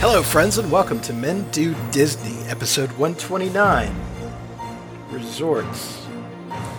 Hello, 0.00 0.22
friends, 0.22 0.58
and 0.58 0.70
welcome 0.70 1.00
to 1.00 1.12
Men 1.12 1.48
Do 1.50 1.74
Disney, 1.90 2.46
episode 2.48 2.90
129 2.92 3.94
Resorts. 5.10 6.06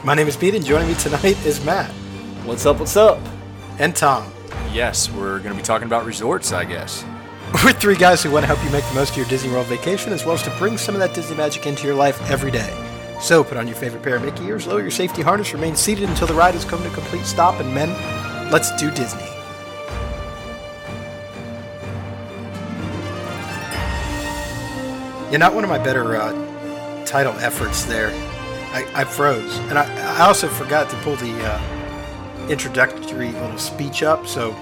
My 0.04 0.14
name 0.14 0.28
is 0.28 0.38
Pete, 0.38 0.56
and 0.56 0.64
joining 0.66 0.88
me 0.88 0.94
tonight 0.96 1.38
is 1.46 1.64
Matt 1.66 1.90
What's 2.46 2.66
up? 2.66 2.80
What's 2.80 2.96
up? 2.96 3.20
and 3.78 3.96
Tom. 3.96 4.32
Yes, 4.72 5.10
we're 5.12 5.40
going 5.40 5.52
to 5.52 5.56
be 5.56 5.62
talking 5.62 5.88
about 5.88 6.06
resorts, 6.06 6.52
I 6.52 6.64
guess. 6.66 7.04
We're 7.64 7.74
three 7.74 7.96
guys 7.96 8.22
who 8.22 8.30
want 8.30 8.44
to 8.44 8.48
help 8.48 8.64
you 8.64 8.70
make 8.72 8.86
the 8.86 8.94
most 8.94 9.12
of 9.12 9.18
your 9.18 9.26
Disney 9.28 9.50
World 9.52 9.68
vacation, 9.68 10.14
as 10.14 10.24
well 10.26 10.36
as 10.36 10.44
to 10.44 10.52
bring 10.58 10.78
some 10.78 10.96
of 10.96 11.00
that 11.00 11.16
Disney 11.16 11.36
magic 11.36 11.66
into 11.66 11.88
your 11.88 11.96
life 11.96 12.22
every 12.30 12.52
day. 12.52 12.72
So 13.20 13.44
put 13.44 13.58
on 13.58 13.68
your 13.68 13.76
favorite 13.76 14.04
pair 14.04 14.18
of 14.18 14.24
Mickey 14.24 14.44
ears, 14.46 14.68
lower 14.68 14.82
your 14.82 14.92
safety 14.92 15.22
harness, 15.22 15.54
remain 15.54 15.76
seated 15.76 16.10
until 16.10 16.28
the 16.28 16.34
ride 16.34 16.54
has 16.54 16.64
come 16.64 16.82
to 16.84 16.90
a 16.90 16.94
complete 16.94 17.26
stop, 17.26 17.60
and 17.60 17.74
men, 17.74 17.90
let's 18.52 18.74
do 18.76 18.92
Disney. 18.92 19.28
Yeah, 25.32 25.38
not 25.38 25.54
one 25.54 25.64
of 25.64 25.70
my 25.70 25.78
better 25.78 26.16
uh, 26.16 27.06
title 27.06 27.34
efforts 27.34 27.86
there. 27.86 28.10
I, 28.72 28.86
I 28.96 29.04
froze, 29.04 29.58
and 29.70 29.78
I, 29.78 30.18
I 30.18 30.28
also 30.28 30.48
forgot 30.48 30.90
to 30.90 30.96
pull 30.98 31.16
the 31.18 31.34
uh, 31.44 32.48
introductory 32.50 33.32
little 33.32 33.58
speech 33.58 34.04
up, 34.04 34.28
so 34.28 34.54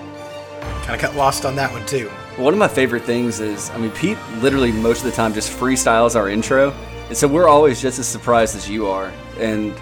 kind 0.83 0.95
of 0.95 1.01
got 1.01 1.15
lost 1.15 1.45
on 1.45 1.55
that 1.55 1.71
one 1.71 1.85
too. 1.85 2.09
One 2.37 2.53
of 2.53 2.59
my 2.59 2.67
favorite 2.67 3.03
things 3.03 3.39
is, 3.39 3.69
I 3.71 3.77
mean, 3.77 3.91
Pete 3.91 4.17
literally 4.39 4.71
most 4.71 4.99
of 4.99 5.05
the 5.05 5.11
time 5.11 5.33
just 5.33 5.51
freestyles 5.51 6.15
our 6.15 6.29
intro, 6.29 6.71
and 7.07 7.15
so 7.17 7.27
we're 7.27 7.47
always 7.47 7.81
just 7.81 7.97
as 7.99 8.07
surprised 8.07 8.55
as 8.55 8.69
you 8.69 8.87
are. 8.87 9.11
And 9.39 9.73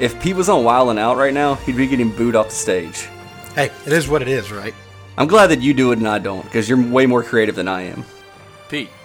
if 0.00 0.20
Pete 0.20 0.36
was 0.36 0.48
on 0.48 0.64
Wild 0.64 0.90
and 0.90 0.98
Out 0.98 1.16
right 1.16 1.34
now, 1.34 1.54
he'd 1.54 1.76
be 1.76 1.86
getting 1.86 2.10
booed 2.10 2.34
off 2.34 2.48
the 2.48 2.54
stage. 2.54 3.08
Hey, 3.54 3.70
it 3.86 3.92
is 3.92 4.08
what 4.08 4.22
it 4.22 4.28
is, 4.28 4.50
right? 4.50 4.74
I'm 5.16 5.28
glad 5.28 5.48
that 5.48 5.60
you 5.60 5.74
do 5.74 5.92
it 5.92 5.98
and 5.98 6.08
I 6.08 6.18
don't, 6.18 6.44
because 6.44 6.68
you're 6.68 6.82
way 6.90 7.06
more 7.06 7.22
creative 7.22 7.54
than 7.54 7.68
I 7.68 7.82
am. 7.82 8.04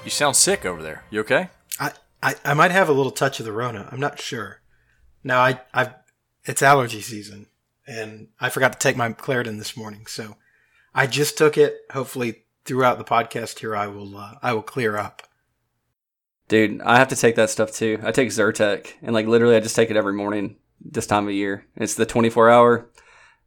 Pete, 0.07 0.13
you 0.13 0.15
sound 0.15 0.37
sick 0.37 0.65
over 0.65 0.81
there. 0.81 1.03
You 1.09 1.19
okay? 1.19 1.49
I, 1.81 1.91
I, 2.23 2.35
I 2.45 2.53
might 2.53 2.71
have 2.71 2.87
a 2.87 2.93
little 2.93 3.11
touch 3.11 3.41
of 3.41 3.45
the 3.45 3.51
Rona. 3.51 3.89
I'm 3.91 3.99
not 3.99 4.21
sure. 4.21 4.61
Now 5.21 5.41
I 5.41 5.59
I've 5.73 5.93
it's 6.45 6.61
allergy 6.61 7.01
season, 7.01 7.47
and 7.85 8.29
I 8.39 8.49
forgot 8.49 8.71
to 8.71 8.79
take 8.79 8.95
my 8.95 9.11
Claritin 9.11 9.57
this 9.57 9.75
morning, 9.75 10.05
so 10.05 10.37
I 10.95 11.07
just 11.07 11.37
took 11.37 11.57
it. 11.57 11.79
Hopefully, 11.91 12.45
throughout 12.63 12.97
the 12.97 13.03
podcast 13.03 13.59
here, 13.59 13.75
I 13.75 13.87
will 13.87 14.15
uh, 14.15 14.35
I 14.41 14.53
will 14.53 14.61
clear 14.61 14.95
up. 14.95 15.23
Dude, 16.47 16.79
I 16.83 16.99
have 16.99 17.09
to 17.09 17.17
take 17.17 17.35
that 17.35 17.49
stuff 17.49 17.73
too. 17.73 17.99
I 18.01 18.13
take 18.13 18.29
Zyrtec, 18.29 18.93
and 19.01 19.13
like 19.13 19.27
literally, 19.27 19.57
I 19.57 19.59
just 19.59 19.75
take 19.75 19.89
it 19.89 19.97
every 19.97 20.13
morning 20.13 20.55
this 20.79 21.05
time 21.05 21.27
of 21.27 21.33
year. 21.33 21.65
It's 21.75 21.95
the 21.95 22.05
24 22.05 22.49
hour. 22.49 22.89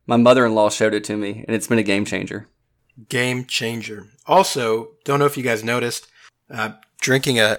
My 0.07 0.19
mother 0.19 0.45
in 0.45 0.55
law 0.55 0.69
showed 0.69 0.93
it 0.93 1.05
to 1.05 1.17
me, 1.17 1.43
and 1.49 1.57
it's 1.57 1.69
been 1.69 1.79
a 1.79 1.83
game 1.83 2.05
changer. 2.05 2.49
Game 3.09 3.47
changer. 3.47 4.09
Also, 4.27 4.91
don't 5.07 5.21
know 5.21 5.25
if 5.25 5.39
you 5.39 5.43
guys 5.43 5.65
noticed, 5.65 6.07
uh, 6.51 6.73
drinking 7.01 7.39
a 7.39 7.59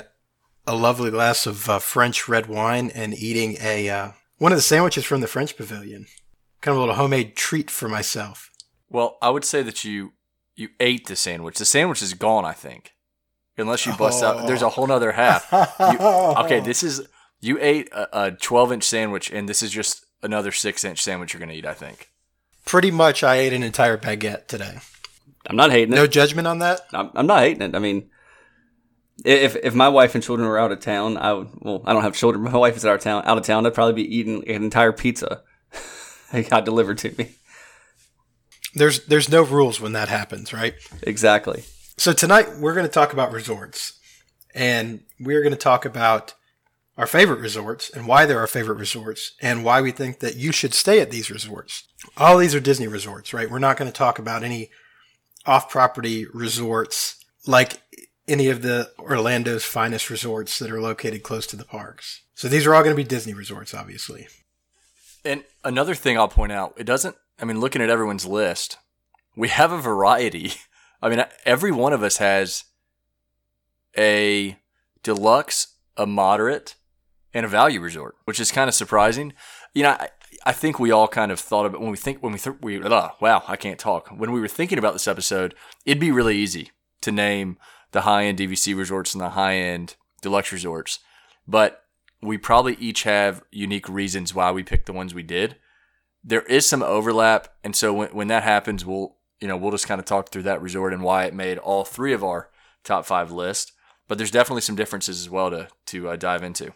a 0.67 0.75
lovely 0.75 1.09
glass 1.09 1.47
of 1.47 1.69
uh, 1.69 1.79
French 1.79 2.27
red 2.27 2.45
wine 2.47 2.91
and 2.93 3.13
eating 3.13 3.57
a 3.61 3.89
uh, 3.89 4.11
one 4.37 4.51
of 4.51 4.57
the 4.57 4.63
sandwiches 4.63 5.05
from 5.05 5.21
the 5.21 5.27
French 5.27 5.57
Pavilion. 5.57 6.05
Kind 6.61 6.73
of 6.73 6.77
a 6.77 6.79
little 6.79 6.95
homemade 6.95 7.35
treat 7.35 7.71
for 7.71 7.89
myself. 7.89 8.51
Well, 8.89 9.17
I 9.21 9.29
would 9.29 9.45
say 9.45 9.63
that 9.63 9.83
you 9.83 10.13
you 10.55 10.69
ate 10.79 11.07
the 11.07 11.15
sandwich. 11.15 11.57
The 11.57 11.65
sandwich 11.65 12.01
is 12.01 12.13
gone, 12.13 12.45
I 12.45 12.53
think. 12.53 12.93
Unless 13.57 13.85
you 13.85 13.93
bust 13.93 14.23
out, 14.23 14.47
there's 14.47 14.61
a 14.61 14.69
whole 14.69 14.87
nother 14.87 15.11
half. 15.11 15.47
You, 15.79 15.99
okay, 16.45 16.59
this 16.61 16.81
is 16.81 17.07
you 17.41 17.57
ate 17.61 17.91
a, 17.91 18.25
a 18.25 18.31
12 18.31 18.71
inch 18.71 18.83
sandwich, 18.83 19.29
and 19.29 19.47
this 19.47 19.61
is 19.61 19.71
just 19.71 20.05
another 20.23 20.51
six 20.51 20.83
inch 20.83 21.01
sandwich 21.01 21.33
you're 21.33 21.39
gonna 21.39 21.53
eat. 21.53 21.65
I 21.65 21.73
think. 21.73 22.09
Pretty 22.65 22.91
much, 22.91 23.23
I 23.23 23.35
ate 23.35 23.53
an 23.53 23.63
entire 23.63 23.97
baguette 23.97 24.47
today. 24.47 24.79
I'm 25.47 25.55
not 25.55 25.71
hating 25.71 25.93
it. 25.93 25.95
No 25.95 26.07
judgment 26.07 26.47
on 26.47 26.59
that. 26.59 26.81
I'm, 26.93 27.09
I'm 27.15 27.27
not 27.27 27.41
hating 27.41 27.63
it. 27.63 27.75
I 27.75 27.79
mean, 27.79 28.09
if 29.23 29.55
if 29.55 29.73
my 29.73 29.89
wife 29.89 30.15
and 30.15 30.23
children 30.23 30.47
were 30.47 30.59
out 30.59 30.71
of 30.71 30.79
town, 30.79 31.17
I 31.17 31.33
would. 31.33 31.49
Well, 31.59 31.81
I 31.85 31.93
don't 31.93 32.03
have 32.03 32.15
children. 32.15 32.43
My 32.43 32.57
wife 32.57 32.77
is 32.77 32.85
out 32.85 32.95
of 32.95 33.01
town. 33.01 33.23
Out 33.25 33.37
of 33.37 33.43
town, 33.43 33.65
I'd 33.65 33.73
probably 33.73 34.03
be 34.03 34.15
eating 34.15 34.47
an 34.47 34.63
entire 34.63 34.91
pizza. 34.91 35.41
they 36.31 36.43
got 36.43 36.65
delivered 36.65 36.97
to 36.99 37.15
me. 37.17 37.35
There's 38.73 39.05
there's 39.05 39.29
no 39.29 39.43
rules 39.43 39.81
when 39.81 39.93
that 39.93 40.09
happens, 40.09 40.53
right? 40.53 40.75
Exactly. 41.03 41.63
So 41.97 42.13
tonight 42.13 42.57
we're 42.57 42.73
going 42.73 42.87
to 42.87 42.91
talk 42.91 43.13
about 43.13 43.31
resorts, 43.31 43.99
and 44.55 45.01
we're 45.19 45.41
going 45.41 45.53
to 45.53 45.57
talk 45.57 45.85
about 45.85 46.33
our 46.97 47.07
favorite 47.07 47.39
resorts 47.39 47.89
and 47.89 48.07
why 48.07 48.25
they're 48.25 48.39
our 48.39 48.47
favorite 48.47 48.77
resorts 48.77 49.33
and 49.41 49.63
why 49.63 49.81
we 49.81 49.91
think 49.91 50.19
that 50.19 50.35
you 50.35 50.51
should 50.51 50.73
stay 50.73 50.99
at 50.99 51.09
these 51.09 51.31
resorts. 51.31 51.87
All 52.17 52.37
these 52.37 52.53
are 52.53 52.59
Disney 52.59 52.87
resorts, 52.87 53.33
right? 53.33 53.49
We're 53.49 53.59
not 53.59 53.77
going 53.77 53.89
to 53.89 53.97
talk 53.97 54.19
about 54.19 54.43
any 54.43 54.69
off-property 55.45 56.27
resorts 56.33 57.23
like 57.47 57.81
any 58.27 58.49
of 58.49 58.61
the 58.61 58.91
Orlando's 58.99 59.65
finest 59.65 60.09
resorts 60.09 60.59
that 60.59 60.71
are 60.71 60.81
located 60.81 61.23
close 61.23 61.47
to 61.47 61.55
the 61.55 61.65
parks. 61.65 62.21
So 62.35 62.47
these 62.47 62.65
are 62.65 62.73
all 62.73 62.83
going 62.83 62.95
to 62.95 63.01
be 63.01 63.07
Disney 63.07 63.33
resorts, 63.33 63.73
obviously. 63.73 64.27
And 65.23 65.43
another 65.63 65.95
thing 65.95 66.17
I'll 66.17 66.27
point 66.27 66.51
out, 66.51 66.73
it 66.77 66.85
doesn't. 66.85 67.15
I 67.39 67.45
mean, 67.45 67.59
looking 67.59 67.81
at 67.81 67.89
everyone's 67.89 68.25
list, 68.25 68.77
we 69.35 69.49
have 69.49 69.71
a 69.71 69.81
variety. 69.81 70.53
I 71.01 71.09
mean, 71.09 71.23
every 71.45 71.71
one 71.71 71.93
of 71.93 72.03
us 72.03 72.17
has 72.17 72.65
a 73.97 74.57
deluxe, 75.03 75.75
a 75.97 76.05
moderate, 76.05 76.75
and 77.33 77.45
a 77.45 77.49
value 77.49 77.79
resort, 77.79 78.15
which 78.25 78.39
is 78.39 78.51
kind 78.51 78.67
of 78.67 78.75
surprising. 78.75 79.33
You 79.73 79.83
know, 79.83 79.89
I, 79.91 80.09
I 80.45 80.51
think 80.51 80.79
we 80.79 80.91
all 80.91 81.07
kind 81.07 81.31
of 81.31 81.39
thought 81.39 81.65
of 81.65 81.73
it 81.73 81.81
when 81.81 81.91
we 81.91 81.97
think 81.97 82.21
when 82.21 82.33
we 82.33 82.39
th- 82.39 82.57
we 82.61 82.79
wow, 82.79 83.43
I 83.47 83.55
can't 83.55 83.79
talk. 83.79 84.09
When 84.09 84.31
we 84.31 84.39
were 84.39 84.47
thinking 84.47 84.77
about 84.77 84.93
this 84.93 85.07
episode, 85.07 85.55
it'd 85.85 85.99
be 85.99 86.11
really 86.11 86.37
easy 86.37 86.71
to 87.01 87.11
name 87.11 87.57
the 87.91 88.01
high 88.01 88.25
end 88.25 88.39
DVC 88.39 88.75
resorts 88.75 89.13
and 89.13 89.21
the 89.21 89.31
high 89.31 89.55
end 89.55 89.95
deluxe 90.21 90.51
resorts, 90.51 90.99
but 91.47 91.83
we 92.21 92.37
probably 92.37 92.75
each 92.75 93.03
have 93.03 93.43
unique 93.51 93.89
reasons 93.89 94.35
why 94.35 94.51
we 94.51 94.63
picked 94.63 94.85
the 94.85 94.93
ones 94.93 95.13
we 95.13 95.23
did. 95.23 95.55
There 96.23 96.43
is 96.43 96.67
some 96.67 96.83
overlap, 96.83 97.47
and 97.63 97.75
so 97.75 97.93
when 97.93 98.09
when 98.09 98.27
that 98.27 98.43
happens, 98.43 98.85
we'll 98.85 99.15
you 99.39 99.47
know 99.47 99.57
we'll 99.57 99.71
just 99.71 99.87
kind 99.87 99.99
of 99.99 100.05
talk 100.05 100.29
through 100.29 100.43
that 100.43 100.61
resort 100.61 100.93
and 100.93 101.03
why 101.03 101.25
it 101.25 101.33
made 101.33 101.57
all 101.57 101.83
three 101.83 102.13
of 102.13 102.23
our 102.23 102.49
top 102.83 103.05
five 103.05 103.31
list. 103.31 103.73
But 104.07 104.17
there's 104.17 104.31
definitely 104.31 104.61
some 104.61 104.75
differences 104.75 105.19
as 105.19 105.29
well 105.29 105.49
to 105.49 105.67
to 105.87 106.09
uh, 106.09 106.15
dive 106.15 106.43
into. 106.43 106.73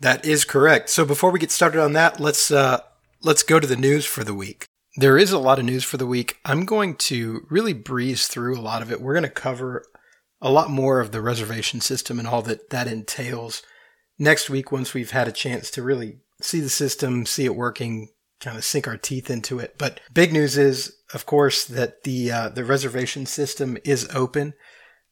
That 0.00 0.24
is 0.24 0.44
correct. 0.44 0.90
So 0.90 1.04
before 1.04 1.30
we 1.30 1.38
get 1.38 1.50
started 1.50 1.80
on 1.80 1.92
that, 1.94 2.20
let's 2.20 2.50
uh, 2.50 2.80
let's 3.22 3.42
go 3.42 3.58
to 3.58 3.66
the 3.66 3.76
news 3.76 4.04
for 4.04 4.24
the 4.24 4.34
week. 4.34 4.66
There 4.96 5.16
is 5.16 5.32
a 5.32 5.38
lot 5.38 5.58
of 5.58 5.64
news 5.64 5.84
for 5.84 5.96
the 5.96 6.06
week. 6.06 6.38
I'm 6.44 6.66
going 6.66 6.96
to 6.96 7.46
really 7.48 7.72
breeze 7.72 8.26
through 8.26 8.58
a 8.58 8.60
lot 8.60 8.82
of 8.82 8.92
it. 8.92 9.00
We're 9.00 9.14
going 9.14 9.22
to 9.22 9.30
cover 9.30 9.86
a 10.42 10.50
lot 10.50 10.68
more 10.68 11.00
of 11.00 11.12
the 11.12 11.22
reservation 11.22 11.80
system 11.80 12.18
and 12.18 12.28
all 12.28 12.42
that 12.42 12.68
that 12.70 12.88
entails 12.88 13.62
next 14.18 14.50
week 14.50 14.70
once 14.72 14.92
we've 14.92 15.12
had 15.12 15.28
a 15.28 15.32
chance 15.32 15.70
to 15.70 15.82
really 15.82 16.18
see 16.42 16.60
the 16.60 16.68
system, 16.68 17.24
see 17.24 17.44
it 17.44 17.54
working, 17.54 18.08
kind 18.40 18.58
of 18.58 18.64
sink 18.64 18.88
our 18.88 18.96
teeth 18.96 19.30
into 19.30 19.60
it. 19.60 19.76
But 19.78 20.00
big 20.12 20.32
news 20.32 20.58
is, 20.58 20.96
of 21.14 21.24
course, 21.24 21.64
that 21.64 22.02
the 22.02 22.30
uh, 22.30 22.48
the 22.50 22.64
reservation 22.64 23.24
system 23.24 23.78
is 23.84 24.08
open. 24.12 24.54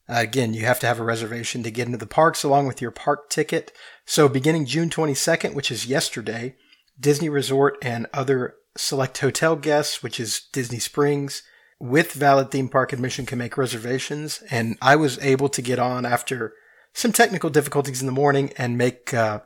Uh, 0.09 0.15
again, 0.17 0.53
you 0.53 0.65
have 0.65 0.79
to 0.81 0.87
have 0.87 0.99
a 0.99 1.05
reservation 1.05 1.63
to 1.63 1.71
get 1.71 1.85
into 1.85 1.97
the 1.97 2.05
parks 2.05 2.43
along 2.43 2.67
with 2.67 2.81
your 2.81 2.91
park 2.91 3.29
ticket. 3.29 3.71
So 4.05 4.27
beginning 4.27 4.65
June 4.65 4.89
22nd, 4.89 5.53
which 5.53 5.71
is 5.71 5.85
yesterday, 5.85 6.55
Disney 6.99 7.29
Resort 7.29 7.77
and 7.81 8.07
other 8.13 8.55
select 8.75 9.17
hotel 9.19 9.55
guests, 9.55 10.03
which 10.03 10.19
is 10.19 10.41
Disney 10.51 10.79
Springs, 10.79 11.43
with 11.81 12.13
valid 12.13 12.51
theme 12.51 12.69
park 12.69 12.93
admission 12.93 13.25
can 13.25 13.39
make 13.39 13.57
reservations. 13.57 14.43
And 14.51 14.77
I 14.81 14.95
was 14.95 15.17
able 15.19 15.49
to 15.49 15.61
get 15.61 15.79
on 15.79 16.05
after 16.05 16.53
some 16.93 17.11
technical 17.11 17.49
difficulties 17.49 18.01
in 18.01 18.05
the 18.05 18.11
morning 18.11 18.53
and 18.57 18.77
make 18.77 19.13
uh, 19.13 19.41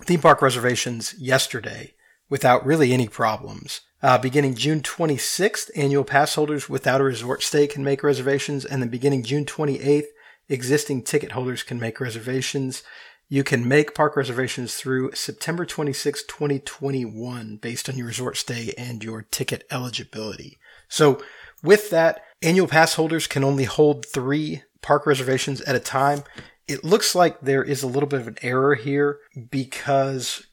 theme 0.00 0.20
park 0.20 0.42
reservations 0.42 1.14
yesterday 1.18 1.94
without 2.28 2.66
really 2.66 2.92
any 2.92 3.08
problems. 3.08 3.82
Uh, 4.02 4.18
beginning 4.18 4.56
June 4.56 4.80
26th, 4.80 5.70
annual 5.76 6.02
pass 6.02 6.34
holders 6.34 6.68
without 6.68 7.00
a 7.00 7.04
resort 7.04 7.42
stay 7.42 7.68
can 7.68 7.84
make 7.84 8.02
reservations, 8.02 8.64
and 8.64 8.82
then 8.82 8.88
beginning 8.88 9.22
June 9.22 9.44
28th, 9.44 10.06
existing 10.48 11.02
ticket 11.02 11.32
holders 11.32 11.62
can 11.62 11.78
make 11.78 12.00
reservations. 12.00 12.82
You 13.28 13.44
can 13.44 13.68
make 13.68 13.94
park 13.94 14.16
reservations 14.16 14.74
through 14.74 15.12
September 15.12 15.64
26, 15.64 16.24
2021, 16.24 17.56
based 17.56 17.88
on 17.88 17.96
your 17.96 18.08
resort 18.08 18.36
stay 18.36 18.74
and 18.76 19.04
your 19.04 19.22
ticket 19.22 19.64
eligibility. 19.70 20.58
So, 20.88 21.22
with 21.62 21.90
that, 21.90 22.22
annual 22.42 22.66
pass 22.66 22.94
holders 22.94 23.26
can 23.26 23.44
only 23.44 23.64
hold 23.64 24.06
three 24.06 24.62
park 24.80 25.06
reservations 25.06 25.60
at 25.62 25.76
a 25.76 25.80
time. 25.80 26.24
It 26.68 26.84
looks 26.84 27.14
like 27.14 27.40
there 27.40 27.62
is 27.62 27.82
a 27.82 27.88
little 27.88 28.08
bit 28.08 28.20
of 28.20 28.28
an 28.28 28.38
error 28.42 28.74
here 28.74 29.18
because 29.50 30.46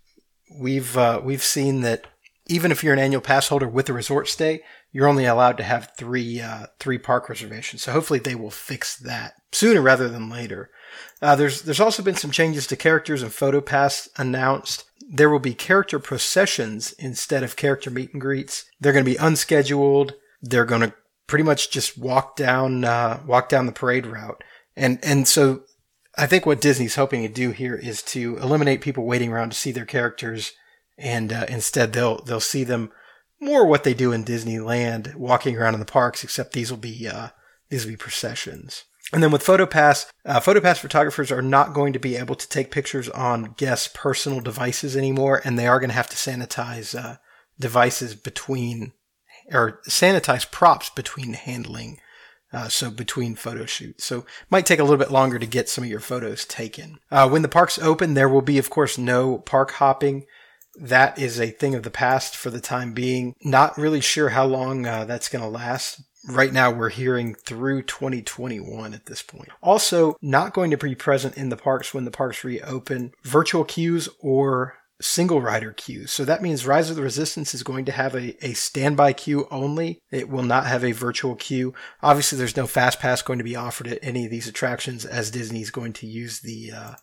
we've 0.57 0.97
uh, 0.97 1.21
we've 1.23 1.43
seen 1.43 1.81
that 1.81 2.07
even 2.47 2.71
if 2.71 2.83
you're 2.83 2.93
an 2.93 2.99
annual 2.99 3.21
pass 3.21 3.47
holder 3.47 3.67
with 3.67 3.89
a 3.89 3.93
resort 3.93 4.27
stay, 4.27 4.61
you're 4.91 5.07
only 5.07 5.25
allowed 5.25 5.57
to 5.57 5.63
have 5.63 5.93
three 5.97 6.41
uh, 6.41 6.65
three 6.79 6.97
park 6.97 7.29
reservations. 7.29 7.83
So 7.83 7.91
hopefully 7.91 8.19
they 8.19 8.35
will 8.35 8.51
fix 8.51 8.97
that 8.97 9.33
sooner 9.51 9.81
rather 9.81 10.09
than 10.09 10.29
later. 10.29 10.71
Uh, 11.21 11.35
there's 11.35 11.61
there's 11.61 11.79
also 11.79 12.03
been 12.03 12.15
some 12.15 12.31
changes 12.31 12.65
to 12.67 12.75
characters 12.75 13.21
and 13.21 13.33
photo 13.33 13.61
pass 13.61 14.09
announced. 14.17 14.85
There 15.07 15.29
will 15.29 15.39
be 15.39 15.53
character 15.53 15.99
processions 15.99 16.91
instead 16.93 17.43
of 17.43 17.55
character 17.55 17.89
meet 17.89 18.13
and 18.13 18.21
greets. 18.21 18.65
They're 18.79 18.93
going 18.93 19.05
to 19.05 19.11
be 19.11 19.17
unscheduled. 19.17 20.13
They're 20.41 20.65
going 20.65 20.81
to 20.81 20.93
pretty 21.27 21.43
much 21.43 21.69
just 21.69 21.97
walk 21.97 22.35
down 22.35 22.83
uh, 22.83 23.21
walk 23.25 23.49
down 23.49 23.65
the 23.65 23.71
parade 23.71 24.05
route. 24.05 24.43
And 24.75 24.99
and 25.03 25.27
so 25.27 25.63
I 26.17 26.25
think 26.25 26.45
what 26.45 26.61
Disney's 26.61 26.95
hoping 26.95 27.21
to 27.21 27.29
do 27.29 27.51
here 27.51 27.75
is 27.75 28.01
to 28.03 28.37
eliminate 28.37 28.81
people 28.81 29.05
waiting 29.05 29.31
around 29.31 29.51
to 29.51 29.57
see 29.57 29.71
their 29.71 29.85
characters, 29.85 30.53
and 30.97 31.31
uh, 31.31 31.45
instead 31.47 31.93
they'll 31.93 32.21
they'll 32.23 32.39
see 32.39 32.63
them 32.63 32.91
more 33.39 33.65
what 33.65 33.83
they 33.83 33.93
do 33.93 34.11
in 34.11 34.25
Disneyland, 34.25 35.15
walking 35.15 35.55
around 35.55 35.75
in 35.75 35.79
the 35.79 35.85
parks. 35.85 36.23
Except 36.23 36.53
these 36.53 36.71
will 36.71 36.77
be 36.77 37.07
uh, 37.07 37.29
these 37.69 37.85
will 37.85 37.93
be 37.93 37.97
processions. 37.97 38.85
And 39.11 39.23
then 39.23 39.31
with 39.31 39.43
PhotoPass, 39.43 40.05
uh, 40.23 40.39
PhotoPass 40.39 40.77
photographers 40.77 41.31
are 41.31 41.41
not 41.41 41.73
going 41.73 41.93
to 41.93 41.99
be 41.99 42.15
able 42.15 42.35
to 42.35 42.47
take 42.47 42.69
pictures 42.69 43.09
on 43.09 43.55
guests' 43.57 43.89
personal 43.91 44.39
devices 44.39 44.95
anymore, 44.95 45.41
and 45.43 45.57
they 45.57 45.67
are 45.67 45.79
going 45.79 45.89
to 45.89 45.95
have 45.95 46.09
to 46.09 46.15
sanitize 46.15 46.97
uh, 46.97 47.17
devices 47.59 48.13
between 48.13 48.93
or 49.51 49.81
sanitize 49.87 50.49
props 50.49 50.89
between 50.89 51.33
handling. 51.33 51.99
Uh, 52.51 52.67
so 52.67 52.89
between 52.89 53.35
photo 53.35 53.63
shoots. 53.65 54.03
So 54.03 54.25
might 54.49 54.65
take 54.65 54.79
a 54.79 54.83
little 54.83 54.97
bit 54.97 55.11
longer 55.11 55.37
to 55.37 55.45
get 55.45 55.69
some 55.69 55.83
of 55.83 55.89
your 55.89 55.99
photos 55.99 56.45
taken. 56.45 56.97
Uh, 57.11 57.29
when 57.29 57.43
the 57.43 57.47
parks 57.47 57.77
open, 57.77 58.15
there 58.15 58.27
will 58.27 58.41
be, 58.41 58.57
of 58.57 58.71
course, 58.71 58.97
no 58.97 59.37
park 59.37 59.73
hopping. 59.73 60.25
That 60.75 61.19
is 61.19 61.39
a 61.39 61.51
thing 61.51 61.75
of 61.75 61.83
the 61.83 61.91
past 61.91 62.35
for 62.35 62.49
the 62.49 62.59
time 62.59 62.93
being. 62.93 63.35
Not 63.43 63.77
really 63.77 64.01
sure 64.01 64.29
how 64.29 64.45
long 64.45 64.87
uh, 64.87 65.05
that's 65.05 65.29
going 65.29 65.43
to 65.43 65.49
last. 65.49 66.01
Right 66.27 66.51
now, 66.51 66.71
we're 66.71 66.89
hearing 66.89 67.35
through 67.35 67.83
2021 67.83 68.93
at 68.93 69.05
this 69.05 69.21
point. 69.21 69.49
Also, 69.61 70.17
not 70.21 70.53
going 70.53 70.71
to 70.71 70.77
be 70.77 70.95
present 70.95 71.37
in 71.37 71.49
the 71.49 71.55
parks 71.55 71.93
when 71.93 72.05
the 72.05 72.11
parks 72.11 72.43
reopen. 72.43 73.11
Virtual 73.23 73.63
queues 73.63 74.09
or 74.19 74.78
single 75.01 75.41
rider 75.41 75.71
queues. 75.71 76.11
So 76.11 76.25
that 76.25 76.41
means 76.41 76.65
Rise 76.65 76.89
of 76.89 76.95
the 76.95 77.01
Resistance 77.01 77.53
is 77.53 77.63
going 77.63 77.85
to 77.85 77.91
have 77.91 78.15
a, 78.15 78.45
a 78.45 78.53
standby 78.53 79.13
queue 79.13 79.47
only. 79.49 80.01
It 80.11 80.29
will 80.29 80.43
not 80.43 80.65
have 80.65 80.83
a 80.83 80.91
virtual 80.91 81.35
queue. 81.35 81.73
Obviously, 82.01 82.37
there's 82.37 82.57
no 82.57 82.67
fast 82.67 82.99
pass 82.99 83.21
going 83.21 83.39
to 83.39 83.45
be 83.45 83.55
offered 83.55 83.87
at 83.87 83.99
any 84.01 84.25
of 84.25 84.31
these 84.31 84.47
attractions 84.47 85.05
as 85.05 85.31
Disney 85.31 85.61
is 85.61 85.71
going 85.71 85.93
to 85.93 86.07
use 86.07 86.41
the 86.41 86.71
uh, 86.71 86.93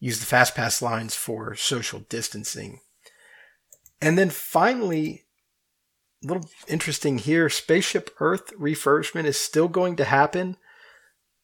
use 0.00 0.20
the 0.20 0.26
fast 0.26 0.54
pass 0.54 0.82
lines 0.82 1.14
for 1.14 1.54
social 1.54 2.00
distancing. 2.08 2.80
And 4.00 4.18
then 4.18 4.30
finally, 4.30 5.24
a 6.22 6.26
little 6.26 6.48
interesting 6.68 7.18
here, 7.18 7.48
Spaceship 7.48 8.10
Earth 8.18 8.52
refurbishment 8.58 9.24
is 9.24 9.38
still 9.38 9.68
going 9.68 9.96
to 9.96 10.04
happen. 10.04 10.56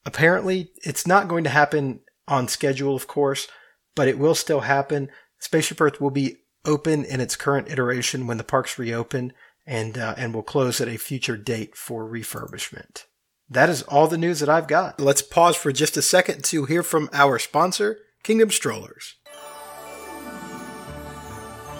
Apparently, 0.05 0.71
it's 0.83 1.07
not 1.07 1.27
going 1.27 1.43
to 1.43 1.49
happen 1.49 2.01
on 2.27 2.47
schedule, 2.47 2.95
of 2.95 3.07
course, 3.07 3.47
but 3.95 4.07
it 4.07 4.19
will 4.19 4.35
still 4.35 4.61
happen. 4.61 5.09
Spaceship 5.41 5.81
Earth 5.81 5.99
will 5.99 6.11
be 6.11 6.37
open 6.65 7.03
in 7.03 7.19
its 7.19 7.35
current 7.35 7.69
iteration 7.69 8.27
when 8.27 8.37
the 8.37 8.43
parks 8.43 8.77
reopen 8.77 9.33
and 9.65 9.97
uh, 9.97 10.13
and 10.15 10.33
will 10.33 10.43
close 10.43 10.79
at 10.79 10.87
a 10.87 10.97
future 10.97 11.35
date 11.35 11.75
for 11.75 12.07
refurbishment. 12.07 13.05
That 13.49 13.67
is 13.67 13.81
all 13.83 14.07
the 14.07 14.17
news 14.17 14.39
that 14.39 14.49
I've 14.49 14.67
got. 14.67 14.99
Let's 14.99 15.21
pause 15.21 15.57
for 15.57 15.71
just 15.71 15.97
a 15.97 16.01
second 16.01 16.43
to 16.45 16.65
hear 16.65 16.83
from 16.83 17.09
our 17.11 17.37
sponsor, 17.39 17.97
Kingdom 18.23 18.49
Strollers. 18.49 19.15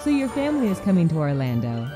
So 0.02 0.10
your 0.10 0.28
family 0.30 0.68
is 0.68 0.80
coming 0.80 1.08
to 1.08 1.16
Orlando. 1.16 1.88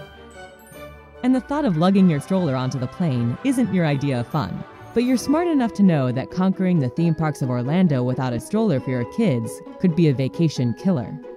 And 1.25 1.35
the 1.35 1.41
thought 1.41 1.65
of 1.65 1.77
lugging 1.77 2.09
your 2.09 2.21
stroller 2.21 2.55
onto 2.55 2.79
the 2.79 2.87
plane 2.87 3.37
isn't 3.43 3.75
your 3.75 3.85
idea 3.85 4.21
of 4.21 4.29
fun. 4.29 4.65
But 4.95 5.03
you're 5.03 5.17
smart 5.17 5.49
enough 5.49 5.75
to 5.75 5.83
know 5.83 6.13
that 6.13 6.31
conquering 6.31 6.79
the 6.79 6.89
theme 6.91 7.17
parks 7.17 7.43
of 7.43 7.51
Orlando 7.51 8.05
without 8.05 8.33
a 8.33 8.41
stroller 8.41 8.79
for 8.79 8.91
your 8.91 9.13
kids 9.13 9.51
could 9.81 9.97
be 9.97 10.09
a 10.09 10.15
vacation 10.15 10.73
killer. 10.75 11.19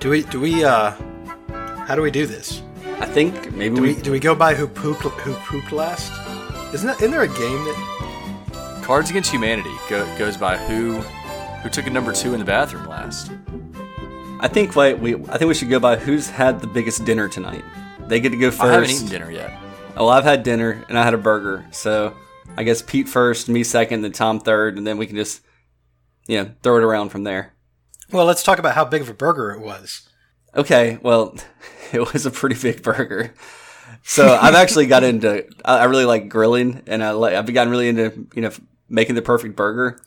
Do 0.00 0.08
we 0.08 0.22
do 0.22 0.40
we 0.40 0.64
uh 0.64 0.92
how 1.86 1.94
do 1.94 2.00
we 2.00 2.10
do 2.10 2.26
this? 2.26 2.62
I 3.00 3.06
think 3.06 3.52
maybe 3.52 3.76
Do 3.76 3.82
we, 3.82 3.94
we 3.94 4.02
do 4.02 4.10
we 4.10 4.18
go 4.18 4.34
by 4.34 4.54
who 4.54 4.66
pooped 4.66 5.02
who 5.02 5.34
pooped 5.34 5.72
last? 5.72 6.10
Isn't 6.72 6.86
that 6.86 6.96
isn't 6.96 7.10
there 7.10 7.22
a 7.22 7.28
game 7.28 7.64
that 7.64 8.80
Cards 8.82 9.10
Against 9.10 9.30
Humanity 9.30 9.70
go, 9.88 10.06
goes 10.16 10.38
by 10.38 10.56
who 10.56 11.00
who 11.62 11.68
took 11.68 11.86
a 11.86 11.90
number 11.90 12.12
two 12.12 12.32
in 12.32 12.38
the 12.40 12.46
bathroom 12.46 12.86
last. 12.86 13.30
I 14.40 14.48
think 14.48 14.74
like 14.74 14.98
we 15.00 15.16
I 15.16 15.36
think 15.36 15.48
we 15.48 15.54
should 15.54 15.68
go 15.68 15.78
by 15.78 15.96
who's 15.96 16.30
had 16.30 16.60
the 16.60 16.66
biggest 16.66 17.04
dinner 17.04 17.28
tonight. 17.28 17.64
They 18.08 18.20
get 18.20 18.30
to 18.30 18.38
go 18.38 18.50
first. 18.50 18.62
I 18.62 18.72
haven't 18.72 18.90
eaten 18.90 19.08
dinner 19.08 19.30
yet. 19.30 19.52
Oh, 19.98 20.08
I've 20.08 20.24
had 20.24 20.42
dinner 20.42 20.82
and 20.88 20.98
I 20.98 21.04
had 21.04 21.12
a 21.12 21.18
burger. 21.18 21.66
So 21.72 22.16
I 22.56 22.62
guess 22.62 22.80
Pete 22.80 23.06
first, 23.06 23.50
me 23.50 23.62
second, 23.64 24.00
then 24.00 24.12
Tom 24.12 24.40
third, 24.40 24.78
and 24.78 24.86
then 24.86 24.96
we 24.96 25.06
can 25.06 25.16
just 25.16 25.42
you 26.26 26.42
know 26.42 26.50
throw 26.62 26.78
it 26.78 26.84
around 26.84 27.10
from 27.10 27.24
there. 27.24 27.52
Well, 28.12 28.26
let's 28.26 28.42
talk 28.42 28.58
about 28.58 28.74
how 28.74 28.84
big 28.84 29.02
of 29.02 29.08
a 29.08 29.14
burger 29.14 29.52
it 29.52 29.60
was. 29.60 30.08
Okay, 30.54 30.98
well, 31.02 31.36
it 31.92 32.12
was 32.12 32.26
a 32.26 32.30
pretty 32.30 32.56
big 32.60 32.82
burger. 32.82 33.34
So 34.02 34.34
I've 34.40 34.54
actually 34.54 34.86
got 34.86 35.04
into. 35.04 35.46
I 35.64 35.84
really 35.84 36.04
like 36.04 36.28
grilling, 36.28 36.82
and 36.86 37.02
I 37.02 37.10
like. 37.12 37.34
I've 37.34 37.52
gotten 37.52 37.70
really 37.70 37.88
into 37.88 38.26
you 38.34 38.42
know 38.42 38.50
making 38.88 39.14
the 39.14 39.22
perfect 39.22 39.56
burger. 39.56 40.00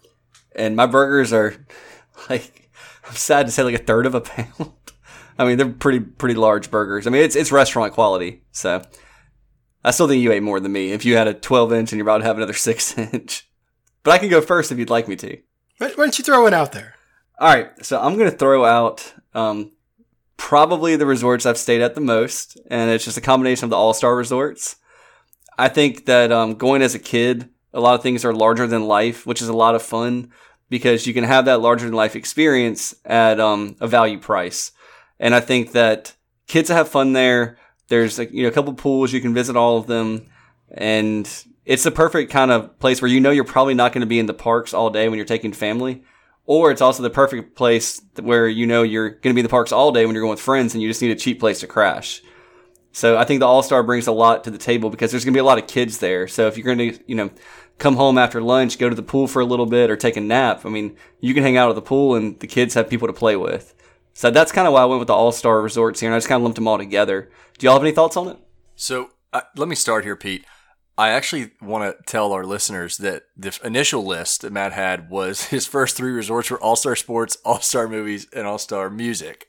And 0.55 0.75
my 0.75 0.85
burgers 0.85 1.33
are 1.33 1.55
like 2.29 2.69
I'm 3.07 3.15
sad 3.15 3.45
to 3.45 3.51
say 3.51 3.63
like 3.63 3.75
a 3.75 3.83
third 3.83 4.05
of 4.05 4.15
a 4.15 4.21
pound. 4.21 4.71
I 5.37 5.45
mean 5.45 5.57
they're 5.57 5.69
pretty 5.69 5.99
pretty 5.99 6.35
large 6.35 6.69
burgers. 6.69 7.07
I 7.07 7.09
mean 7.09 7.23
it's 7.23 7.35
it's 7.35 7.51
restaurant 7.51 7.93
quality. 7.93 8.43
So 8.51 8.83
I 9.83 9.91
still 9.91 10.07
think 10.07 10.21
you 10.21 10.31
ate 10.31 10.43
more 10.43 10.59
than 10.59 10.71
me. 10.71 10.91
If 10.91 11.05
you 11.05 11.17
had 11.17 11.27
a 11.27 11.33
12 11.33 11.73
inch 11.73 11.91
and 11.91 11.97
you're 11.97 12.05
about 12.05 12.19
to 12.19 12.23
have 12.25 12.37
another 12.37 12.53
six 12.53 12.97
inch, 12.97 13.49
but 14.03 14.11
I 14.11 14.17
can 14.17 14.29
go 14.29 14.41
first 14.41 14.71
if 14.71 14.77
you'd 14.77 14.89
like 14.89 15.07
me 15.07 15.15
to. 15.17 15.37
Why, 15.77 15.87
why 15.89 15.95
don't 16.05 16.17
you 16.17 16.23
throw 16.23 16.45
it 16.47 16.53
out 16.53 16.71
there? 16.71 16.95
All 17.43 17.49
right, 17.49 17.71
so 17.85 17.99
I'm 17.99 18.17
gonna 18.17 18.31
throw 18.31 18.63
out 18.63 19.13
um, 19.33 19.73
probably 20.37 20.95
the 20.95 21.05
resorts 21.05 21.45
I've 21.45 21.57
stayed 21.57 21.81
at 21.81 21.93
the 21.93 21.99
most, 21.99 22.57
and 22.67 22.89
it's 22.89 23.03
just 23.03 23.17
a 23.17 23.21
combination 23.21 23.65
of 23.65 23.69
the 23.69 23.75
All 23.75 23.93
Star 23.93 24.15
resorts. 24.15 24.77
I 25.57 25.67
think 25.67 26.05
that 26.05 26.31
um, 26.31 26.55
going 26.55 26.81
as 26.81 26.95
a 26.95 26.99
kid, 26.99 27.49
a 27.73 27.81
lot 27.81 27.95
of 27.95 28.01
things 28.01 28.23
are 28.23 28.33
larger 28.33 28.65
than 28.65 28.87
life, 28.87 29.25
which 29.25 29.41
is 29.41 29.49
a 29.49 29.53
lot 29.53 29.75
of 29.75 29.81
fun 29.81 30.31
because 30.69 31.05
you 31.05 31.13
can 31.13 31.25
have 31.25 31.43
that 31.43 31.59
larger 31.59 31.83
than 31.83 31.93
life 31.93 32.15
experience 32.15 32.95
at 33.03 33.41
um, 33.41 33.75
a 33.81 33.87
value 33.87 34.19
price. 34.19 34.71
And 35.19 35.35
I 35.35 35.41
think 35.41 35.73
that 35.73 36.15
kids 36.47 36.69
have 36.69 36.87
fun 36.87 37.11
there. 37.11 37.57
There's 37.89 38.17
like, 38.17 38.31
you 38.31 38.43
know 38.43 38.47
a 38.47 38.53
couple 38.53 38.73
pools 38.73 39.11
you 39.11 39.19
can 39.19 39.33
visit 39.33 39.57
all 39.57 39.75
of 39.75 39.87
them, 39.87 40.27
and 40.71 41.29
it's 41.65 41.83
the 41.83 41.91
perfect 41.91 42.31
kind 42.31 42.51
of 42.51 42.79
place 42.79 43.01
where 43.01 43.11
you 43.11 43.19
know 43.19 43.31
you're 43.31 43.43
probably 43.43 43.73
not 43.73 43.91
going 43.91 43.99
to 43.99 44.07
be 44.07 44.19
in 44.19 44.27
the 44.27 44.33
parks 44.33 44.73
all 44.73 44.89
day 44.89 45.09
when 45.09 45.17
you're 45.17 45.25
taking 45.25 45.51
family 45.51 46.05
or 46.45 46.71
it's 46.71 46.81
also 46.81 47.03
the 47.03 47.09
perfect 47.09 47.55
place 47.55 48.01
where 48.21 48.47
you 48.47 48.67
know 48.67 48.83
you're 48.83 49.09
going 49.09 49.31
to 49.31 49.33
be 49.33 49.41
in 49.41 49.45
the 49.45 49.49
parks 49.49 49.71
all 49.71 49.91
day 49.91 50.05
when 50.05 50.13
you're 50.13 50.23
going 50.23 50.31
with 50.31 50.39
friends 50.41 50.73
and 50.73 50.81
you 50.81 50.89
just 50.89 51.01
need 51.01 51.11
a 51.11 51.15
cheap 51.15 51.39
place 51.39 51.59
to 51.61 51.67
crash. 51.67 52.21
So 52.91 53.17
I 53.17 53.23
think 53.23 53.39
the 53.39 53.47
All 53.47 53.63
Star 53.63 53.81
brings 53.81 54.07
a 54.07 54.11
lot 54.11 54.43
to 54.43 54.51
the 54.51 54.57
table 54.57 54.89
because 54.89 55.11
there's 55.11 55.25
going 55.25 55.33
to 55.33 55.37
be 55.37 55.41
a 55.41 55.45
lot 55.45 55.57
of 55.57 55.67
kids 55.67 55.97
there. 55.97 56.27
So 56.27 56.47
if 56.47 56.57
you're 56.57 56.75
going 56.75 56.91
to, 56.91 56.99
you 57.07 57.15
know, 57.15 57.31
come 57.79 57.95
home 57.95 58.17
after 58.19 58.39
lunch, 58.39 58.77
go 58.77 58.87
to 58.87 58.95
the 58.95 59.01
pool 59.01 59.27
for 59.27 59.41
a 59.41 59.45
little 59.45 59.65
bit 59.65 59.89
or 59.89 59.95
take 59.95 60.15
a 60.15 60.21
nap, 60.21 60.65
I 60.65 60.69
mean, 60.69 60.95
you 61.19 61.33
can 61.33 61.43
hang 61.43 61.57
out 61.57 61.69
at 61.69 61.75
the 61.75 61.81
pool 61.81 62.15
and 62.15 62.39
the 62.39 62.47
kids 62.47 62.75
have 62.75 62.89
people 62.89 63.07
to 63.07 63.13
play 63.13 63.35
with. 63.35 63.73
So 64.13 64.29
that's 64.29 64.51
kind 64.51 64.67
of 64.67 64.73
why 64.73 64.83
I 64.83 64.85
went 64.85 64.99
with 64.99 65.07
the 65.07 65.15
All 65.15 65.31
Star 65.31 65.59
resorts 65.61 66.01
here 66.01 66.09
and 66.09 66.15
I 66.15 66.17
just 66.17 66.27
kind 66.27 66.39
of 66.39 66.43
lumped 66.43 66.55
them 66.55 66.67
all 66.67 66.77
together. 66.77 67.31
Do 67.57 67.65
y'all 67.65 67.73
have 67.73 67.83
any 67.83 67.93
thoughts 67.93 68.15
on 68.15 68.27
it? 68.27 68.37
So 68.75 69.09
uh, 69.31 69.41
let 69.55 69.67
me 69.67 69.75
start 69.75 70.03
here, 70.03 70.15
Pete. 70.15 70.45
I 70.97 71.09
actually 71.09 71.51
want 71.61 71.97
to 71.97 72.03
tell 72.03 72.33
our 72.33 72.45
listeners 72.45 72.97
that 72.97 73.23
the 73.35 73.57
initial 73.63 74.05
list 74.05 74.41
that 74.41 74.53
Matt 74.53 74.73
had 74.73 75.09
was 75.09 75.45
his 75.49 75.65
first 75.65 75.97
three 75.97 76.11
resorts 76.11 76.51
were 76.51 76.61
All 76.61 76.75
Star 76.75 76.95
Sports, 76.95 77.37
All 77.43 77.61
Star 77.61 77.87
Movies, 77.87 78.27
and 78.33 78.45
All 78.45 78.59
Star 78.59 78.89
Music. 78.89 79.47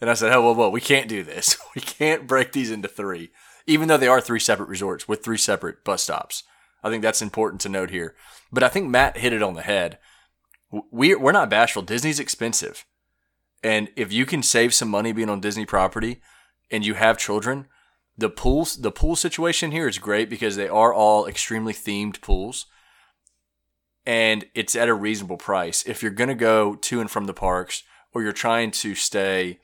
And 0.00 0.10
I 0.10 0.14
said, 0.14 0.32
"Oh, 0.32 0.42
whoa, 0.42 0.52
whoa, 0.52 0.70
we 0.70 0.80
can't 0.80 1.08
do 1.08 1.22
this. 1.22 1.56
We 1.74 1.80
can't 1.80 2.28
break 2.28 2.52
these 2.52 2.70
into 2.70 2.86
three, 2.86 3.30
even 3.66 3.88
though 3.88 3.96
they 3.96 4.06
are 4.06 4.20
three 4.20 4.38
separate 4.38 4.68
resorts 4.68 5.08
with 5.08 5.24
three 5.24 5.38
separate 5.38 5.82
bus 5.84 6.04
stops. 6.04 6.44
I 6.84 6.90
think 6.90 7.02
that's 7.02 7.22
important 7.22 7.60
to 7.62 7.68
note 7.68 7.90
here. 7.90 8.14
But 8.52 8.62
I 8.62 8.68
think 8.68 8.88
Matt 8.88 9.16
hit 9.16 9.32
it 9.32 9.42
on 9.42 9.54
the 9.54 9.62
head. 9.62 9.98
we 10.92 11.16
we're 11.16 11.32
not 11.32 11.50
bashful. 11.50 11.82
Disney's 11.82 12.20
expensive, 12.20 12.84
and 13.64 13.88
if 13.96 14.12
you 14.12 14.24
can 14.24 14.42
save 14.42 14.72
some 14.72 14.88
money 14.88 15.10
being 15.12 15.30
on 15.30 15.40
Disney 15.40 15.66
property, 15.66 16.20
and 16.70 16.86
you 16.86 16.94
have 16.94 17.18
children, 17.18 17.66
the 18.16 18.30
pools 18.30 18.76
the 18.76 18.92
pool 18.92 19.16
situation 19.16 19.70
here 19.70 19.88
is 19.88 19.98
great 19.98 20.30
because 20.30 20.56
they 20.56 20.68
are 20.68 20.94
all 20.94 21.26
extremely 21.26 21.72
themed 21.72 22.20
pools, 22.20 22.66
and 24.06 24.44
it's 24.54 24.76
at 24.76 24.88
a 24.88 24.94
reasonable 24.94 25.36
price. 25.36 25.82
If 25.86 26.02
you're 26.02 26.12
gonna 26.12 26.34
go 26.34 26.74
to 26.76 27.00
and 27.00 27.10
from 27.10 27.24
the 27.24 27.34
parks, 27.34 27.82
or 28.12 28.22
you're 28.22 28.32
trying 28.32 28.70
to 28.70 28.94
stay, 28.94 29.58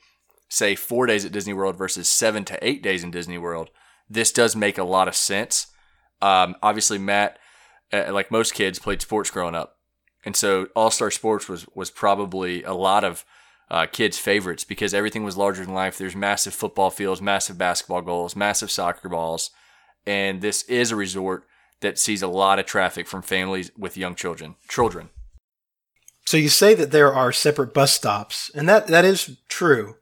say, 0.49 0.75
four 0.75 1.05
days 1.05 1.25
at 1.25 1.31
Disney 1.31 1.53
World 1.53 1.77
versus 1.77 2.09
seven 2.09 2.43
to 2.45 2.65
eight 2.65 2.83
days 2.83 3.03
in 3.03 3.11
Disney 3.11 3.37
World, 3.37 3.69
this 4.09 4.31
does 4.31 4.55
make 4.55 4.77
a 4.77 4.83
lot 4.83 5.07
of 5.07 5.15
sense. 5.15 5.67
Um, 6.21 6.55
obviously, 6.61 6.97
Matt, 6.97 7.39
uh, 7.93 8.11
like 8.11 8.31
most 8.31 8.53
kids, 8.53 8.79
played 8.79 9.01
sports 9.01 9.31
growing 9.31 9.55
up 9.55 9.77
and 10.23 10.35
so 10.35 10.67
All 10.75 10.91
Star 10.91 11.11
Sports 11.11 11.49
was 11.49 11.65
was 11.73 11.89
probably 11.89 12.63
a 12.63 12.73
lot 12.73 13.03
of 13.03 13.25
uh, 13.71 13.85
kids' 13.85 14.19
favorites 14.19 14.65
because 14.65 14.93
everything 14.93 15.23
was 15.23 15.37
larger 15.37 15.63
than 15.63 15.73
life. 15.73 15.97
There's 15.97 16.15
massive 16.15 16.53
football 16.53 16.91
fields, 16.91 17.21
massive 17.21 17.57
basketball 17.57 18.01
goals, 18.01 18.35
massive 18.35 18.69
soccer 18.69 19.07
balls, 19.07 19.49
and 20.05 20.41
this 20.41 20.63
is 20.63 20.91
a 20.91 20.95
resort 20.95 21.45
that 21.79 21.97
sees 21.97 22.21
a 22.21 22.27
lot 22.27 22.59
of 22.59 22.65
traffic 22.65 23.07
from 23.07 23.21
families 23.21 23.71
with 23.77 23.97
young 23.97 24.13
children. 24.13 24.55
Children. 24.67 25.09
So 26.25 26.37
you 26.37 26.49
say 26.49 26.75
that 26.75 26.91
there 26.91 27.13
are 27.13 27.31
separate 27.31 27.73
bus 27.73 27.93
stops, 27.93 28.51
and 28.53 28.67
that 28.67 28.87
that 28.87 29.05
is 29.05 29.37
true. 29.47 29.95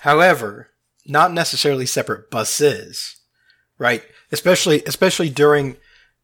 However, 0.00 0.70
not 1.04 1.32
necessarily 1.32 1.86
separate 1.86 2.30
buses, 2.30 3.16
right? 3.78 4.04
Especially 4.30 4.82
especially 4.86 5.28
during 5.28 5.76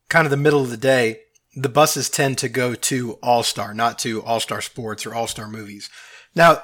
kind 0.08 0.26
of 0.26 0.30
the 0.30 0.36
middle 0.36 0.62
of 0.62 0.70
the 0.70 0.76
day 0.76 1.22
the 1.56 1.68
buses 1.68 2.08
tend 2.08 2.38
to 2.38 2.48
go 2.48 2.74
to 2.74 3.14
All 3.14 3.42
Star, 3.42 3.74
not 3.74 3.98
to 4.00 4.22
All 4.22 4.38
Star 4.38 4.60
Sports 4.60 5.04
or 5.04 5.14
All 5.14 5.26
Star 5.26 5.48
Movies. 5.48 5.90
Now, 6.34 6.62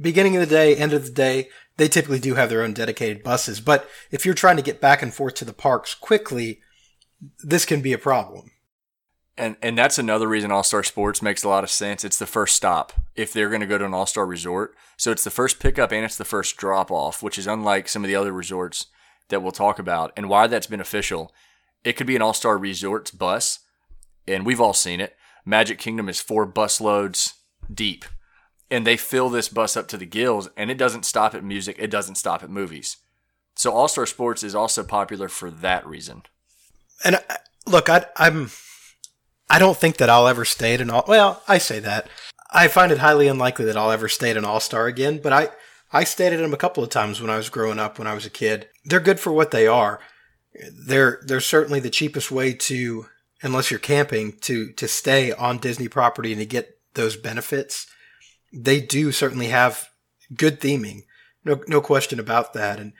beginning 0.00 0.36
of 0.36 0.40
the 0.40 0.54
day, 0.54 0.76
end 0.76 0.92
of 0.92 1.04
the 1.04 1.12
day, 1.12 1.48
they 1.76 1.88
typically 1.88 2.20
do 2.20 2.34
have 2.34 2.50
their 2.50 2.62
own 2.62 2.72
dedicated 2.72 3.22
buses. 3.22 3.60
But 3.60 3.88
if 4.10 4.24
you're 4.24 4.34
trying 4.34 4.56
to 4.56 4.62
get 4.62 4.80
back 4.80 5.02
and 5.02 5.12
forth 5.12 5.34
to 5.34 5.44
the 5.44 5.52
parks 5.52 5.94
quickly, 5.94 6.60
this 7.42 7.64
can 7.64 7.80
be 7.80 7.92
a 7.92 7.98
problem. 7.98 8.50
And 9.38 9.56
and 9.62 9.78
that's 9.78 9.98
another 9.98 10.28
reason 10.28 10.52
All 10.52 10.62
Star 10.62 10.82
Sports 10.82 11.22
makes 11.22 11.42
a 11.42 11.48
lot 11.48 11.64
of 11.64 11.70
sense. 11.70 12.04
It's 12.04 12.18
the 12.18 12.26
first 12.26 12.54
stop 12.54 12.92
if 13.14 13.32
they're 13.32 13.48
going 13.48 13.62
to 13.62 13.66
go 13.66 13.78
to 13.78 13.86
an 13.86 13.94
All 13.94 14.06
Star 14.06 14.26
resort. 14.26 14.74
So 14.98 15.10
it's 15.10 15.24
the 15.24 15.30
first 15.30 15.58
pickup 15.58 15.90
and 15.90 16.04
it's 16.04 16.18
the 16.18 16.24
first 16.24 16.56
drop 16.58 16.90
off, 16.90 17.22
which 17.22 17.38
is 17.38 17.46
unlike 17.46 17.88
some 17.88 18.04
of 18.04 18.08
the 18.08 18.16
other 18.16 18.32
resorts 18.32 18.86
that 19.28 19.42
we'll 19.42 19.52
talk 19.52 19.78
about. 19.78 20.12
And 20.16 20.28
why 20.28 20.46
that's 20.46 20.66
beneficial, 20.66 21.32
it 21.82 21.94
could 21.94 22.06
be 22.06 22.16
an 22.16 22.22
All 22.22 22.34
Star 22.34 22.58
Resorts 22.58 23.10
bus 23.10 23.60
and 24.28 24.44
we've 24.44 24.60
all 24.60 24.74
seen 24.74 25.00
it. 25.00 25.16
Magic 25.44 25.78
Kingdom 25.78 26.08
is 26.08 26.20
four 26.20 26.46
bus 26.46 26.80
loads 26.80 27.34
deep, 27.72 28.04
and 28.72 28.86
they 28.86 28.96
fill 28.96 29.28
this 29.28 29.50
bus 29.50 29.76
up 29.76 29.86
to 29.88 29.98
the 29.98 30.06
gills, 30.06 30.48
and 30.56 30.70
it 30.70 30.78
doesn't 30.78 31.04
stop 31.04 31.34
at 31.34 31.44
music, 31.44 31.76
it 31.78 31.90
doesn't 31.90 32.14
stop 32.14 32.42
at 32.42 32.48
movies. 32.48 32.96
So 33.54 33.70
All 33.70 33.86
Star 33.86 34.06
Sports 34.06 34.42
is 34.42 34.54
also 34.54 34.82
popular 34.82 35.28
for 35.28 35.50
that 35.50 35.86
reason. 35.86 36.22
And 37.04 37.16
I, 37.16 37.36
look, 37.66 37.90
I, 37.90 38.06
I'm, 38.16 38.50
I 39.50 39.58
don't 39.58 39.76
think 39.76 39.98
that 39.98 40.08
I'll 40.08 40.26
ever 40.26 40.46
stay 40.46 40.72
at 40.72 40.80
an 40.80 40.88
all. 40.88 41.04
Well, 41.06 41.42
I 41.46 41.58
say 41.58 41.80
that. 41.80 42.08
I 42.50 42.68
find 42.68 42.90
it 42.90 42.98
highly 42.98 43.28
unlikely 43.28 43.66
that 43.66 43.76
I'll 43.76 43.90
ever 43.90 44.08
stay 44.08 44.30
at 44.30 44.38
an 44.38 44.46
All 44.46 44.60
Star 44.60 44.86
again. 44.86 45.20
But 45.22 45.34
I, 45.34 45.50
I 45.92 46.04
stayed 46.04 46.32
at 46.32 46.38
them 46.38 46.54
a 46.54 46.58
couple 46.58 46.82
of 46.82 46.88
times 46.88 47.20
when 47.20 47.30
I 47.30 47.36
was 47.36 47.50
growing 47.50 47.78
up. 47.78 47.98
When 47.98 48.08
I 48.08 48.14
was 48.14 48.24
a 48.24 48.30
kid, 48.30 48.68
they're 48.86 49.00
good 49.00 49.20
for 49.20 49.34
what 49.34 49.50
they 49.50 49.66
are. 49.66 50.00
They're 50.86 51.20
they're 51.26 51.40
certainly 51.40 51.80
the 51.80 51.90
cheapest 51.90 52.30
way 52.30 52.54
to 52.54 53.06
unless 53.42 53.70
you're 53.70 53.80
camping 53.80 54.32
to 54.40 54.72
to 54.72 54.88
stay 54.88 55.32
on 55.32 55.58
Disney 55.58 55.88
property 55.88 56.32
and 56.32 56.40
to 56.40 56.46
get 56.46 56.78
those 56.94 57.16
benefits. 57.16 57.86
They 58.52 58.80
do 58.80 59.12
certainly 59.12 59.48
have 59.48 59.88
good 60.36 60.60
theming. 60.60 61.02
No 61.44 61.62
no 61.66 61.80
question 61.80 62.20
about 62.20 62.52
that. 62.52 62.78
And 62.78 62.92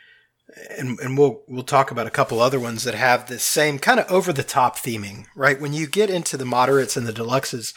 and 0.78 0.98
and 1.00 1.16
we'll 1.16 1.42
we'll 1.48 1.62
talk 1.62 1.90
about 1.90 2.06
a 2.06 2.10
couple 2.10 2.40
other 2.40 2.60
ones 2.60 2.84
that 2.84 2.94
have 2.94 3.28
this 3.28 3.42
same 3.42 3.78
kind 3.78 4.00
of 4.00 4.10
over 4.10 4.32
the 4.32 4.42
top 4.42 4.76
theming, 4.76 5.26
right? 5.34 5.60
When 5.60 5.72
you 5.72 5.86
get 5.86 6.10
into 6.10 6.36
the 6.36 6.44
moderates 6.44 6.96
and 6.96 7.06
the 7.06 7.12
deluxes, 7.12 7.74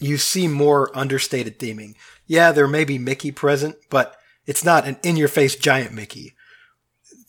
you 0.00 0.16
see 0.16 0.48
more 0.48 0.96
understated 0.96 1.58
theming. 1.58 1.94
Yeah, 2.26 2.52
there 2.52 2.68
may 2.68 2.84
be 2.84 2.98
Mickey 2.98 3.30
present, 3.30 3.76
but 3.90 4.16
it's 4.46 4.64
not 4.64 4.86
an 4.86 4.98
in 5.02 5.16
your 5.16 5.28
face 5.28 5.56
giant 5.56 5.92
Mickey. 5.92 6.34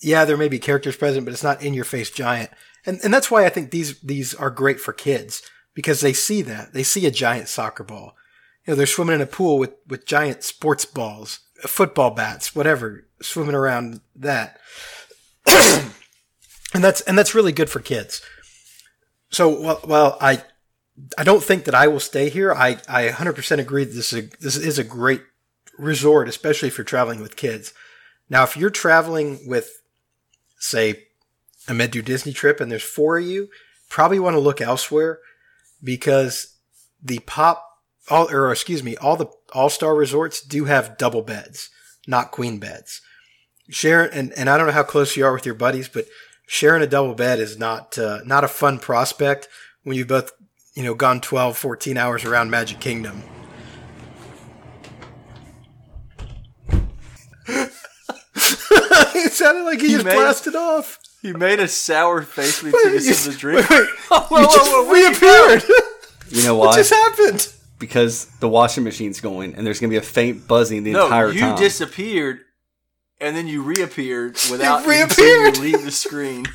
Yeah, 0.02 0.26
there 0.26 0.38
may 0.38 0.48
be 0.48 0.60
characters 0.60 0.96
present, 0.96 1.26
but 1.26 1.34
it's 1.34 1.44
not 1.44 1.62
in 1.62 1.74
your 1.74 1.86
face 1.86 2.10
giant. 2.10 2.50
And 2.86 3.00
and 3.04 3.14
that's 3.14 3.30
why 3.30 3.46
I 3.46 3.50
think 3.50 3.72
these 3.72 4.00
these 4.02 4.34
are 4.34 4.50
great 4.50 4.80
for 4.80 4.94
kids 4.94 5.44
because 5.74 6.02
they 6.02 6.14
see 6.14 6.42
that. 6.44 6.74
They 6.74 6.84
see 6.84 7.06
a 7.06 7.12
giant 7.12 7.48
soccer 7.48 7.84
ball. 7.84 8.16
You 8.66 8.72
know, 8.72 8.76
they're 8.76 8.86
swimming 8.86 9.16
in 9.16 9.22
a 9.22 9.28
pool 9.28 9.58
with, 9.58 9.74
with 9.88 10.06
giant 10.06 10.44
sports 10.44 10.86
balls, 10.86 11.40
uh, 11.64 11.68
football 11.68 12.12
bats, 12.12 12.56
whatever, 12.56 13.08
swimming 13.22 13.56
around 13.56 14.02
that. 14.16 14.60
and 15.48 16.84
that's 16.84 17.02
and 17.02 17.18
that's 17.18 17.34
really 17.34 17.52
good 17.52 17.70
for 17.70 17.80
kids. 17.80 18.22
So 19.32 19.60
well, 19.60 19.80
well 19.86 20.18
I 20.22 20.44
I 21.18 21.24
don't 21.24 21.44
think 21.44 21.66
that 21.66 21.76
I 21.76 21.88
will 21.88 22.00
stay 22.00 22.30
here. 22.30 22.54
I, 22.54 22.78
I 22.88 23.08
100% 23.08 23.60
agree 23.60 23.86
that 23.86 23.94
this 23.94 24.14
is 24.14 24.26
a, 24.26 24.30
this 24.40 24.58
is 24.58 24.78
a 24.78 24.84
great 24.84 25.24
resort, 25.78 26.28
especially 26.28 26.68
if 26.68 26.78
you're 26.78 26.86
traveling 26.86 27.22
with 27.22 27.36
kids. 27.36 27.74
Now, 28.30 28.44
if 28.44 28.56
you're 28.56 28.70
traveling 28.70 29.40
with, 29.48 29.82
say, 30.60 31.08
a 31.68 31.74
Men 31.74 31.90
Do 31.90 32.02
Disney 32.02 32.34
trip 32.34 32.60
and 32.60 32.72
there's 32.72 32.84
four 32.84 33.18
of 33.18 33.26
you, 33.26 33.50
probably 33.90 34.20
want 34.20 34.36
to 34.36 34.40
look 34.40 34.62
elsewhere 34.62 35.20
because 35.84 36.56
the 37.02 37.20
pop 37.20 37.71
all 38.10 38.30
or 38.32 38.52
excuse 38.52 38.84
me, 38.84 38.98
all 38.98 39.16
the 39.16 39.28
all 39.54 39.70
star 39.70 39.96
resorts 39.96 40.42
do 40.42 40.66
have 40.66 40.98
double 40.98 41.22
beds, 41.22 41.70
not 42.08 42.32
queen 42.32 42.60
beds. 42.60 43.02
Sharing 43.70 44.12
and, 44.12 44.34
and 44.34 44.50
I 44.50 44.58
don't 44.58 44.68
know 44.68 44.74
how 44.74 44.84
close 44.84 45.16
you 45.16 45.26
are 45.26 45.34
with 45.34 45.46
your 45.46 45.56
buddies, 45.56 45.88
but 45.88 46.06
sharing 46.48 46.82
a 46.82 46.88
double 46.88 47.16
bed 47.16 47.40
is 47.40 47.58
not 47.58 47.98
uh, 47.98 48.20
not 48.26 48.44
a 48.44 48.48
fun 48.48 48.80
prospect 48.80 49.48
when 49.84 49.96
you've 49.98 50.08
both 50.08 50.32
you 50.76 50.84
know 50.84 50.94
gone 50.94 51.22
12 51.22 51.58
14 51.58 51.98
hours 51.98 52.24
around 52.24 52.50
magic 52.50 52.80
kingdom 52.80 53.24
it 57.48 59.32
sounded 59.34 59.64
like 59.64 59.82
he, 59.82 59.88
he 59.88 59.94
just 59.94 60.06
made, 60.06 60.16
blasted 60.16 60.56
off 60.56 60.98
he 61.22 61.34
made 61.34 61.60
a 61.60 61.68
sour 61.68 62.24
face 62.24 62.64
when 62.64 62.72
he 62.74 62.84
took 62.84 62.94
a 62.94 63.02
sip 63.02 63.28
of 63.28 63.34
the 63.34 63.40
drink. 63.40 63.70
Wait, 63.70 63.80
wait. 63.80 63.90
Oh, 64.10 64.22
whoa, 64.30 64.40
you 64.40 64.48
whoa, 64.48 64.56
just 64.56 64.72
whoa, 64.72 64.92
reappeared. 64.92 65.64
You 66.30 66.44
know 66.44 66.56
why? 66.58 66.66
What 66.68 66.76
just 66.78 66.94
happened? 66.94 67.54
Because 67.82 68.28
the 68.40 68.48
washing 68.48 68.86
machine's 68.86 69.20
going, 69.20 69.56
and 69.56 69.68
there's 69.68 69.82
going 69.82 69.90
to 69.90 69.94
be 69.94 69.98
a 69.98 70.02
faint 70.02 70.48
buzzing 70.48 70.84
the 70.84 70.94
no, 70.94 71.06
entire 71.06 71.32
you 71.32 71.40
time. 71.42 71.52
you 71.52 71.58
disappeared, 71.58 72.40
and 73.20 73.36
then 73.36 73.48
you 73.48 73.64
reappeared 73.64 74.38
without 74.52 74.84
you 74.84 74.92
reappeared. 74.92 75.58
You 75.58 75.64
leave 75.64 75.84
the 75.84 75.92
screen. 75.92 76.46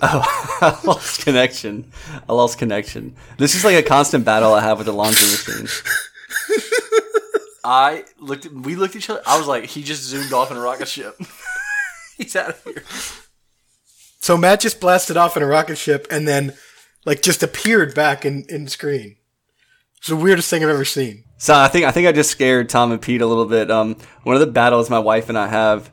Oh, 0.00 0.58
I 0.60 0.78
lost 0.84 1.24
connection. 1.24 1.90
I 2.28 2.32
lost 2.34 2.58
connection. 2.58 3.16
This 3.38 3.54
is 3.54 3.64
like 3.64 3.76
a 3.76 3.82
constant 3.82 4.24
battle 4.24 4.54
I 4.54 4.60
have 4.60 4.78
with 4.78 4.86
the 4.86 4.92
laundry 4.92 5.26
machine. 5.26 5.68
I 7.64 8.04
looked. 8.20 8.46
At, 8.46 8.52
we 8.52 8.76
looked 8.76 8.94
at 8.94 8.98
each 8.98 9.10
other. 9.10 9.22
I 9.26 9.38
was 9.38 9.48
like, 9.48 9.64
he 9.64 9.82
just 9.82 10.04
zoomed 10.04 10.32
off 10.32 10.50
in 10.50 10.56
a 10.56 10.60
rocket 10.60 10.86
ship. 10.86 11.18
He's 12.16 12.36
out 12.36 12.50
of 12.50 12.64
here. 12.64 12.84
So 14.20 14.36
Matt 14.36 14.60
just 14.60 14.80
blasted 14.80 15.16
off 15.16 15.36
in 15.36 15.42
a 15.42 15.46
rocket 15.46 15.76
ship 15.76 16.06
and 16.10 16.28
then 16.28 16.52
like 17.04 17.22
just 17.22 17.42
appeared 17.42 17.94
back 17.94 18.24
in, 18.24 18.44
in 18.48 18.68
screen. 18.68 19.16
It's 19.98 20.08
the 20.08 20.16
weirdest 20.16 20.48
thing 20.48 20.62
I've 20.62 20.70
ever 20.70 20.84
seen. 20.84 21.24
So 21.36 21.54
I 21.54 21.68
think 21.68 21.84
I 21.84 21.90
think 21.90 22.08
I 22.08 22.12
just 22.12 22.30
scared 22.30 22.68
Tom 22.68 22.92
and 22.92 23.00
Pete 23.00 23.20
a 23.20 23.26
little 23.26 23.44
bit. 23.44 23.70
Um, 23.70 23.96
one 24.22 24.34
of 24.34 24.40
the 24.40 24.46
battles 24.46 24.90
my 24.90 24.98
wife 24.98 25.28
and 25.28 25.38
I 25.38 25.48
have 25.48 25.90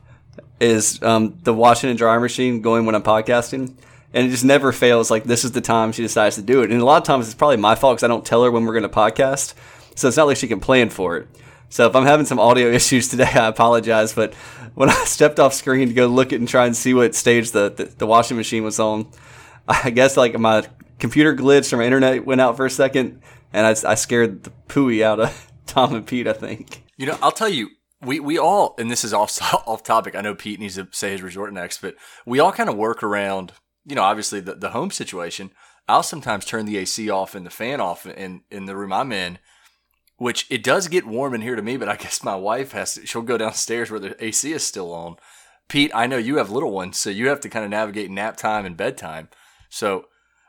is 0.60 1.02
um, 1.02 1.38
the 1.42 1.52
washing 1.52 1.90
and 1.90 1.98
dryer 1.98 2.18
machine 2.18 2.62
going 2.62 2.86
when 2.86 2.94
I'm 2.94 3.02
podcasting, 3.02 3.76
and 4.12 4.26
it 4.26 4.30
just 4.30 4.44
never 4.44 4.72
fails. 4.72 5.10
Like 5.10 5.24
this 5.24 5.44
is 5.44 5.52
the 5.52 5.60
time 5.60 5.92
she 5.92 6.02
decides 6.02 6.36
to 6.36 6.42
do 6.42 6.62
it, 6.62 6.70
and 6.70 6.80
a 6.80 6.84
lot 6.84 6.96
of 6.98 7.04
times 7.04 7.26
it's 7.26 7.34
probably 7.34 7.58
my 7.58 7.74
fault 7.74 7.96
because 7.96 8.04
I 8.04 8.08
don't 8.08 8.24
tell 8.24 8.42
her 8.44 8.50
when 8.50 8.64
we're 8.64 8.72
going 8.72 8.82
to 8.82 8.88
podcast. 8.88 9.54
So 9.94 10.08
it's 10.08 10.16
not 10.16 10.26
like 10.26 10.36
she 10.36 10.48
can 10.48 10.60
plan 10.60 10.90
for 10.90 11.16
it. 11.16 11.28
So 11.68 11.86
if 11.86 11.96
I'm 11.96 12.04
having 12.04 12.26
some 12.26 12.38
audio 12.38 12.68
issues 12.72 13.08
today, 13.08 13.30
I 13.32 13.46
apologize. 13.48 14.12
But 14.12 14.34
when 14.74 14.90
I 14.90 15.04
stepped 15.04 15.40
off 15.40 15.54
screen 15.54 15.88
to 15.88 15.94
go 15.94 16.06
look 16.06 16.32
at 16.32 16.38
and 16.38 16.48
try 16.48 16.66
and 16.66 16.76
see 16.76 16.94
what 16.94 17.14
stage 17.14 17.52
the, 17.52 17.70
the, 17.70 17.84
the 17.84 18.06
washing 18.06 18.36
machine 18.36 18.62
was 18.62 18.78
on, 18.78 19.08
I 19.68 19.90
guess 19.90 20.16
like 20.16 20.38
my 20.38 20.66
computer 20.98 21.34
glitched 21.34 21.72
or 21.72 21.78
my 21.78 21.84
internet 21.84 22.24
went 22.24 22.40
out 22.40 22.56
for 22.56 22.66
a 22.66 22.70
second, 22.70 23.20
and 23.52 23.66
I, 23.66 23.90
I 23.90 23.94
scared 23.94 24.44
the 24.44 24.52
pooey 24.68 25.02
out 25.02 25.20
of 25.20 25.52
Tom 25.66 25.94
and 25.94 26.06
Pete. 26.06 26.26
I 26.26 26.32
think. 26.32 26.84
You 26.96 27.06
know, 27.06 27.18
I'll 27.22 27.32
tell 27.32 27.48
you, 27.48 27.70
we 28.00 28.20
we 28.20 28.38
all, 28.38 28.74
and 28.78 28.90
this 28.90 29.04
is 29.04 29.12
off 29.12 29.38
off 29.66 29.82
topic. 29.82 30.14
I 30.14 30.20
know 30.20 30.34
Pete 30.34 30.60
needs 30.60 30.76
to 30.76 30.88
say 30.90 31.12
his 31.12 31.22
resort 31.22 31.52
next, 31.52 31.80
but 31.80 31.94
we 32.24 32.40
all 32.40 32.52
kind 32.52 32.68
of 32.68 32.76
work 32.76 33.02
around. 33.02 33.52
You 33.84 33.94
know, 33.94 34.02
obviously 34.02 34.40
the 34.40 34.54
the 34.54 34.70
home 34.70 34.90
situation. 34.90 35.50
I'll 35.88 36.02
sometimes 36.02 36.44
turn 36.44 36.66
the 36.66 36.78
AC 36.78 37.08
off 37.10 37.36
and 37.36 37.46
the 37.46 37.50
fan 37.50 37.80
off 37.80 38.06
in 38.06 38.42
in 38.50 38.66
the 38.66 38.76
room 38.76 38.92
I'm 38.92 39.12
in 39.12 39.38
which 40.18 40.46
it 40.50 40.62
does 40.62 40.88
get 40.88 41.06
warm 41.06 41.34
in 41.34 41.42
here 41.42 41.56
to 41.56 41.62
me, 41.62 41.76
but 41.76 41.88
I 41.88 41.96
guess 41.96 42.24
my 42.24 42.34
wife 42.34 42.72
has 42.72 42.94
to, 42.94 43.06
she'll 43.06 43.22
go 43.22 43.38
downstairs 43.38 43.90
where 43.90 44.00
the 44.00 44.24
AC 44.24 44.52
is 44.52 44.66
still 44.66 44.92
on. 44.92 45.16
Pete, 45.68 45.90
I 45.94 46.06
know 46.06 46.16
you 46.16 46.36
have 46.36 46.50
little 46.50 46.72
ones, 46.72 46.96
so 46.96 47.10
you 47.10 47.28
have 47.28 47.40
to 47.40 47.48
kind 47.48 47.64
of 47.64 47.70
navigate 47.70 48.10
nap 48.10 48.36
time 48.36 48.64
and 48.64 48.76
bedtime. 48.76 49.28
So 49.68 50.06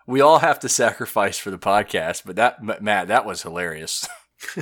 we 0.07 0.21
all 0.21 0.39
have 0.39 0.59
to 0.61 0.69
sacrifice 0.69 1.37
for 1.37 1.51
the 1.51 1.57
podcast, 1.59 2.23
but 2.25 2.37
that, 2.37 2.81
Matt, 2.81 3.09
that 3.09 3.25
was 3.25 3.43
hilarious. 3.43 4.07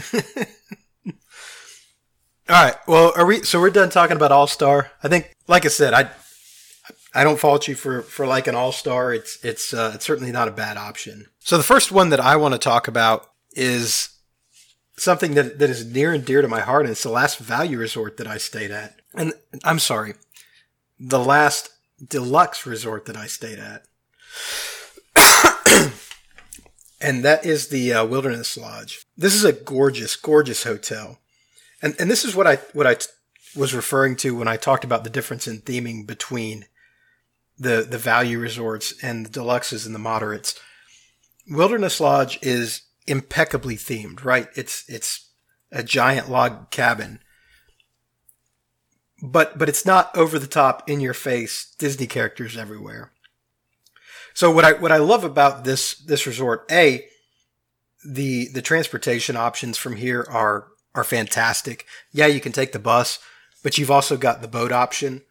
All 2.47 2.63
right. 2.63 2.75
Well, 2.87 3.11
are 3.15 3.25
we? 3.25 3.43
So 3.43 3.59
we're 3.59 3.71
done 3.71 3.89
talking 3.89 4.15
about 4.15 4.31
All 4.31 4.45
Star. 4.45 4.91
I 5.03 5.07
think, 5.07 5.33
like 5.47 5.65
I 5.65 5.69
said, 5.69 5.93
I 5.93 6.11
I 7.13 7.23
don't 7.23 7.39
fault 7.39 7.67
you 7.67 7.73
for 7.73 8.03
for 8.03 8.27
like 8.27 8.45
an 8.45 8.53
All 8.53 8.71
Star. 8.71 9.13
It's 9.13 9.43
it's 9.43 9.73
uh, 9.73 9.93
it's 9.95 10.05
certainly 10.05 10.31
not 10.31 10.47
a 10.47 10.51
bad 10.51 10.77
option. 10.77 11.25
So 11.39 11.57
the 11.57 11.63
first 11.63 11.91
one 11.91 12.09
that 12.09 12.19
I 12.19 12.35
want 12.35 12.53
to 12.53 12.59
talk 12.59 12.87
about 12.87 13.31
is 13.53 14.09
something 14.95 15.33
that 15.33 15.57
that 15.57 15.71
is 15.71 15.91
near 15.91 16.13
and 16.13 16.23
dear 16.23 16.43
to 16.43 16.47
my 16.47 16.59
heart, 16.59 16.85
and 16.85 16.91
it's 16.91 17.03
the 17.03 17.09
last 17.09 17.39
value 17.39 17.79
resort 17.79 18.17
that 18.17 18.27
I 18.27 18.37
stayed 18.37 18.69
at. 18.69 18.99
And 19.15 19.33
I'm 19.63 19.79
sorry, 19.79 20.13
the 20.99 21.19
last 21.19 21.69
deluxe 22.07 22.67
resort 22.67 23.05
that 23.05 23.17
I 23.17 23.25
stayed 23.25 23.57
at. 23.57 23.85
and 27.01 27.23
that 27.23 27.45
is 27.45 27.67
the 27.67 27.93
uh, 27.93 28.05
Wilderness 28.05 28.57
Lodge. 28.57 29.05
This 29.17 29.35
is 29.35 29.43
a 29.43 29.53
gorgeous, 29.53 30.15
gorgeous 30.15 30.63
hotel 30.63 31.19
and 31.85 31.95
and 31.99 32.09
this 32.09 32.25
is 32.25 32.35
what 32.35 32.47
I 32.47 32.55
what 32.73 32.87
I 32.87 32.95
t- 32.95 33.05
was 33.55 33.73
referring 33.73 34.15
to 34.17 34.35
when 34.35 34.47
I 34.47 34.57
talked 34.57 34.83
about 34.83 35.03
the 35.03 35.09
difference 35.09 35.47
in 35.47 35.61
theming 35.61 36.07
between 36.07 36.65
the 37.57 37.85
the 37.87 37.99
value 37.99 38.39
resorts 38.39 38.93
and 39.03 39.25
the 39.25 39.39
deluxes 39.39 39.85
and 39.85 39.93
the 39.93 39.99
moderates. 39.99 40.59
Wilderness 41.47 41.99
Lodge 41.99 42.39
is 42.41 42.81
impeccably 43.05 43.75
themed, 43.75 44.23
right? 44.23 44.49
It's 44.55 44.83
it's 44.89 45.29
a 45.71 45.83
giant 45.83 46.29
log 46.29 46.71
cabin. 46.71 47.19
But 49.21 49.57
but 49.57 49.69
it's 49.69 49.85
not 49.85 50.15
over 50.17 50.39
the 50.39 50.47
top 50.47 50.89
in 50.89 50.99
your 50.99 51.13
face 51.13 51.73
Disney 51.77 52.07
characters 52.07 52.57
everywhere. 52.57 53.11
So 54.35 54.51
what 54.51 54.65
I 54.65 54.73
what 54.73 54.91
I 54.91 54.97
love 54.97 55.23
about 55.23 55.63
this 55.63 55.95
this 55.95 56.27
resort, 56.27 56.65
A, 56.69 57.05
the 58.05 58.49
the 58.49 58.61
transportation 58.61 59.37
options 59.37 59.77
from 59.77 59.95
here 59.95 60.27
are 60.29 60.67
are 60.93 61.05
fantastic. 61.05 61.85
Yeah, 62.11 62.27
you 62.27 62.41
can 62.41 62.51
take 62.51 62.73
the 62.73 62.79
bus, 62.79 63.19
but 63.63 63.77
you've 63.77 63.89
also 63.89 64.17
got 64.17 64.41
the 64.41 64.49
boat 64.49 64.73
option. 64.73 65.21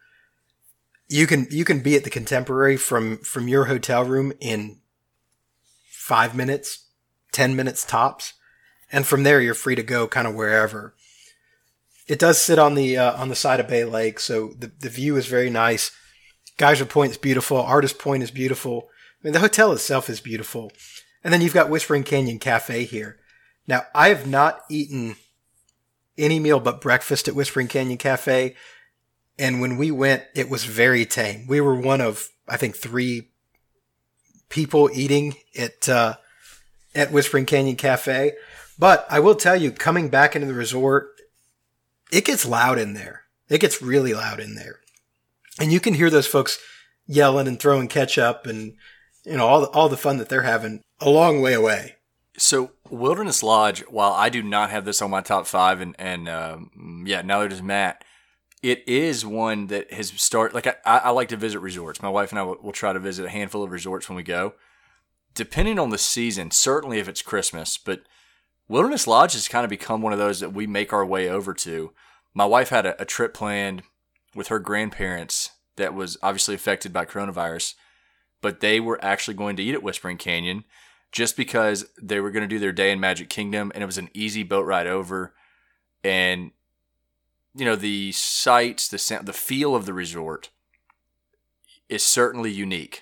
You 1.07 1.27
can 1.27 1.47
you 1.51 1.63
can 1.63 1.81
be 1.81 1.95
at 1.95 2.03
the 2.03 2.09
Contemporary 2.09 2.77
from 2.77 3.19
from 3.19 3.47
your 3.47 3.65
hotel 3.65 4.03
room 4.03 4.33
in 4.41 4.79
five 5.91 6.35
minutes, 6.35 6.87
ten 7.31 7.55
minutes 7.55 7.85
tops, 7.85 8.33
and 8.91 9.05
from 9.05 9.21
there 9.21 9.39
you're 9.39 9.53
free 9.53 9.75
to 9.75 9.83
go 9.83 10.07
kind 10.07 10.27
of 10.27 10.33
wherever. 10.33 10.95
It 12.07 12.17
does 12.17 12.41
sit 12.41 12.57
on 12.57 12.73
the 12.73 12.97
uh, 12.97 13.13
on 13.21 13.29
the 13.29 13.35
side 13.35 13.59
of 13.59 13.67
Bay 13.67 13.85
Lake, 13.85 14.19
so 14.19 14.53
the 14.57 14.71
the 14.79 14.89
view 14.89 15.15
is 15.15 15.27
very 15.27 15.51
nice. 15.51 15.91
Geyser 16.57 16.85
Point 16.85 17.11
is 17.11 17.17
beautiful. 17.17 17.57
Artist 17.57 17.99
Point 17.99 18.23
is 18.23 18.31
beautiful. 18.31 18.89
Mean, 19.25 19.33
the 19.33 19.39
hotel 19.39 19.71
itself 19.71 20.07
is 20.07 20.19
beautiful. 20.19 20.71
And 21.23 21.33
then 21.33 21.41
you've 21.41 21.51
got 21.51 21.67
Whispering 21.67 22.03
Canyon 22.03 22.37
Cafe 22.37 22.83
here. 22.83 23.17
Now, 23.67 23.87
I 23.95 24.09
have 24.09 24.27
not 24.27 24.61
eaten 24.69 25.15
any 26.15 26.39
meal 26.39 26.59
but 26.59 26.79
breakfast 26.79 27.27
at 27.27 27.33
Whispering 27.33 27.67
Canyon 27.67 27.97
Cafe. 27.97 28.55
And 29.39 29.61
when 29.61 29.77
we 29.77 29.89
went, 29.89 30.25
it 30.35 30.47
was 30.47 30.65
very 30.65 31.07
tame. 31.07 31.47
We 31.47 31.59
were 31.59 31.73
one 31.73 32.01
of, 32.01 32.29
I 32.47 32.57
think, 32.57 32.75
three 32.75 33.29
people 34.49 34.91
eating 34.93 35.33
at, 35.57 35.89
uh, 35.89 36.17
at 36.93 37.11
Whispering 37.11 37.47
Canyon 37.47 37.77
Cafe. 37.77 38.33
But 38.77 39.07
I 39.09 39.19
will 39.21 39.33
tell 39.33 39.55
you, 39.55 39.71
coming 39.71 40.09
back 40.09 40.35
into 40.35 40.45
the 40.45 40.53
resort, 40.53 41.09
it 42.11 42.25
gets 42.25 42.45
loud 42.45 42.77
in 42.77 42.93
there. 42.93 43.23
It 43.49 43.59
gets 43.59 43.81
really 43.81 44.13
loud 44.13 44.39
in 44.39 44.53
there. 44.53 44.81
And 45.59 45.73
you 45.73 45.79
can 45.79 45.95
hear 45.95 46.11
those 46.11 46.27
folks 46.27 46.59
yelling 47.07 47.47
and 47.47 47.59
throwing 47.59 47.87
ketchup 47.87 48.45
and, 48.45 48.75
you 49.25 49.37
know, 49.37 49.47
all 49.47 49.61
the, 49.61 49.67
all 49.67 49.89
the 49.89 49.97
fun 49.97 50.17
that 50.17 50.29
they're 50.29 50.43
having 50.43 50.81
a 50.99 51.09
long 51.09 51.41
way 51.41 51.53
away. 51.53 51.95
So 52.37 52.71
Wilderness 52.89 53.41
Lodge, 53.43 53.81
while 53.87 54.11
I 54.11 54.29
do 54.29 54.43
not 54.43 54.69
have 54.69 54.85
this 54.85 55.01
on 55.01 55.09
my 55.09 55.21
top 55.21 55.47
five, 55.47 55.81
and 55.81 55.95
and 55.97 56.27
um, 56.27 57.03
yeah, 57.07 57.21
neither 57.21 57.47
does 57.47 57.61
Matt. 57.61 58.03
It 58.61 58.87
is 58.87 59.25
one 59.25 59.67
that 59.67 59.93
has 59.93 60.09
started. 60.09 60.53
Like 60.53 60.67
I, 60.67 60.75
I 60.85 61.09
like 61.11 61.29
to 61.29 61.37
visit 61.37 61.59
resorts. 61.59 62.01
My 62.01 62.09
wife 62.09 62.31
and 62.31 62.39
I 62.39 62.43
will, 62.43 62.57
will 62.61 62.71
try 62.71 62.93
to 62.93 62.99
visit 62.99 63.25
a 63.25 63.29
handful 63.29 63.63
of 63.63 63.71
resorts 63.71 64.09
when 64.09 64.15
we 64.15 64.23
go. 64.23 64.53
Depending 65.33 65.79
on 65.79 65.89
the 65.89 65.97
season, 65.97 66.51
certainly 66.51 66.99
if 66.99 67.07
it's 67.07 67.21
Christmas, 67.21 67.77
but 67.77 68.01
Wilderness 68.67 69.05
Lodge 69.05 69.33
has 69.33 69.47
kind 69.47 69.63
of 69.63 69.69
become 69.69 70.01
one 70.01 70.13
of 70.13 70.19
those 70.19 70.39
that 70.39 70.53
we 70.53 70.65
make 70.65 70.91
our 70.91 71.05
way 71.05 71.29
over 71.29 71.53
to. 71.53 71.93
My 72.33 72.45
wife 72.45 72.69
had 72.69 72.85
a, 72.85 73.01
a 73.01 73.05
trip 73.05 73.33
planned 73.33 73.83
with 74.33 74.47
her 74.47 74.59
grandparents 74.59 75.51
that 75.77 75.93
was 75.93 76.17
obviously 76.23 76.55
affected 76.55 76.91
by 76.91 77.05
coronavirus, 77.05 77.75
but 78.45 78.59
they 78.59 78.79
were 78.79 79.03
actually 79.03 79.33
going 79.33 79.55
to 79.55 79.63
eat 79.63 79.73
at 79.73 79.81
Whispering 79.81 80.17
Canyon 80.17 80.65
just 81.11 81.35
because 81.35 81.83
they 81.99 82.19
were 82.19 82.29
going 82.29 82.43
to 82.43 82.47
do 82.47 82.59
their 82.59 82.71
day 82.71 82.91
in 82.91 82.99
Magic 82.99 83.27
Kingdom 83.27 83.71
and 83.73 83.81
it 83.81 83.87
was 83.87 83.97
an 83.97 84.11
easy 84.13 84.43
boat 84.43 84.67
ride 84.67 84.85
over. 84.85 85.33
And, 86.03 86.51
you 87.55 87.65
know, 87.65 87.75
the 87.75 88.11
sights, 88.11 88.87
the 88.87 88.99
sound, 88.99 89.25
the 89.25 89.33
feel 89.33 89.75
of 89.75 89.87
the 89.87 89.95
resort 89.95 90.51
is 91.89 92.03
certainly 92.03 92.51
unique. 92.51 93.01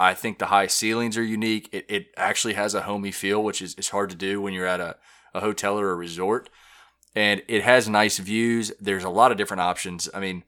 I 0.00 0.14
think 0.14 0.40
the 0.40 0.46
high 0.46 0.66
ceilings 0.66 1.16
are 1.16 1.22
unique. 1.22 1.68
It, 1.70 1.86
it 1.88 2.06
actually 2.16 2.54
has 2.54 2.74
a 2.74 2.82
homey 2.82 3.12
feel, 3.12 3.44
which 3.44 3.62
is, 3.62 3.88
hard 3.90 4.10
to 4.10 4.16
do 4.16 4.42
when 4.42 4.52
you're 4.52 4.66
at 4.66 4.80
a, 4.80 4.96
a 5.32 5.38
hotel 5.38 5.78
or 5.78 5.92
a 5.92 5.94
resort. 5.94 6.50
And 7.14 7.40
it 7.46 7.62
has 7.62 7.88
nice 7.88 8.18
views. 8.18 8.72
There's 8.80 9.04
a 9.04 9.10
lot 9.10 9.30
of 9.30 9.38
different 9.38 9.60
options. 9.60 10.08
I 10.12 10.18
mean, 10.18 10.42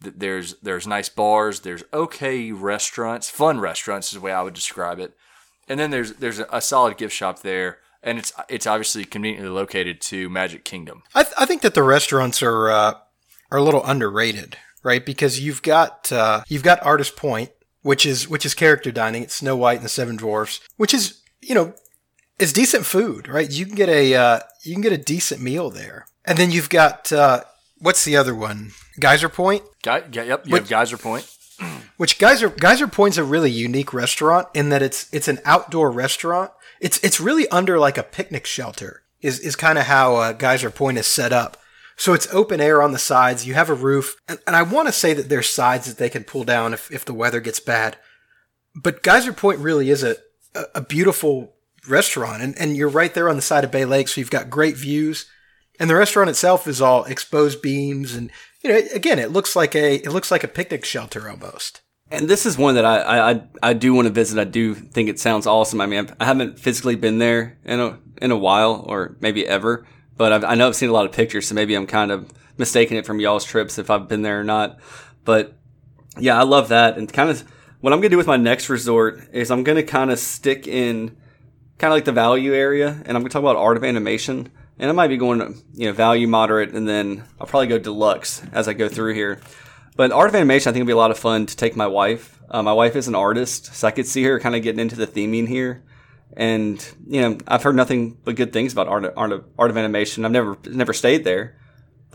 there's 0.00 0.54
there's 0.62 0.86
nice 0.86 1.08
bars. 1.08 1.60
There's 1.60 1.84
okay 1.92 2.52
restaurants, 2.52 3.30
fun 3.30 3.60
restaurants 3.60 4.08
is 4.08 4.14
the 4.14 4.20
way 4.20 4.32
I 4.32 4.42
would 4.42 4.54
describe 4.54 4.98
it 4.98 5.14
and 5.68 5.80
then 5.80 5.90
there's 5.90 6.14
there's 6.14 6.38
a 6.38 6.60
solid 6.60 6.96
gift 6.96 7.14
shop 7.14 7.40
there, 7.40 7.78
and 8.02 8.18
it's 8.18 8.32
it's 8.48 8.66
obviously 8.66 9.04
conveniently 9.04 9.48
located 9.48 10.00
to 10.02 10.28
Magic 10.28 10.64
Kingdom. 10.64 11.02
I, 11.14 11.22
th- 11.22 11.34
I 11.38 11.46
think 11.46 11.62
that 11.62 11.74
the 11.74 11.82
restaurants 11.82 12.42
are 12.42 12.70
uh, 12.70 12.94
are 13.50 13.58
a 13.58 13.62
little 13.62 13.84
underrated, 13.84 14.56
right? 14.82 15.04
Because 15.04 15.40
you've 15.40 15.62
got 15.62 16.10
uh, 16.12 16.42
you've 16.48 16.62
got 16.62 16.84
Artist 16.84 17.16
Point, 17.16 17.50
which 17.82 18.04
is 18.04 18.28
which 18.28 18.44
is 18.44 18.54
character 18.54 18.92
dining. 18.92 19.22
It's 19.22 19.36
Snow 19.36 19.56
White 19.56 19.76
and 19.76 19.84
the 19.84 19.90
Seven 19.90 20.16
Dwarfs, 20.16 20.60
which 20.76 20.94
is 20.94 21.22
you 21.40 21.54
know 21.54 21.74
it's 22.38 22.52
decent 22.52 22.84
food, 22.84 23.28
right? 23.28 23.50
You 23.50 23.66
can 23.66 23.74
get 23.74 23.88
a 23.88 24.14
uh, 24.14 24.40
you 24.62 24.74
can 24.74 24.82
get 24.82 24.92
a 24.92 24.98
decent 24.98 25.40
meal 25.40 25.70
there, 25.70 26.06
and 26.24 26.38
then 26.38 26.50
you've 26.50 26.70
got 26.70 27.12
uh, 27.12 27.44
what's 27.78 28.04
the 28.04 28.16
other 28.16 28.34
one? 28.34 28.72
Geyser 28.98 29.28
Point. 29.28 29.62
Guy, 29.82 30.02
yeah, 30.12 30.22
yep, 30.22 30.46
you 30.46 30.54
have 30.54 30.68
Geyser 30.68 30.96
Point. 30.96 31.30
Which 31.96 32.18
Geyser 32.18 32.48
Geyser 32.50 32.88
Point's 32.88 33.18
a 33.18 33.24
really 33.24 33.50
unique 33.50 33.92
restaurant 33.92 34.48
in 34.54 34.70
that 34.70 34.82
it's 34.82 35.12
it's 35.12 35.28
an 35.28 35.38
outdoor 35.44 35.90
restaurant. 35.90 36.50
It's 36.80 36.98
it's 37.04 37.20
really 37.20 37.48
under 37.48 37.78
like 37.78 37.98
a 37.98 38.02
picnic 38.02 38.46
shelter. 38.46 39.02
Is 39.20 39.38
is 39.40 39.56
kind 39.56 39.78
of 39.78 39.84
how 39.84 40.16
uh, 40.16 40.32
Geyser 40.32 40.70
Point 40.70 40.98
is 40.98 41.06
set 41.06 41.32
up. 41.32 41.56
So 41.96 42.12
it's 42.12 42.32
open 42.32 42.60
air 42.60 42.82
on 42.82 42.90
the 42.90 42.98
sides. 42.98 43.46
You 43.46 43.54
have 43.54 43.70
a 43.70 43.74
roof, 43.74 44.16
and, 44.28 44.40
and 44.48 44.56
I 44.56 44.62
want 44.62 44.88
to 44.88 44.92
say 44.92 45.14
that 45.14 45.28
there's 45.28 45.48
sides 45.48 45.86
that 45.86 45.96
they 45.96 46.10
can 46.10 46.24
pull 46.24 46.42
down 46.44 46.74
if 46.74 46.90
if 46.90 47.04
the 47.04 47.14
weather 47.14 47.40
gets 47.40 47.60
bad. 47.60 47.96
But 48.74 49.02
Geyser 49.02 49.32
Point 49.32 49.60
really 49.60 49.90
is 49.90 50.02
a 50.02 50.16
a, 50.54 50.64
a 50.76 50.80
beautiful 50.80 51.54
restaurant, 51.88 52.42
and 52.42 52.58
and 52.58 52.76
you're 52.76 52.88
right 52.88 53.14
there 53.14 53.28
on 53.28 53.36
the 53.36 53.42
side 53.42 53.64
of 53.64 53.70
Bay 53.70 53.84
Lake, 53.84 54.08
so 54.08 54.20
you've 54.20 54.30
got 54.30 54.50
great 54.50 54.76
views. 54.76 55.26
And 55.78 55.90
the 55.90 55.96
restaurant 55.96 56.30
itself 56.30 56.66
is 56.66 56.80
all 56.80 57.04
exposed 57.04 57.60
beams 57.62 58.14
and 58.14 58.30
you 58.64 58.70
know, 58.70 58.80
again, 58.94 59.18
it 59.18 59.30
looks 59.30 59.54
like 59.54 59.74
a 59.74 59.96
it 59.96 60.10
looks 60.10 60.30
like 60.30 60.42
a 60.42 60.48
picnic 60.48 60.84
shelter 60.84 61.28
almost. 61.28 61.82
And 62.10 62.28
this 62.28 62.46
is 62.46 62.56
one 62.56 62.74
that 62.76 62.84
I 62.84 63.30
I, 63.32 63.42
I 63.62 63.72
do 63.74 63.92
want 63.92 64.06
to 64.06 64.12
visit. 64.12 64.38
I 64.38 64.44
do 64.44 64.74
think 64.74 65.08
it 65.08 65.20
sounds 65.20 65.46
awesome. 65.46 65.80
I 65.80 65.86
mean, 65.86 66.08
I 66.18 66.24
haven't 66.24 66.58
physically 66.58 66.96
been 66.96 67.18
there 67.18 67.58
in 67.64 67.78
a 67.78 67.98
in 68.22 68.30
a 68.30 68.36
while, 68.36 68.84
or 68.88 69.16
maybe 69.20 69.46
ever, 69.46 69.86
but 70.16 70.32
I've, 70.32 70.44
i 70.44 70.54
know 70.54 70.68
I've 70.68 70.76
seen 70.76 70.88
a 70.88 70.92
lot 70.92 71.04
of 71.04 71.12
pictures, 71.12 71.46
so 71.46 71.54
maybe 71.54 71.74
I'm 71.74 71.86
kind 71.86 72.10
of 72.10 72.30
mistaking 72.56 72.96
it 72.96 73.04
from 73.04 73.20
y'all's 73.20 73.44
trips 73.44 73.78
if 73.78 73.90
I've 73.90 74.08
been 74.08 74.22
there 74.22 74.40
or 74.40 74.44
not. 74.44 74.78
But 75.24 75.58
yeah, 76.18 76.38
I 76.38 76.44
love 76.44 76.68
that. 76.68 76.96
And 76.96 77.12
kind 77.12 77.28
of 77.28 77.44
what 77.80 77.92
I'm 77.92 77.98
gonna 77.98 78.10
do 78.10 78.16
with 78.16 78.26
my 78.26 78.38
next 78.38 78.70
resort 78.70 79.20
is 79.32 79.50
I'm 79.50 79.64
gonna 79.64 79.82
kind 79.82 80.10
of 80.10 80.18
stick 80.18 80.66
in 80.66 81.16
kind 81.78 81.92
of 81.92 81.96
like 81.96 82.06
the 82.06 82.12
value 82.12 82.54
area, 82.54 82.90
and 83.04 83.16
I'm 83.16 83.22
gonna 83.22 83.28
talk 83.28 83.40
about 83.40 83.56
art 83.56 83.76
of 83.76 83.84
animation 83.84 84.50
and 84.78 84.90
I 84.90 84.92
might 84.92 85.08
be 85.08 85.16
going, 85.16 85.62
you 85.74 85.86
know, 85.86 85.92
value 85.92 86.26
moderate, 86.26 86.70
and 86.70 86.88
then 86.88 87.24
I'll 87.40 87.46
probably 87.46 87.68
go 87.68 87.78
deluxe 87.78 88.42
as 88.52 88.68
I 88.68 88.72
go 88.72 88.88
through 88.88 89.14
here. 89.14 89.40
But 89.96 90.10
art 90.10 90.28
of 90.28 90.34
animation, 90.34 90.70
I 90.70 90.72
think, 90.72 90.82
would 90.82 90.88
be 90.88 90.92
a 90.92 90.96
lot 90.96 91.12
of 91.12 91.18
fun 91.18 91.46
to 91.46 91.56
take 91.56 91.76
my 91.76 91.86
wife. 91.86 92.40
Uh, 92.50 92.62
my 92.62 92.72
wife 92.72 92.96
is 92.96 93.06
an 93.06 93.14
artist, 93.14 93.74
so 93.74 93.86
I 93.86 93.92
could 93.92 94.06
see 94.06 94.24
her 94.24 94.40
kind 94.40 94.56
of 94.56 94.62
getting 94.62 94.80
into 94.80 94.96
the 94.96 95.06
theming 95.06 95.46
here. 95.46 95.84
And 96.36 96.84
you 97.06 97.20
know, 97.20 97.38
I've 97.46 97.62
heard 97.62 97.76
nothing 97.76 98.18
but 98.24 98.34
good 98.34 98.52
things 98.52 98.72
about 98.72 98.88
art, 98.88 99.12
art 99.16 99.32
of, 99.32 99.44
art 99.56 99.70
of 99.70 99.76
animation. 99.76 100.24
I've 100.24 100.32
never 100.32 100.58
never 100.66 100.92
stayed 100.92 101.24
there, 101.24 101.56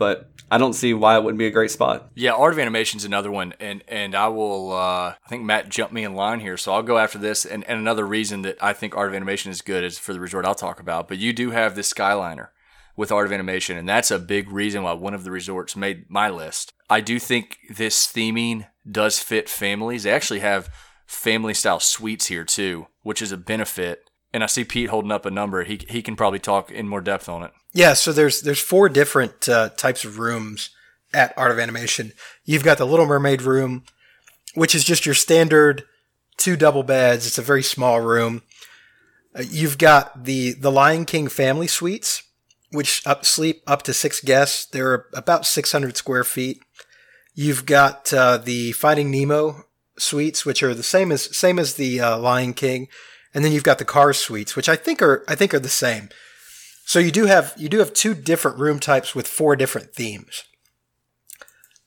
but 0.00 0.30
I 0.50 0.56
don't 0.56 0.72
see 0.72 0.94
why 0.94 1.16
it 1.16 1.22
wouldn't 1.22 1.38
be 1.38 1.46
a 1.46 1.50
great 1.52 1.70
spot. 1.70 2.10
Yeah, 2.14 2.32
Art 2.32 2.54
of 2.54 2.58
Animation 2.58 2.96
is 2.96 3.04
another 3.04 3.30
one, 3.30 3.54
and 3.60 3.84
and 3.86 4.16
I 4.16 4.28
will. 4.28 4.72
Uh, 4.72 5.14
I 5.24 5.28
think 5.28 5.44
Matt 5.44 5.68
jumped 5.68 5.92
me 5.92 6.02
in 6.02 6.14
line 6.14 6.40
here, 6.40 6.56
so 6.56 6.72
I'll 6.72 6.82
go 6.82 6.98
after 6.98 7.18
this. 7.18 7.44
And, 7.44 7.62
and 7.64 7.78
another 7.78 8.06
reason 8.06 8.42
that 8.42 8.56
I 8.60 8.72
think 8.72 8.96
Art 8.96 9.10
of 9.10 9.14
Animation 9.14 9.52
is 9.52 9.60
good 9.60 9.84
is 9.84 9.98
for 9.98 10.12
the 10.12 10.18
resort 10.18 10.46
I'll 10.46 10.56
talk 10.56 10.80
about. 10.80 11.06
But 11.06 11.18
you 11.18 11.32
do 11.32 11.50
have 11.50 11.76
this 11.76 11.92
Skyliner 11.92 12.48
with 12.96 13.12
Art 13.12 13.26
of 13.26 13.32
Animation, 13.32 13.76
and 13.76 13.88
that's 13.88 14.10
a 14.10 14.18
big 14.18 14.50
reason 14.50 14.82
why 14.82 14.94
one 14.94 15.14
of 15.14 15.22
the 15.22 15.30
resorts 15.30 15.76
made 15.76 16.10
my 16.10 16.30
list. 16.30 16.72
I 16.88 17.00
do 17.00 17.18
think 17.20 17.58
this 17.68 18.06
theming 18.06 18.66
does 18.90 19.20
fit 19.20 19.48
families. 19.48 20.02
They 20.02 20.10
actually 20.10 20.40
have 20.40 20.70
family 21.06 21.54
style 21.54 21.80
suites 21.80 22.26
here 22.26 22.44
too, 22.44 22.88
which 23.02 23.22
is 23.22 23.32
a 23.32 23.36
benefit 23.36 24.09
and 24.32 24.42
I 24.42 24.46
see 24.46 24.64
Pete 24.64 24.90
holding 24.90 25.12
up 25.12 25.26
a 25.26 25.30
number. 25.30 25.64
He 25.64 25.80
he 25.88 26.02
can 26.02 26.16
probably 26.16 26.38
talk 26.38 26.70
in 26.70 26.88
more 26.88 27.00
depth 27.00 27.28
on 27.28 27.42
it. 27.42 27.52
Yeah, 27.72 27.94
so 27.94 28.12
there's 28.12 28.40
there's 28.40 28.60
four 28.60 28.88
different 28.88 29.48
uh, 29.48 29.70
types 29.70 30.04
of 30.04 30.18
rooms 30.18 30.70
at 31.12 31.34
Art 31.36 31.50
of 31.50 31.58
Animation. 31.58 32.12
You've 32.44 32.64
got 32.64 32.78
the 32.78 32.86
Little 32.86 33.06
Mermaid 33.06 33.42
room, 33.42 33.84
which 34.54 34.74
is 34.74 34.84
just 34.84 35.06
your 35.06 35.14
standard 35.14 35.84
two 36.40 36.56
double 36.56 36.82
beds. 36.82 37.26
It's 37.26 37.38
a 37.38 37.42
very 37.42 37.62
small 37.62 38.00
room. 38.00 38.42
Uh, 39.38 39.42
you've 39.48 39.78
got 39.78 40.24
the 40.24 40.54
the 40.54 40.72
Lion 40.72 41.04
King 41.04 41.28
family 41.28 41.68
suites, 41.68 42.22
which 42.72 43.06
up, 43.06 43.24
sleep 43.24 43.62
up 43.66 43.82
to 43.82 43.92
six 43.92 44.20
guests. 44.20 44.66
They're 44.66 45.06
about 45.14 45.46
600 45.46 45.96
square 45.96 46.24
feet. 46.24 46.60
You've 47.34 47.66
got 47.66 48.12
uh, 48.12 48.38
the 48.38 48.72
Finding 48.72 49.10
Nemo 49.10 49.64
suites, 49.98 50.44
which 50.44 50.62
are 50.62 50.74
the 50.74 50.82
same 50.82 51.12
as 51.12 51.36
same 51.36 51.58
as 51.58 51.74
the 51.74 52.00
uh, 52.00 52.18
Lion 52.18 52.54
King, 52.54 52.88
and 53.34 53.44
then 53.44 53.52
you've 53.52 53.64
got 53.64 53.78
the 53.78 53.84
car 53.84 54.12
suites, 54.12 54.56
which 54.56 54.68
I 54.68 54.76
think 54.76 55.02
are 55.02 55.24
I 55.28 55.34
think 55.34 55.54
are 55.54 55.60
the 55.60 55.68
same. 55.68 56.08
So 56.84 56.98
you 56.98 57.10
do 57.12 57.26
have 57.26 57.54
you 57.56 57.68
do 57.68 57.78
have 57.78 57.92
two 57.92 58.14
different 58.14 58.58
room 58.58 58.80
types 58.80 59.14
with 59.14 59.28
four 59.28 59.56
different 59.56 59.94
themes. 59.94 60.44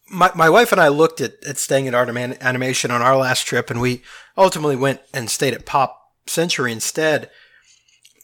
My, 0.09 0.31
my 0.35 0.49
wife 0.49 0.71
and 0.71 0.79
I 0.79 0.89
looked 0.89 1.21
at, 1.21 1.43
at 1.43 1.57
staying 1.57 1.87
at 1.87 1.95
Art 1.95 2.09
of 2.09 2.17
Animation 2.17 2.91
on 2.91 3.01
our 3.01 3.17
last 3.17 3.47
trip, 3.47 3.69
and 3.71 3.81
we 3.81 4.03
ultimately 4.37 4.75
went 4.75 5.01
and 5.13 5.29
stayed 5.29 5.53
at 5.53 5.65
Pop 5.65 5.99
Century 6.27 6.71
instead. 6.71 7.29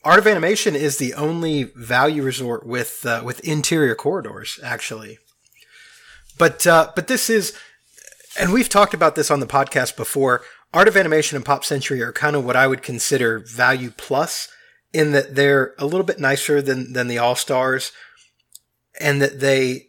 Art 0.04 0.20
of 0.20 0.28
Animation 0.28 0.76
is 0.76 0.98
the 0.98 1.14
only 1.16 1.64
value 1.76 2.24
resort 2.24 2.66
with 2.66 3.06
uh, 3.06 3.22
with 3.26 3.40
interior 3.42 3.96
corridors, 3.96 4.60
actually. 4.64 5.18
But 6.38 6.66
uh, 6.66 6.92
but 6.96 7.08
this 7.08 7.30
is, 7.30 7.58
and 8.40 8.54
we've 8.54 8.70
talked 8.70 8.94
about 8.94 9.16
this 9.16 9.30
on 9.30 9.42
the 9.42 9.48
podcast 9.48 9.98
before. 9.98 10.44
Art 10.74 10.88
of 10.88 10.96
Animation 10.98 11.36
and 11.36 11.46
Pop 11.46 11.66
Century 11.66 12.02
are 12.02 12.12
kind 12.12 12.36
of 12.36 12.46
what 12.46 12.56
I 12.56 12.68
would 12.68 12.84
consider 12.84 13.40
value 13.40 13.92
plus, 13.96 14.48
in 14.94 15.12
that 15.12 15.36
they're 15.36 15.74
a 15.78 15.86
little 15.86 16.06
bit 16.06 16.20
nicer 16.20 16.62
than 16.62 16.94
than 16.94 17.08
the 17.08 17.18
All 17.18 17.36
Stars, 17.36 17.92
and 19.00 19.22
that 19.22 19.40
they 19.40 19.88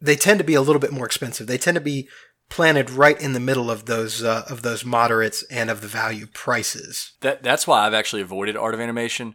they 0.00 0.16
tend 0.16 0.38
to 0.38 0.44
be 0.44 0.54
a 0.54 0.60
little 0.60 0.80
bit 0.80 0.92
more 0.92 1.06
expensive. 1.06 1.46
They 1.46 1.58
tend 1.58 1.74
to 1.76 1.80
be 1.80 2.08
planted 2.48 2.90
right 2.90 3.20
in 3.20 3.32
the 3.32 3.40
middle 3.40 3.70
of 3.70 3.86
those 3.86 4.22
uh, 4.22 4.44
of 4.48 4.62
those 4.62 4.84
moderates 4.84 5.42
and 5.44 5.70
of 5.70 5.80
the 5.80 5.88
value 5.88 6.26
prices. 6.26 7.12
That 7.20 7.42
that's 7.42 7.66
why 7.66 7.86
I've 7.86 7.94
actually 7.94 8.22
avoided 8.22 8.56
Art 8.56 8.74
of 8.74 8.80
Animation 8.80 9.34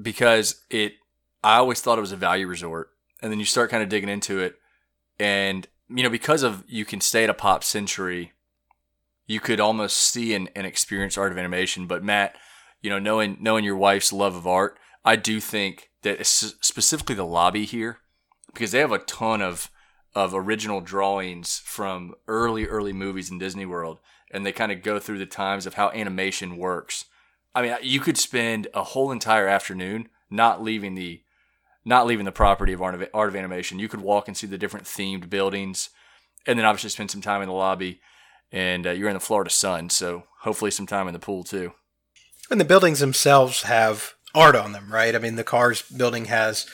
because 0.00 0.62
it 0.70 0.94
I 1.42 1.56
always 1.56 1.80
thought 1.80 1.98
it 1.98 2.02
was 2.02 2.12
a 2.12 2.16
value 2.16 2.46
resort, 2.46 2.90
and 3.20 3.30
then 3.32 3.38
you 3.38 3.44
start 3.44 3.70
kind 3.70 3.82
of 3.82 3.88
digging 3.88 4.08
into 4.08 4.38
it, 4.38 4.56
and 5.18 5.66
you 5.88 6.02
know 6.02 6.10
because 6.10 6.42
of 6.42 6.64
you 6.66 6.84
can 6.84 7.00
stay 7.00 7.24
at 7.24 7.30
a 7.30 7.34
Pop 7.34 7.64
Century, 7.64 8.32
you 9.26 9.40
could 9.40 9.60
almost 9.60 9.96
see 9.96 10.34
and, 10.34 10.50
and 10.54 10.66
experience 10.66 11.16
Art 11.16 11.32
of 11.32 11.38
Animation. 11.38 11.86
But 11.86 12.04
Matt, 12.04 12.36
you 12.80 12.90
know 12.90 12.98
knowing 12.98 13.36
knowing 13.40 13.64
your 13.64 13.76
wife's 13.76 14.12
love 14.12 14.34
of 14.34 14.46
art, 14.46 14.78
I 15.04 15.16
do 15.16 15.40
think 15.40 15.90
that 16.02 16.26
specifically 16.26 17.14
the 17.14 17.24
lobby 17.24 17.64
here 17.64 17.98
because 18.52 18.72
they 18.72 18.80
have 18.80 18.92
a 18.92 18.98
ton 18.98 19.40
of 19.40 19.70
of 20.14 20.34
original 20.34 20.80
drawings 20.80 21.62
from 21.64 22.14
early 22.28 22.66
early 22.66 22.92
movies 22.92 23.30
in 23.30 23.38
Disney 23.38 23.66
World 23.66 23.98
and 24.32 24.44
they 24.44 24.52
kind 24.52 24.72
of 24.72 24.82
go 24.82 24.98
through 24.98 25.18
the 25.18 25.26
times 25.26 25.66
of 25.66 25.74
how 25.74 25.90
animation 25.90 26.56
works. 26.56 27.04
I 27.54 27.62
mean, 27.62 27.76
you 27.82 28.00
could 28.00 28.16
spend 28.16 28.66
a 28.74 28.82
whole 28.82 29.12
entire 29.12 29.46
afternoon 29.46 30.08
not 30.30 30.62
leaving 30.62 30.94
the 30.94 31.22
not 31.84 32.06
leaving 32.06 32.24
the 32.24 32.32
property 32.32 32.72
of 32.72 32.80
Art 32.80 32.94
of, 32.94 33.08
Art 33.12 33.28
of 33.28 33.36
Animation. 33.36 33.78
You 33.78 33.88
could 33.88 34.00
walk 34.00 34.28
and 34.28 34.36
see 34.36 34.46
the 34.46 34.58
different 34.58 34.86
themed 34.86 35.28
buildings 35.28 35.90
and 36.46 36.58
then 36.58 36.66
obviously 36.66 36.90
spend 36.90 37.10
some 37.10 37.20
time 37.20 37.42
in 37.42 37.48
the 37.48 37.54
lobby 37.54 38.00
and 38.52 38.86
uh, 38.86 38.90
you're 38.90 39.08
in 39.08 39.14
the 39.14 39.20
Florida 39.20 39.50
sun, 39.50 39.90
so 39.90 40.24
hopefully 40.42 40.70
some 40.70 40.86
time 40.86 41.08
in 41.08 41.14
the 41.14 41.18
pool 41.18 41.42
too. 41.42 41.72
And 42.50 42.60
the 42.60 42.64
buildings 42.64 43.00
themselves 43.00 43.62
have 43.62 44.12
art 44.34 44.54
on 44.54 44.72
them, 44.72 44.92
right? 44.92 45.14
I 45.14 45.18
mean, 45.18 45.36
the 45.36 45.44
Cars 45.44 45.82
building 45.82 46.26
has 46.26 46.66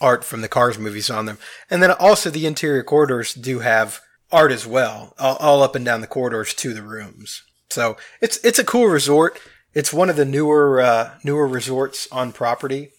art 0.00 0.24
from 0.24 0.40
the 0.40 0.48
Cars 0.48 0.78
movies 0.78 1.10
on 1.10 1.26
them. 1.26 1.38
And 1.68 1.82
then 1.82 1.90
also 1.92 2.30
the 2.30 2.46
interior 2.46 2.82
corridors 2.82 3.34
do 3.34 3.58
have 3.60 4.00
art 4.32 4.52
as 4.52 4.66
well, 4.66 5.14
all, 5.18 5.36
all 5.36 5.62
up 5.62 5.74
and 5.74 5.84
down 5.84 6.00
the 6.00 6.06
corridors 6.06 6.54
to 6.54 6.72
the 6.72 6.82
rooms. 6.82 7.42
So 7.68 7.96
it's 8.20 8.38
it's 8.44 8.58
a 8.58 8.64
cool 8.64 8.86
resort. 8.86 9.38
It's 9.74 9.92
one 9.92 10.10
of 10.10 10.16
the 10.16 10.24
newer 10.24 10.80
uh, 10.80 11.18
newer 11.22 11.46
resorts 11.46 12.08
on 12.10 12.32
property. 12.32 12.90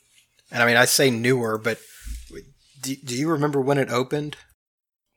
And 0.52 0.62
I 0.62 0.66
mean, 0.66 0.78
I 0.78 0.86
say 0.86 1.10
newer, 1.10 1.58
but 1.58 1.80
do, 2.82 2.96
do 2.96 3.16
you 3.16 3.30
remember 3.30 3.62
when 3.62 3.78
it 3.78 3.90
opened? 3.90 4.38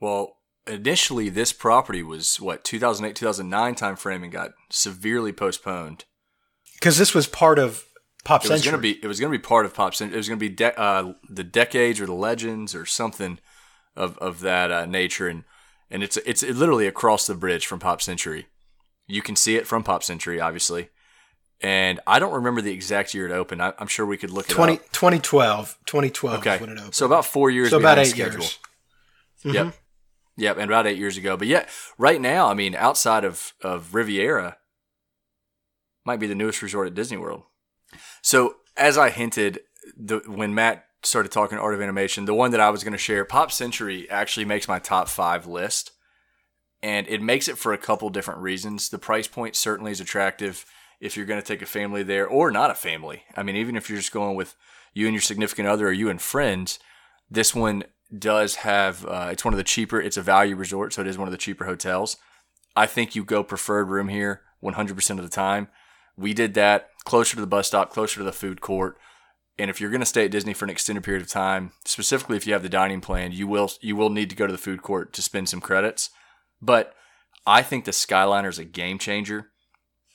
Well, 0.00 0.33
initially 0.66 1.28
this 1.28 1.52
property 1.52 2.02
was 2.02 2.40
what 2.40 2.64
2008 2.64 3.14
2009 3.14 3.74
timeframe 3.74 4.22
and 4.22 4.32
got 4.32 4.52
severely 4.70 5.32
postponed 5.32 6.04
because 6.74 6.98
this 6.98 7.14
was 7.14 7.26
part 7.26 7.58
of 7.58 7.84
Pop 8.24 8.44
it 8.44 8.48
Century. 8.48 8.54
was 8.56 8.64
gonna 8.64 8.78
be 8.78 8.98
it 9.02 9.06
was 9.06 9.20
gonna 9.20 9.30
be 9.30 9.38
part 9.38 9.66
of 9.66 9.74
Pop 9.74 9.94
Century. 9.94 10.14
It 10.14 10.18
was 10.18 10.28
gonna 10.28 10.38
be 10.38 10.48
de- 10.48 10.78
uh, 10.78 11.12
the 11.28 11.44
decades 11.44 12.00
or 12.00 12.06
the 12.06 12.14
legends 12.14 12.74
or 12.74 12.86
something 12.86 13.38
of 13.96 14.16
of 14.18 14.40
that 14.40 14.70
uh, 14.70 14.86
nature, 14.86 15.28
and 15.28 15.44
and 15.90 16.02
it's 16.02 16.16
it's 16.18 16.42
literally 16.42 16.86
across 16.86 17.26
the 17.26 17.34
bridge 17.34 17.66
from 17.66 17.78
Pop 17.78 18.00
Century. 18.00 18.46
You 19.06 19.20
can 19.20 19.36
see 19.36 19.56
it 19.56 19.66
from 19.66 19.82
Pop 19.82 20.02
Century, 20.02 20.40
obviously. 20.40 20.88
And 21.60 22.00
I 22.06 22.18
don't 22.18 22.32
remember 22.32 22.60
the 22.60 22.72
exact 22.72 23.14
year 23.14 23.26
it 23.26 23.32
opened. 23.32 23.62
I, 23.62 23.72
am 23.78 23.86
sure 23.86 24.04
we 24.04 24.16
could 24.16 24.30
look 24.30 24.50
it 24.50 24.52
20, 24.52 24.74
up. 24.74 24.92
2012. 24.92 25.78
2012 25.86 26.38
okay. 26.40 26.58
when 26.58 26.70
it 26.70 26.78
opened. 26.78 26.94
So 26.94 27.06
about 27.06 27.24
four 27.24 27.48
years 27.50 27.70
so 27.70 27.78
about 27.78 27.98
eight 27.98 28.06
schedule. 28.06 28.40
years. 28.40 28.58
Mm-hmm. 29.44 29.54
Yep. 29.54 29.74
Yep, 30.36 30.56
and 30.56 30.70
about 30.70 30.86
eight 30.86 30.98
years 30.98 31.16
ago. 31.16 31.36
But 31.36 31.48
yeah, 31.48 31.66
right 31.96 32.20
now, 32.20 32.48
I 32.48 32.54
mean, 32.54 32.74
outside 32.74 33.24
of, 33.24 33.52
of 33.62 33.94
Riviera, 33.94 34.58
might 36.04 36.20
be 36.20 36.26
the 36.26 36.34
newest 36.34 36.60
resort 36.60 36.88
at 36.88 36.94
Disney 36.94 37.16
World. 37.16 37.42
So 38.22 38.56
as 38.76 38.98
I 38.98 39.10
hinted, 39.10 39.60
the, 39.96 40.18
when 40.26 40.54
Matt 40.54 40.84
started 41.02 41.30
talking 41.30 41.58
art 41.58 41.74
of 41.74 41.80
animation, 41.80 42.24
the 42.24 42.34
one 42.34 42.50
that 42.50 42.60
I 42.60 42.70
was 42.70 42.82
going 42.82 42.92
to 42.92 42.98
share, 42.98 43.24
Pop 43.24 43.52
Century, 43.52 44.08
actually 44.10 44.44
makes 44.44 44.68
my 44.68 44.78
top 44.78 45.08
five 45.08 45.46
list, 45.46 45.92
and 46.82 47.06
it 47.08 47.22
makes 47.22 47.48
it 47.48 47.58
for 47.58 47.72
a 47.72 47.78
couple 47.78 48.10
different 48.10 48.40
reasons. 48.40 48.88
The 48.88 48.98
price 48.98 49.28
point 49.28 49.56
certainly 49.56 49.92
is 49.92 50.00
attractive 50.00 50.66
if 51.00 51.16
you're 51.16 51.26
going 51.26 51.40
to 51.40 51.46
take 51.46 51.62
a 51.62 51.66
family 51.66 52.02
there, 52.02 52.26
or 52.26 52.50
not 52.50 52.70
a 52.70 52.74
family. 52.74 53.22
I 53.36 53.42
mean, 53.42 53.56
even 53.56 53.76
if 53.76 53.88
you're 53.88 53.98
just 53.98 54.12
going 54.12 54.36
with 54.36 54.56
you 54.92 55.06
and 55.06 55.14
your 55.14 55.22
significant 55.22 55.68
other, 55.68 55.88
or 55.88 55.92
you 55.92 56.08
and 56.08 56.20
friends, 56.20 56.78
this 57.30 57.54
one 57.54 57.84
does 58.16 58.56
have. 58.56 59.04
Uh, 59.06 59.28
it's 59.30 59.44
one 59.44 59.54
of 59.54 59.58
the 59.58 59.64
cheaper. 59.64 60.00
It's 60.00 60.16
a 60.16 60.22
value 60.22 60.56
resort, 60.56 60.92
so 60.92 61.00
it 61.00 61.06
is 61.06 61.18
one 61.18 61.28
of 61.28 61.32
the 61.32 61.38
cheaper 61.38 61.64
hotels. 61.64 62.16
I 62.76 62.86
think 62.86 63.14
you 63.14 63.24
go 63.24 63.44
preferred 63.44 63.88
room 63.88 64.08
here 64.08 64.42
100% 64.62 65.10
of 65.10 65.22
the 65.22 65.28
time. 65.28 65.68
We 66.16 66.32
did 66.32 66.54
that 66.54 66.90
closer 67.04 67.34
to 67.36 67.40
the 67.40 67.46
bus 67.46 67.68
stop, 67.68 67.90
closer 67.90 68.18
to 68.18 68.24
the 68.24 68.32
food 68.32 68.60
court. 68.60 68.98
And 69.58 69.70
if 69.70 69.80
you're 69.80 69.90
going 69.90 70.00
to 70.00 70.06
stay 70.06 70.24
at 70.24 70.30
Disney 70.32 70.52
for 70.52 70.64
an 70.64 70.70
extended 70.70 71.04
period 71.04 71.22
of 71.22 71.28
time, 71.28 71.72
specifically 71.84 72.36
if 72.36 72.46
you 72.46 72.52
have 72.52 72.62
the 72.62 72.68
dining 72.68 73.00
plan, 73.00 73.30
you 73.30 73.46
will 73.46 73.70
you 73.80 73.94
will 73.94 74.10
need 74.10 74.30
to 74.30 74.36
go 74.36 74.46
to 74.46 74.52
the 74.52 74.58
food 74.58 74.82
court 74.82 75.12
to 75.12 75.22
spend 75.22 75.48
some 75.48 75.60
credits. 75.60 76.10
But 76.60 76.94
I 77.46 77.62
think 77.62 77.84
the 77.84 77.92
Skyliner 77.92 78.48
is 78.48 78.58
a 78.58 78.64
game 78.64 78.98
changer. 78.98 79.50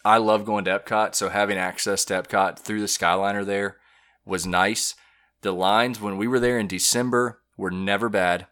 I 0.03 0.17
love 0.17 0.45
going 0.45 0.65
to 0.65 0.79
Epcot, 0.79 1.15
so 1.15 1.29
having 1.29 1.57
access 1.57 2.03
to 2.05 2.21
Epcot 2.21 2.59
through 2.59 2.81
the 2.81 2.87
Skyliner 2.87 3.45
there 3.45 3.77
was 4.25 4.45
nice. 4.45 4.95
The 5.41 5.51
lines 5.53 6.01
when 6.01 6.17
we 6.17 6.27
were 6.27 6.39
there 6.39 6.59
in 6.59 6.67
December 6.67 7.38
were 7.59 7.69
never 7.69 8.09
bad. 8.09 8.47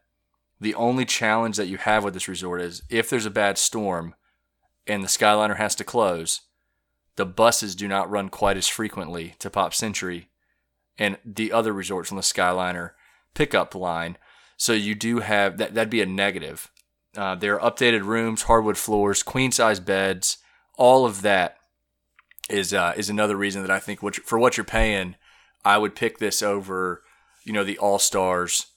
The 0.60 0.76
only 0.76 1.06
challenge 1.06 1.58
that 1.58 1.68
you 1.68 1.78
have 1.78 2.04
with 2.04 2.14
this 2.14 2.28
resort 2.28 2.62
is 2.62 2.84
if 2.90 3.10
there's 3.10 3.26
a 3.26 3.32
bad 3.32 3.58
storm 3.58 4.16
and 4.86 5.04
the 5.04 5.08
Skyliner 5.08 5.58
has 5.58 5.76
to 5.76 5.84
close, 5.84 6.42
the 7.16 7.26
buses 7.26 7.76
do 7.76 7.88
not 7.88 8.10
run 8.10 8.30
quite 8.30 8.58
as 8.58 8.68
frequently 8.68 9.36
to 9.40 9.50
Pop 9.50 9.74
Century 9.74 10.30
and 10.98 11.18
the 11.24 11.52
other 11.52 11.72
resorts 11.72 12.12
on 12.12 12.16
the 12.16 12.22
Skyliner 12.22 12.92
pickup 13.34 13.74
line. 13.74 14.18
So 14.58 14.74
you 14.74 14.94
do 14.94 15.20
have 15.20 15.58
that. 15.58 15.74
That'd 15.74 15.90
be 15.90 16.02
a 16.02 16.06
negative. 16.06 16.72
Uh, 17.16 17.36
there 17.36 17.60
are 17.60 17.72
updated 17.72 18.04
rooms, 18.04 18.44
hardwood 18.44 18.78
floors, 18.78 19.24
queen 19.24 19.52
size 19.52 19.80
beds. 19.80 20.38
All 20.76 21.06
of 21.06 21.22
that 21.22 21.58
is 22.50 22.74
uh, 22.74 22.94
is 22.98 23.10
another 23.10 23.36
reason 23.36 23.62
that 23.62 23.72
I 23.72 23.80
think 23.80 24.02
what 24.02 24.16
for 24.16 24.40
what 24.40 24.58
you're 24.58 24.64
paying, 24.64 25.16
I 25.64 25.78
would 25.78 25.96
pick 25.96 26.18
this 26.18 26.42
over, 26.42 27.04
you 27.44 27.54
know, 27.54 27.64
the 27.64 27.78
All 27.78 28.00
Stars 28.00 28.68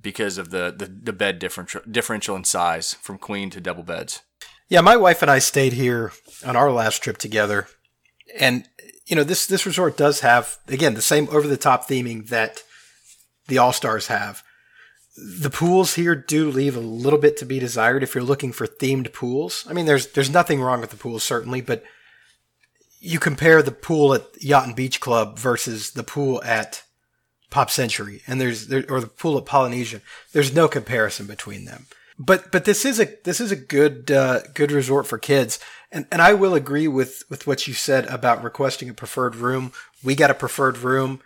because 0.00 0.38
of 0.38 0.50
the, 0.50 0.74
the 0.76 0.86
the 0.86 1.12
bed 1.12 1.38
differential 1.38 1.82
differential 1.90 2.36
in 2.36 2.44
size 2.44 2.94
from 2.94 3.18
queen 3.18 3.50
to 3.50 3.60
double 3.60 3.82
beds. 3.82 4.22
Yeah, 4.68 4.80
my 4.82 4.96
wife 4.96 5.22
and 5.22 5.30
I 5.30 5.38
stayed 5.38 5.72
here 5.72 6.12
on 6.44 6.56
our 6.56 6.70
last 6.70 7.02
trip 7.02 7.18
together, 7.18 7.68
and 8.38 8.68
you 9.06 9.16
know 9.16 9.24
this 9.24 9.46
this 9.46 9.66
resort 9.66 9.96
does 9.96 10.20
have 10.20 10.58
again 10.68 10.94
the 10.94 11.02
same 11.02 11.28
over 11.30 11.46
the 11.46 11.56
top 11.56 11.88
theming 11.88 12.28
that 12.28 12.62
the 13.46 13.58
All 13.58 13.72
Stars 13.72 14.08
have. 14.08 14.42
The 15.16 15.50
pools 15.50 15.94
here 15.94 16.14
do 16.14 16.48
leave 16.48 16.76
a 16.76 16.80
little 16.80 17.18
bit 17.18 17.36
to 17.38 17.46
be 17.46 17.58
desired 17.58 18.04
if 18.04 18.14
you're 18.14 18.22
looking 18.22 18.52
for 18.52 18.68
themed 18.68 19.12
pools. 19.12 19.66
I 19.68 19.72
mean, 19.72 19.86
there's 19.86 20.08
there's 20.08 20.30
nothing 20.30 20.60
wrong 20.60 20.80
with 20.80 20.90
the 20.90 20.96
pools 20.96 21.24
certainly, 21.24 21.60
but 21.60 21.82
you 23.00 23.18
compare 23.18 23.62
the 23.62 23.72
pool 23.72 24.14
at 24.14 24.26
Yacht 24.40 24.66
and 24.66 24.76
Beach 24.76 25.00
Club 25.00 25.38
versus 25.38 25.92
the 25.92 26.02
pool 26.02 26.42
at 26.44 26.82
Pop 27.50 27.70
Century, 27.70 28.22
and 28.26 28.40
there's 28.40 28.68
there, 28.68 28.84
or 28.88 29.00
the 29.00 29.06
pool 29.06 29.38
at 29.38 29.46
Polynesian. 29.46 30.02
There's 30.32 30.54
no 30.54 30.68
comparison 30.68 31.26
between 31.26 31.64
them. 31.64 31.86
But 32.18 32.50
but 32.50 32.64
this 32.64 32.84
is 32.84 32.98
a 32.98 33.08
this 33.24 33.40
is 33.40 33.52
a 33.52 33.56
good 33.56 34.10
uh, 34.10 34.40
good 34.54 34.72
resort 34.72 35.06
for 35.06 35.18
kids, 35.18 35.58
and 35.92 36.06
and 36.10 36.20
I 36.20 36.34
will 36.34 36.54
agree 36.54 36.88
with 36.88 37.22
with 37.30 37.46
what 37.46 37.66
you 37.68 37.74
said 37.74 38.06
about 38.06 38.42
requesting 38.42 38.88
a 38.88 38.94
preferred 38.94 39.36
room. 39.36 39.72
We 40.02 40.14
got 40.14 40.30
a 40.30 40.34
preferred 40.34 40.78
room. 40.78 41.20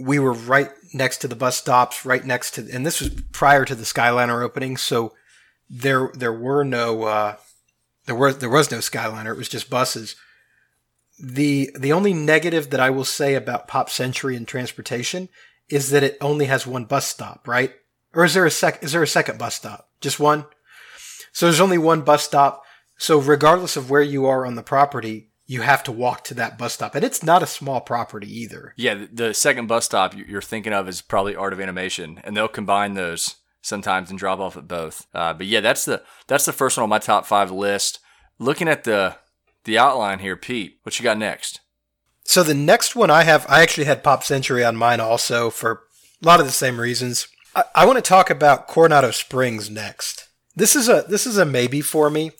We 0.00 0.18
were 0.18 0.32
right 0.32 0.70
next 0.92 1.18
to 1.18 1.28
the 1.28 1.36
bus 1.36 1.58
stops, 1.58 2.04
right 2.04 2.24
next 2.24 2.52
to, 2.52 2.68
and 2.72 2.84
this 2.84 3.00
was 3.00 3.10
prior 3.32 3.64
to 3.64 3.74
the 3.74 3.84
Skyliner 3.84 4.42
opening, 4.42 4.76
so 4.76 5.14
there 5.68 6.10
there 6.14 6.32
were 6.32 6.64
no 6.64 7.04
uh, 7.04 7.36
there 8.06 8.14
were 8.16 8.32
there 8.32 8.50
was 8.50 8.70
no 8.70 8.78
Skyliner. 8.78 9.32
It 9.32 9.38
was 9.38 9.48
just 9.48 9.70
buses. 9.70 10.16
The 11.22 11.70
the 11.78 11.92
only 11.92 12.14
negative 12.14 12.70
that 12.70 12.80
I 12.80 12.90
will 12.90 13.04
say 13.04 13.34
about 13.34 13.68
Pop 13.68 13.90
Century 13.90 14.36
and 14.36 14.46
transportation 14.48 15.28
is 15.68 15.90
that 15.90 16.02
it 16.02 16.16
only 16.20 16.46
has 16.46 16.66
one 16.66 16.84
bus 16.84 17.06
stop, 17.06 17.46
right? 17.46 17.72
Or 18.14 18.24
is 18.24 18.34
there 18.34 18.46
a 18.46 18.50
sec 18.50 18.82
is 18.82 18.92
there 18.92 19.02
a 19.02 19.06
second 19.06 19.38
bus 19.38 19.54
stop? 19.54 19.88
Just 20.00 20.18
one? 20.18 20.46
So 21.32 21.46
there's 21.46 21.60
only 21.60 21.78
one 21.78 22.02
bus 22.02 22.24
stop. 22.24 22.62
So 22.96 23.18
regardless 23.18 23.76
of 23.76 23.90
where 23.90 24.02
you 24.02 24.26
are 24.26 24.44
on 24.44 24.56
the 24.56 24.62
property, 24.62 25.30
you 25.46 25.62
have 25.62 25.82
to 25.84 25.92
walk 25.92 26.24
to 26.24 26.34
that 26.34 26.58
bus 26.58 26.74
stop. 26.74 26.94
And 26.94 27.04
it's 27.04 27.22
not 27.22 27.42
a 27.42 27.46
small 27.46 27.80
property 27.80 28.28
either. 28.40 28.74
Yeah, 28.76 29.06
the- 29.12 29.34
second 29.34 29.66
bus 29.66 29.84
stop 29.84 30.14
you- 30.16 30.24
you're 30.28 30.42
thinking 30.42 30.72
of 30.72 30.88
is 30.88 31.02
probably 31.02 31.36
Art 31.36 31.52
of 31.52 31.60
Animation, 31.60 32.20
and 32.24 32.36
they'll 32.36 32.48
combine 32.48 32.94
those 32.94 33.36
sometimes 33.62 34.10
and 34.10 34.18
drop 34.18 34.38
off 34.38 34.56
at 34.56 34.66
both. 34.68 35.06
Uh, 35.14 35.32
but 35.34 35.46
yeah, 35.46 35.60
that's 35.60 35.84
the 35.84 36.02
that's 36.26 36.44
the 36.46 36.52
first 36.52 36.76
one 36.76 36.82
on 36.84 36.88
my 36.88 36.98
top 36.98 37.26
five 37.26 37.50
list. 37.50 37.98
Looking 38.38 38.68
at 38.68 38.84
the 38.84 39.16
the 39.64 39.78
outline 39.78 40.20
here, 40.20 40.36
Pete, 40.36 40.78
what 40.82 40.98
you 40.98 41.02
got 41.02 41.18
next? 41.18 41.60
So 42.24 42.42
the 42.42 42.54
next 42.54 42.94
one 42.94 43.10
I 43.10 43.24
have, 43.24 43.44
I 43.48 43.62
actually 43.62 43.84
had 43.84 44.04
Pop 44.04 44.22
Century 44.22 44.64
on 44.64 44.76
mine 44.76 45.00
also 45.00 45.50
for 45.50 45.82
a 46.22 46.26
lot 46.26 46.40
of 46.40 46.46
the 46.46 46.52
same 46.52 46.80
reasons. 46.80 47.26
I, 47.56 47.64
I 47.74 47.86
want 47.86 47.96
to 47.96 48.02
talk 48.02 48.30
about 48.30 48.68
Coronado 48.68 49.10
Springs 49.10 49.68
next. 49.70 50.28
This 50.54 50.76
is 50.76 50.88
a 50.88 51.04
this 51.08 51.26
is 51.26 51.38
a 51.38 51.44
maybe 51.44 51.80
for 51.80 52.10
me, 52.10 52.32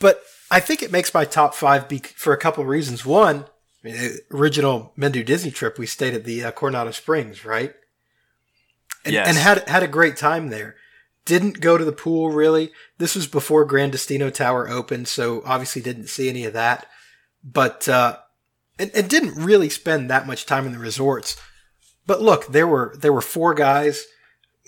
but 0.00 0.22
I 0.50 0.60
think 0.60 0.82
it 0.82 0.92
makes 0.92 1.14
my 1.14 1.24
top 1.24 1.54
five 1.54 1.88
be, 1.88 1.98
for 1.98 2.32
a 2.32 2.38
couple 2.38 2.62
of 2.62 2.68
reasons. 2.68 3.06
One, 3.06 3.46
the 3.82 4.20
original 4.32 4.92
Men 4.96 5.12
Do 5.12 5.22
Disney 5.22 5.50
trip, 5.50 5.78
we 5.78 5.86
stayed 5.86 6.14
at 6.14 6.24
the 6.24 6.44
uh, 6.44 6.50
Coronado 6.52 6.90
Springs, 6.90 7.44
right? 7.44 7.74
And, 9.04 9.14
Yes. 9.14 9.28
and 9.28 9.36
had 9.36 9.68
had 9.68 9.82
a 9.82 9.88
great 9.88 10.16
time 10.16 10.48
there. 10.48 10.76
Didn't 11.28 11.60
go 11.60 11.76
to 11.76 11.84
the 11.84 11.92
pool 11.92 12.30
really. 12.30 12.72
This 12.96 13.14
was 13.14 13.26
before 13.26 13.66
Grand 13.66 13.92
Destino 13.92 14.30
Tower 14.30 14.66
opened, 14.66 15.08
so 15.08 15.42
obviously 15.44 15.82
didn't 15.82 16.06
see 16.06 16.30
any 16.30 16.46
of 16.46 16.54
that. 16.54 16.86
But 17.44 17.86
uh, 17.86 18.16
and, 18.78 18.90
and 18.94 19.10
didn't 19.10 19.34
really 19.34 19.68
spend 19.68 20.08
that 20.08 20.26
much 20.26 20.46
time 20.46 20.64
in 20.64 20.72
the 20.72 20.78
resorts. 20.78 21.36
But 22.06 22.22
look, 22.22 22.46
there 22.46 22.66
were 22.66 22.94
there 22.98 23.12
were 23.12 23.20
four 23.20 23.52
guys. 23.52 24.06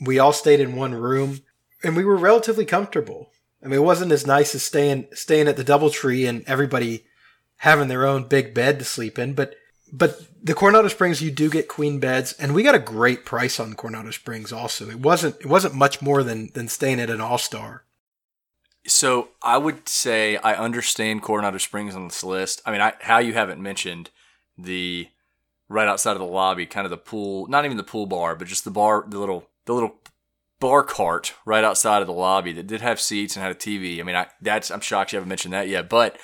We 0.05 0.19
all 0.19 0.35
stayed 0.35 0.61
in 0.61 0.77
one 0.77 0.93
room, 0.95 1.41
and 1.83 1.97
we 1.97 2.05
were 2.05 2.17
relatively 2.19 2.67
comfortable. 2.67 3.31
I 3.65 3.69
mean, 3.69 3.79
it 3.79 3.85
wasn't 3.85 4.13
as 4.13 4.27
nice 4.27 4.55
as 4.55 4.63
staying 4.63 5.07
staying 5.15 5.49
at 5.49 5.57
the 5.57 5.65
DoubleTree 5.65 6.29
and 6.29 6.45
everybody 6.47 7.07
having 7.57 7.89
their 7.89 8.05
own 8.07 8.29
big 8.29 8.53
bed 8.53 8.79
to 8.81 8.85
sleep 8.85 9.19
in, 9.19 9.33
but 9.33 9.55
but 9.93 10.21
the 10.43 10.55
Coronado 10.55 10.89
Springs 10.89 11.23
you 11.23 11.31
do 11.31 11.51
get 11.51 11.69
queen 11.69 11.99
beds, 11.99 12.33
and 12.35 12.55
we 12.55 12.63
got 12.63 12.75
a 12.75 12.81
great 12.81 13.25
price 13.25 13.61
on 13.61 13.75
Coronado 13.75 14.11
Springs. 14.11 14.53
Also, 14.53 14.89
it 14.89 15.01
wasn't 15.01 15.37
it 15.41 15.47
wasn't 15.47 15.75
much 15.75 16.01
more 16.01 16.23
than 16.23 16.51
than 16.55 16.69
staying 16.69 17.01
at 17.01 17.11
an 17.11 17.21
All 17.21 17.39
Star. 17.39 17.85
So 18.87 19.29
I 19.43 19.59
would 19.59 19.89
say 19.89 20.37
I 20.39 20.55
understand 20.55 21.23
Coronado 21.23 21.59
Springs 21.59 21.95
on 21.95 22.09
this 22.09 22.25
list. 22.25 22.63
I 22.65 22.73
mean, 22.73 22.81
I, 22.81 22.95
how 23.01 23.19
you 23.19 23.35
haven't 23.35 23.61
mentioned 23.61 24.11
the 24.57 25.09
right 25.69 25.87
outside 25.89 26.13
of 26.13 26.19
the 26.19 26.25
lobby, 26.25 26.67
kind 26.67 26.87
of 26.87 26.91
the 26.91 26.97
pool, 26.97 27.47
not 27.49 27.65
even 27.65 27.77
the 27.77 27.83
pool 27.83 28.07
bar, 28.07 28.35
but 28.35 28.49
just 28.49 28.65
the 28.65 28.71
bar, 28.71 29.05
the 29.07 29.19
little, 29.19 29.47
the 29.67 29.75
little 29.75 29.97
bar 30.61 30.83
cart 30.83 31.35
right 31.45 31.63
outside 31.63 32.01
of 32.01 32.07
the 32.07 32.13
lobby 32.13 32.53
that 32.53 32.67
did 32.67 32.81
have 32.81 33.01
seats 33.01 33.37
and 33.37 33.43
had 33.43 33.53
a 33.53 33.55
TV. 33.55 34.01
I 34.01 34.03
mean, 34.03 34.17
I, 34.17 34.29
that's 34.41 34.71
I'm 34.71 34.81
shocked 34.81 35.13
you 35.13 35.17
haven't 35.17 35.29
mentioned 35.29 35.55
that 35.55 35.69
yet, 35.69 35.89
but 35.89 36.19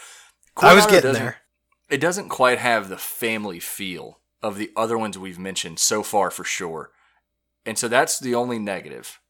I 0.57 0.75
was 0.75 0.87
getting 0.87 1.13
there. 1.13 1.39
It 1.89 2.01
doesn't 2.01 2.29
quite 2.29 2.59
have 2.59 2.89
the 2.89 2.97
family 2.97 3.61
feel 3.61 4.21
of 4.43 4.59
the 4.59 4.71
other 4.77 4.99
ones 4.99 5.19
we've 5.19 5.39
mentioned 5.39 5.79
so 5.79 6.03
far, 6.03 6.31
for 6.31 6.45
sure. 6.45 6.91
And 7.65 7.79
so 7.79 7.89
that's 7.89 8.19
the 8.19 8.35
only 8.35 8.59
negative. 8.59 9.21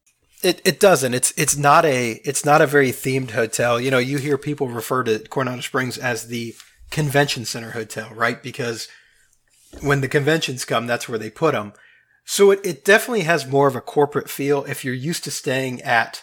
It 0.42 0.60
it 0.64 0.78
doesn't. 0.78 1.14
It's 1.14 1.32
it's 1.36 1.56
not 1.56 1.84
a 1.86 2.20
it's 2.24 2.44
not 2.44 2.60
a 2.60 2.66
very 2.66 2.90
themed 2.90 3.30
hotel. 3.30 3.80
You 3.80 3.90
know, 3.90 3.98
you 3.98 4.18
hear 4.18 4.36
people 4.36 4.68
refer 4.68 5.02
to 5.04 5.18
Coronado 5.20 5.62
Springs 5.62 5.96
as 5.96 6.28
the 6.28 6.54
convention 6.90 7.44
center 7.46 7.70
hotel, 7.70 8.10
right? 8.14 8.42
Because 8.42 8.88
when 9.80 10.02
the 10.02 10.08
conventions 10.08 10.64
come, 10.64 10.86
that's 10.86 11.08
where 11.08 11.18
they 11.18 11.30
put 11.30 11.52
them. 11.52 11.72
So 12.24 12.50
it, 12.50 12.60
it 12.64 12.84
definitely 12.84 13.22
has 13.22 13.46
more 13.46 13.68
of 13.68 13.76
a 13.76 13.80
corporate 13.80 14.28
feel. 14.28 14.64
If 14.64 14.84
you're 14.84 14.94
used 14.94 15.24
to 15.24 15.30
staying 15.30 15.80
at 15.82 16.22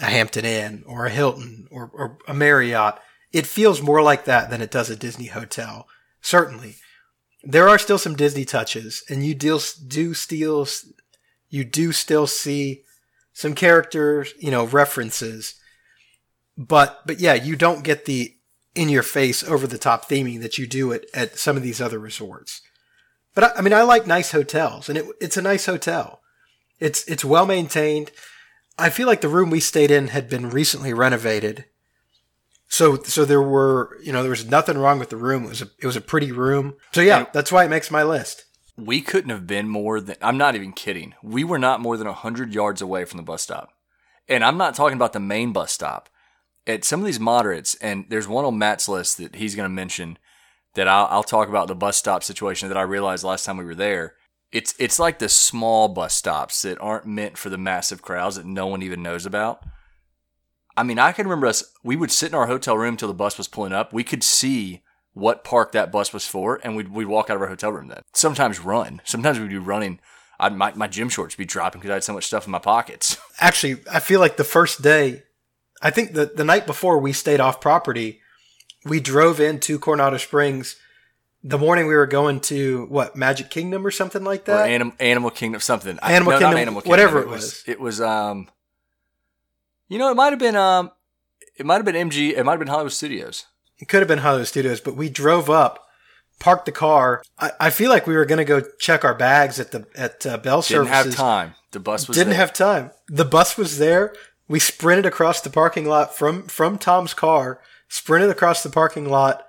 a 0.00 0.04
Hampton 0.04 0.44
Inn 0.44 0.84
or 0.86 1.06
a 1.06 1.10
Hilton 1.10 1.66
or, 1.70 1.90
or 1.92 2.18
a 2.28 2.34
Marriott, 2.34 2.96
it 3.36 3.46
feels 3.46 3.82
more 3.82 4.00
like 4.00 4.24
that 4.24 4.48
than 4.48 4.62
it 4.62 4.70
does 4.70 4.88
a 4.88 4.96
Disney 4.96 5.26
hotel. 5.26 5.88
Certainly, 6.22 6.76
there 7.42 7.68
are 7.68 7.78
still 7.78 7.98
some 7.98 8.16
Disney 8.16 8.46
touches, 8.46 9.04
and 9.10 9.24
you 9.26 9.34
deal, 9.34 9.60
do 9.86 10.14
still 10.14 10.66
you 11.50 11.62
do 11.62 11.92
still 11.92 12.26
see 12.26 12.82
some 13.34 13.54
characters, 13.54 14.32
you 14.38 14.50
know, 14.50 14.64
references. 14.64 15.54
But 16.56 17.06
but 17.06 17.20
yeah, 17.20 17.34
you 17.34 17.56
don't 17.56 17.84
get 17.84 18.06
the 18.06 18.34
in 18.74 18.88
your 18.88 19.02
face 19.02 19.44
over 19.44 19.66
the 19.66 19.76
top 19.76 20.08
theming 20.08 20.40
that 20.40 20.56
you 20.56 20.66
do 20.66 20.94
at, 20.94 21.04
at 21.12 21.38
some 21.38 21.58
of 21.58 21.62
these 21.62 21.80
other 21.80 21.98
resorts. 21.98 22.62
But 23.34 23.44
I, 23.44 23.58
I 23.58 23.60
mean 23.60 23.74
I 23.74 23.82
like 23.82 24.06
nice 24.06 24.32
hotels 24.32 24.88
and 24.88 24.96
it, 24.96 25.04
it's 25.20 25.36
a 25.36 25.42
nice 25.42 25.66
hotel. 25.66 26.22
It's 26.80 27.04
it's 27.06 27.24
well 27.24 27.44
maintained. 27.44 28.12
I 28.78 28.88
feel 28.88 29.06
like 29.06 29.20
the 29.20 29.28
room 29.28 29.50
we 29.50 29.60
stayed 29.60 29.90
in 29.90 30.08
had 30.08 30.30
been 30.30 30.48
recently 30.48 30.94
renovated. 30.94 31.66
So 32.68 32.96
so 33.02 33.24
there 33.24 33.42
were, 33.42 33.96
you 34.02 34.12
know, 34.12 34.22
there 34.22 34.30
was 34.30 34.44
nothing 34.50 34.76
wrong 34.78 34.98
with 34.98 35.10
the 35.10 35.16
room. 35.16 35.44
It 35.44 35.48
was 35.50 35.62
a 35.62 35.68
it 35.78 35.86
was 35.86 35.96
a 35.96 36.00
pretty 36.00 36.32
room. 36.32 36.74
So 36.92 37.00
yeah, 37.00 37.18
And- 37.18 37.28
that's 37.32 37.52
why 37.52 37.64
it 37.64 37.68
makes 37.70 37.90
my 37.90 38.02
list. 38.02 38.44
we 38.76 39.00
couldn't 39.00 39.30
have 39.30 39.46
been 39.46 39.68
more 39.68 40.00
than 40.00 40.16
I'm 40.20 40.36
not 40.36 40.54
even 40.54 40.72
kidding. 40.72 41.14
We 41.22 41.44
were 41.44 41.58
not 41.58 41.80
more 41.80 41.96
than 41.96 42.06
100 42.08 42.52
yards 42.54 42.82
away 42.82 43.04
from 43.04 43.16
the 43.18 43.22
bus 43.22 43.42
stop. 43.42 43.70
And 44.28 44.44
I'm 44.44 44.58
not 44.58 44.74
talking 44.74 44.96
about 44.96 45.12
the 45.12 45.20
main 45.20 45.52
bus 45.52 45.72
stop. 45.72 46.08
At 46.66 46.84
some 46.84 46.98
of 47.00 47.06
these 47.06 47.20
moderates, 47.20 47.76
and 47.76 48.06
there's 48.08 48.26
one 48.26 48.44
on 48.44 48.58
Matt's 48.58 48.88
list 48.88 49.18
that 49.18 49.36
he's 49.36 49.54
going 49.54 49.64
to 49.70 49.74
mention 49.74 50.18
that 50.74 50.88
I'll, 50.88 51.06
I'll 51.10 51.22
talk 51.22 51.48
about 51.48 51.68
the 51.68 51.76
bus 51.76 51.96
stop 51.96 52.24
situation 52.24 52.68
that 52.68 52.76
I 52.76 52.82
realized 52.82 53.22
last 53.22 53.44
time 53.44 53.56
we 53.56 53.64
were 53.64 53.74
there. 53.76 54.14
It's 54.52 54.74
it's 54.78 54.98
like 54.98 55.20
the 55.20 55.28
small 55.28 55.86
bus 55.88 56.14
stops 56.14 56.62
that 56.62 56.80
aren't 56.80 57.06
meant 57.06 57.38
for 57.38 57.48
the 57.50 57.56
massive 57.58 58.02
crowds 58.02 58.34
that 58.36 58.46
no 58.46 58.66
one 58.66 58.82
even 58.82 59.00
knows 59.02 59.24
about. 59.26 59.62
I 60.76 60.82
mean, 60.82 60.98
I 60.98 61.12
can 61.12 61.26
remember 61.26 61.46
us. 61.46 61.64
We 61.82 61.96
would 61.96 62.10
sit 62.10 62.28
in 62.30 62.34
our 62.34 62.46
hotel 62.46 62.76
room 62.76 62.96
till 62.96 63.08
the 63.08 63.14
bus 63.14 63.38
was 63.38 63.48
pulling 63.48 63.72
up. 63.72 63.92
We 63.92 64.04
could 64.04 64.22
see 64.22 64.82
what 65.14 65.44
park 65.44 65.72
that 65.72 65.90
bus 65.90 66.12
was 66.12 66.26
for, 66.26 66.60
and 66.62 66.76
we'd, 66.76 66.88
we'd 66.88 67.06
walk 67.06 67.30
out 67.30 67.36
of 67.36 67.42
our 67.42 67.48
hotel 67.48 67.72
room 67.72 67.88
then. 67.88 68.02
Sometimes 68.12 68.60
run. 68.60 69.00
Sometimes 69.04 69.40
we'd 69.40 69.48
be 69.48 69.56
running. 69.56 69.98
I'd, 70.38 70.54
my, 70.54 70.74
my 70.74 70.86
gym 70.86 71.08
shorts 71.08 71.34
would 71.34 71.42
be 71.42 71.46
dropping 71.46 71.80
because 71.80 71.90
I 71.90 71.94
had 71.94 72.04
so 72.04 72.12
much 72.12 72.26
stuff 72.26 72.44
in 72.46 72.50
my 72.50 72.58
pockets. 72.58 73.16
actually 73.40 73.78
I 73.90 74.00
feel 74.00 74.20
like 74.20 74.36
the 74.36 74.44
first 74.44 74.82
day 74.82 75.22
I 75.80 75.90
think 75.90 76.12
the 76.12 76.26
the 76.26 76.44
night 76.44 76.66
before 76.66 76.98
we 76.98 77.12
stayed 77.12 77.40
off 77.40 77.60
property, 77.60 78.20
we 78.84 79.00
drove 79.00 79.40
into 79.40 79.78
Coronado 79.78 80.16
Springs. 80.18 80.76
The 81.42 81.58
morning 81.58 81.86
we 81.86 81.94
were 81.94 82.06
going 82.06 82.40
to 82.40 82.86
what 82.86 83.14
Magic 83.16 83.50
Kingdom 83.50 83.86
or 83.86 83.90
something 83.90 84.24
like 84.24 84.42
or 84.42 84.52
that. 84.52 84.68
Anim, 84.70 84.92
Animal 84.98 85.30
Kingdom, 85.30 85.60
something. 85.60 85.98
I- 86.02 86.12
Animal 86.12 86.32
no, 86.32 86.38
not 86.38 86.46
Kingdom, 86.48 86.60
Animal 86.60 86.82
Kingdom. 86.82 86.90
whatever 86.90 87.18
it 87.20 87.22
it 87.22 87.28
was. 87.28 87.42
was. 87.42 87.64
It 87.66 87.80
was, 87.80 88.00
um, 88.00 88.48
you 89.88 89.98
know, 89.98 90.10
it 90.10 90.14
might 90.14 90.30
have 90.30 90.38
been, 90.38 90.56
um, 90.56 90.90
it 91.58 91.64
might 91.66 91.76
have 91.76 91.84
been 91.84 91.94
MG, 92.10 92.36
it 92.36 92.44
might 92.44 92.52
have 92.52 92.58
been 92.58 92.68
Hollywood 92.68 92.92
Studios. 92.92 93.46
it 93.78 93.88
could 93.88 94.00
have 94.00 94.08
been 94.08 94.18
Hollywood 94.18 94.46
Studios, 94.46 94.80
but 94.80 94.96
we 94.96 95.08
drove 95.08 95.48
up, 95.50 95.86
parked 96.38 96.66
the 96.66 96.72
car. 96.72 97.22
I, 97.38 97.50
I 97.60 97.70
feel 97.70 97.90
like 97.90 98.06
we 98.06 98.14
were 98.16 98.24
going 98.26 98.38
to 98.38 98.44
go 98.44 98.62
check 98.78 99.04
our 99.04 99.14
bags 99.14 99.58
at 99.60 99.70
the 99.72 99.86
at 99.96 100.26
uh, 100.26 100.36
Bell 100.38 100.60
Didn't 100.62 100.86
Services. 100.86 101.14
have 101.14 101.14
time. 101.14 101.54
The 101.72 101.80
bus 101.80 102.08
was 102.08 102.16
Didn't 102.16 102.30
there. 102.30 102.38
have 102.38 102.52
time. 102.52 102.90
The 103.08 103.24
bus 103.24 103.56
was 103.56 103.78
there. 103.78 104.14
We 104.48 104.58
sprinted 104.60 105.06
across 105.06 105.40
the 105.40 105.50
parking 105.50 105.86
lot 105.86 106.14
from 106.16 106.46
from 106.48 106.78
Tom's 106.78 107.14
car. 107.14 107.60
Sprinted 107.88 108.30
across 108.30 108.62
the 108.62 108.70
parking 108.70 109.08
lot, 109.08 109.44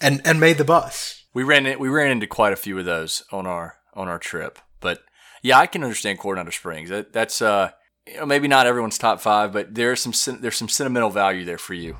and 0.00 0.20
and 0.26 0.40
made 0.40 0.58
the 0.58 0.64
bus. 0.64 1.24
We 1.32 1.42
ran 1.44 1.66
it. 1.66 1.78
We 1.78 1.88
ran 1.88 2.10
into 2.10 2.26
quite 2.26 2.52
a 2.52 2.56
few 2.56 2.78
of 2.78 2.84
those 2.84 3.22
on 3.30 3.46
our 3.46 3.76
on 3.94 4.08
our 4.08 4.18
trip. 4.18 4.58
But 4.80 5.00
yeah, 5.42 5.58
I 5.58 5.66
can 5.66 5.82
understand 5.84 6.18
Coronado 6.18 6.50
Springs. 6.50 6.90
That, 6.90 7.12
that's 7.12 7.40
uh, 7.40 7.70
you 8.06 8.18
know, 8.18 8.26
maybe 8.26 8.48
not 8.48 8.66
everyone's 8.66 8.98
top 8.98 9.20
five, 9.20 9.52
but 9.52 9.74
there's 9.74 10.00
some 10.00 10.40
there's 10.40 10.56
some 10.56 10.68
sentimental 10.68 11.10
value 11.10 11.44
there 11.44 11.58
for 11.58 11.74
you. 11.74 11.96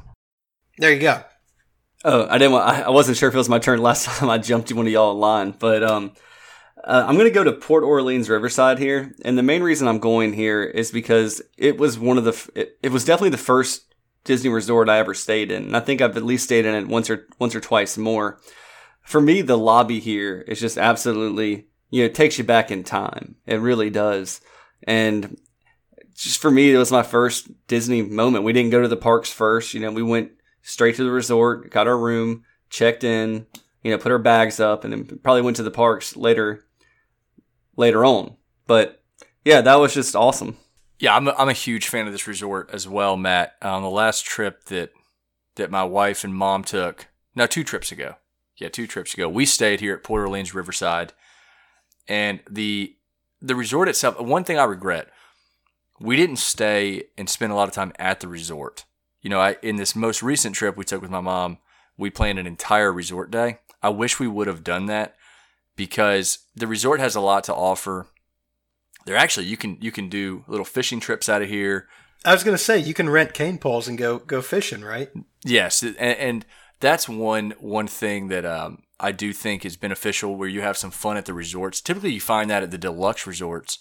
There 0.79 0.93
you 0.93 1.01
go. 1.01 1.23
Oh, 2.05 2.27
I 2.29 2.39
didn't. 2.39 2.53
Want, 2.53 2.69
I 2.69 2.83
I 2.83 2.91
wasn't 2.91 3.17
sure 3.17 3.29
if 3.29 3.35
it 3.35 3.39
was 3.39 3.49
my 3.49 3.59
turn 3.59 3.81
last 3.81 4.05
time 4.19 4.31
I 4.31 4.39
jumped 4.39 4.73
one 4.73 4.87
of 4.87 4.93
y'all 4.93 5.13
in 5.13 5.19
line, 5.19 5.55
but 5.59 5.83
um, 5.83 6.13
uh, 6.85 7.05
I'm 7.07 7.17
going 7.17 7.29
to 7.29 7.35
go 7.35 7.45
to 7.45 7.53
Port 7.53 7.83
Orleans 7.83 8.29
Riverside 8.29 8.79
here, 8.79 9.13
and 9.25 9.37
the 9.37 9.43
main 9.43 9.63
reason 9.63 9.89
I'm 9.89 9.99
going 9.99 10.33
here 10.33 10.63
is 10.63 10.91
because 10.91 11.43
it 11.57 11.79
was 11.79 11.99
one 11.99 12.19
of 12.19 12.25
the. 12.25 12.51
It, 12.55 12.79
it 12.83 12.93
was 12.93 13.05
definitely 13.05 13.31
the 13.31 13.39
first 13.39 13.95
Disney 14.25 14.51
resort 14.51 14.89
I 14.89 14.99
ever 14.99 15.15
stayed 15.15 15.51
in, 15.51 15.65
and 15.65 15.77
I 15.77 15.81
think 15.81 16.01
I've 16.01 16.17
at 16.17 16.25
least 16.25 16.45
stayed 16.45 16.67
in 16.67 16.75
it 16.75 16.87
once 16.87 17.11
or 17.11 17.27
once 17.41 17.55
or 17.55 17.61
twice 17.61 17.99
more. 17.99 18.41
For 19.03 19.21
me, 19.21 19.43
the 19.43 19.59
lobby 19.59 20.01
here 20.01 20.45
is 20.47 20.61
just 20.61 20.79
absolutely. 20.79 21.69
You 21.91 22.03
know, 22.03 22.07
it 22.07 22.15
takes 22.15 22.37
you 22.37 22.45
back 22.45 22.71
in 22.71 22.83
time. 22.83 23.37
It 23.47 23.57
really 23.57 23.91
does, 23.91 24.41
and 24.83 25.37
just 26.17 26.41
for 26.41 26.51
me, 26.51 26.73
it 26.73 26.79
was 26.79 26.91
my 26.91 27.03
first 27.03 27.49
Disney 27.67 28.03
moment. 28.03 28.45
We 28.45 28.53
didn't 28.53 28.71
go 28.71 28.83
to 28.83 28.89
the 28.89 28.97
parks 28.97 29.31
first. 29.31 29.75
You 29.75 29.81
know, 29.81 29.93
we 29.93 30.03
went 30.03 30.33
straight 30.63 30.97
to 30.97 31.05
the 31.05 31.11
resort, 31.11 31.71
got 31.71 31.87
our 31.87 31.99
room, 31.99 32.45
checked 32.71 33.05
in, 33.05 33.47
you 33.83 33.91
know, 33.91 33.99
put 33.99 34.13
our 34.13 34.19
bags 34.19 34.59
up, 34.59 34.85
and 34.85 34.93
then 34.93 35.19
probably 35.23 35.43
went 35.43 35.57
to 35.59 35.63
the 35.63 35.71
parks 35.71 36.17
later, 36.17 36.65
later 37.77 38.05
on. 38.05 38.37
But 38.67 39.03
yeah, 39.45 39.61
that 39.61 39.79
was 39.79 39.95
just 39.95 40.17
awesome. 40.17 40.57
Yeah, 40.99 41.15
I'm 41.15 41.29
a, 41.29 41.35
I'm 41.39 41.49
a 41.49 41.55
huge 41.55 41.89
fan 41.89 42.07
of 42.07 42.13
this 42.13 42.27
resort 42.27 42.71
as 42.73 42.89
well, 42.89 43.17
Matt. 43.17 43.55
On 43.61 43.83
the 43.83 43.91
last 43.91 44.25
trip 44.25 44.65
that 44.65 44.91
that 45.57 45.71
my 45.71 45.85
wife 45.85 46.25
and 46.25 46.35
mom 46.35 46.65
took, 46.65 47.09
no, 47.35 47.47
two 47.47 47.65
trips 47.65 47.93
ago. 47.93 48.17
Yeah, 48.57 48.69
two 48.69 48.87
trips 48.87 49.13
ago, 49.13 49.29
we 49.29 49.45
stayed 49.45 49.81
here 49.81 49.95
at 49.95 50.03
Port 50.03 50.23
Orleans 50.23 50.55
Riverside, 50.55 51.13
and 52.09 52.41
the 52.51 52.97
the 53.43 53.55
resort 53.55 53.89
itself. 53.89 54.19
One 54.19 54.45
thing 54.45 54.59
I 54.59 54.65
regret, 54.65 55.09
we 56.01 56.17
didn't 56.17 56.37
stay 56.37 57.05
and 57.17 57.29
spend 57.29 57.53
a 57.53 57.55
lot 57.55 57.69
of 57.69 57.75
time 57.75 57.93
at 57.99 58.21
the 58.21 58.29
resort. 58.29 58.85
You 59.23 59.31
know, 59.31 59.41
I 59.41 59.57
in 59.63 59.77
this 59.77 59.97
most 59.97 60.23
recent 60.23 60.55
trip 60.55 60.77
we 60.77 60.85
took 60.85 61.03
with 61.03 61.11
my 61.11 61.21
mom, 61.21 61.59
we 61.97 62.11
planned 62.11 62.39
an 62.39 62.47
entire 62.47 62.93
resort 62.93 63.31
day. 63.31 63.59
I 63.83 63.89
wish 63.89 64.19
we 64.19 64.29
would 64.29 64.47
have 64.47 64.65
done 64.65 64.87
that 64.87 65.17
because 65.75 66.39
the 66.55 66.67
resort 66.67 67.01
has 67.01 67.15
a 67.15 67.21
lot 67.21 67.45
to 67.45 67.55
offer. 67.55 68.07
There 69.05 69.17
actually 69.17 69.47
you 69.47 69.57
can 69.57 69.79
you 69.81 69.93
can 69.93 70.09
do 70.09 70.45
little 70.49 70.65
fishing 70.65 71.01
trips 71.01 71.29
out 71.29 71.43
of 71.43 71.49
here. 71.49 71.89
I 72.25 72.33
was 72.33 72.43
going 72.43 72.57
to 72.57 72.63
say 72.63 72.79
you 72.79 72.95
can 72.95 73.09
rent 73.09 73.35
cane 73.35 73.59
poles 73.59 73.87
and 73.87 73.97
go 73.97 74.19
go 74.19 74.43
fishing, 74.43 74.83
right? 74.83 75.11
Yes, 75.45 75.83
and, 75.83 75.97
and 75.99 76.47
that's 76.81 77.09
one 77.09 77.55
one 77.59 77.87
thing 77.87 78.29
that 78.29 78.45
um, 78.45 78.83
I 78.99 79.13
do 79.13 79.33
think 79.33 79.65
is 79.65 79.77
beneficial 79.77 80.37
where 80.37 80.49
you 80.49 80.63
have 80.63 80.77
some 80.77 80.91
fun 80.91 81.17
at 81.17 81.27
the 81.27 81.35
resorts. 81.35 81.81
Typically, 81.81 82.13
you 82.13 82.21
find 82.21 82.51
that 82.51 82.63
at 82.63 82.71
the 82.71 82.79
deluxe 82.79 83.27
resorts. 83.27 83.79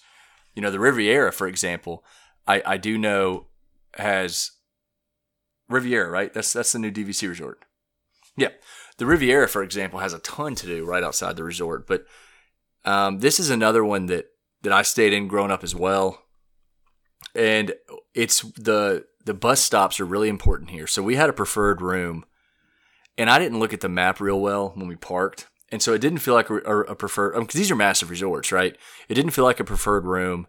You 0.56 0.62
know, 0.62 0.70
the 0.70 0.80
Riviera, 0.80 1.32
for 1.32 1.46
example, 1.46 2.02
I, 2.46 2.62
I 2.64 2.76
do 2.78 2.96
know 2.98 3.46
has 3.94 4.52
Riviera, 5.68 6.10
right? 6.10 6.32
That's 6.32 6.52
that's 6.52 6.72
the 6.72 6.78
new 6.78 6.90
DVC 6.90 7.28
resort. 7.28 7.64
Yeah, 8.36 8.48
the 8.96 9.06
Riviera, 9.06 9.48
for 9.48 9.62
example, 9.62 10.00
has 10.00 10.12
a 10.12 10.18
ton 10.18 10.54
to 10.56 10.66
do 10.66 10.84
right 10.84 11.04
outside 11.04 11.36
the 11.36 11.44
resort. 11.44 11.86
But 11.86 12.06
um, 12.84 13.20
this 13.20 13.38
is 13.38 13.50
another 13.50 13.84
one 13.84 14.06
that 14.06 14.26
that 14.62 14.72
I 14.72 14.82
stayed 14.82 15.12
in 15.12 15.28
growing 15.28 15.50
up 15.50 15.62
as 15.62 15.74
well, 15.74 16.22
and 17.34 17.74
it's 18.14 18.40
the 18.40 19.04
the 19.24 19.34
bus 19.34 19.60
stops 19.60 20.00
are 20.00 20.06
really 20.06 20.28
important 20.28 20.70
here. 20.70 20.86
So 20.86 21.02
we 21.02 21.16
had 21.16 21.28
a 21.28 21.34
preferred 21.34 21.82
room, 21.82 22.24
and 23.18 23.28
I 23.28 23.38
didn't 23.38 23.58
look 23.58 23.74
at 23.74 23.80
the 23.80 23.88
map 23.90 24.20
real 24.20 24.40
well 24.40 24.72
when 24.74 24.88
we 24.88 24.96
parked, 24.96 25.48
and 25.70 25.82
so 25.82 25.92
it 25.92 26.00
didn't 26.00 26.18
feel 26.18 26.34
like 26.34 26.50
a, 26.50 26.56
a 26.56 26.94
preferred 26.94 27.32
because 27.32 27.54
um, 27.54 27.58
these 27.58 27.70
are 27.70 27.76
massive 27.76 28.10
resorts, 28.10 28.52
right? 28.52 28.76
It 29.08 29.14
didn't 29.14 29.32
feel 29.32 29.44
like 29.44 29.60
a 29.60 29.64
preferred 29.64 30.04
room. 30.04 30.46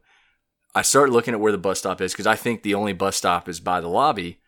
I 0.75 0.81
started 0.81 1.11
looking 1.11 1.33
at 1.33 1.39
where 1.39 1.51
the 1.51 1.57
bus 1.57 1.79
stop 1.79 2.01
is 2.01 2.13
because 2.13 2.27
I 2.27 2.35
think 2.35 2.61
the 2.61 2.75
only 2.75 2.93
bus 2.93 3.15
stop 3.15 3.49
is 3.49 3.59
by 3.59 3.81
the 3.81 3.87
lobby, 3.87 4.39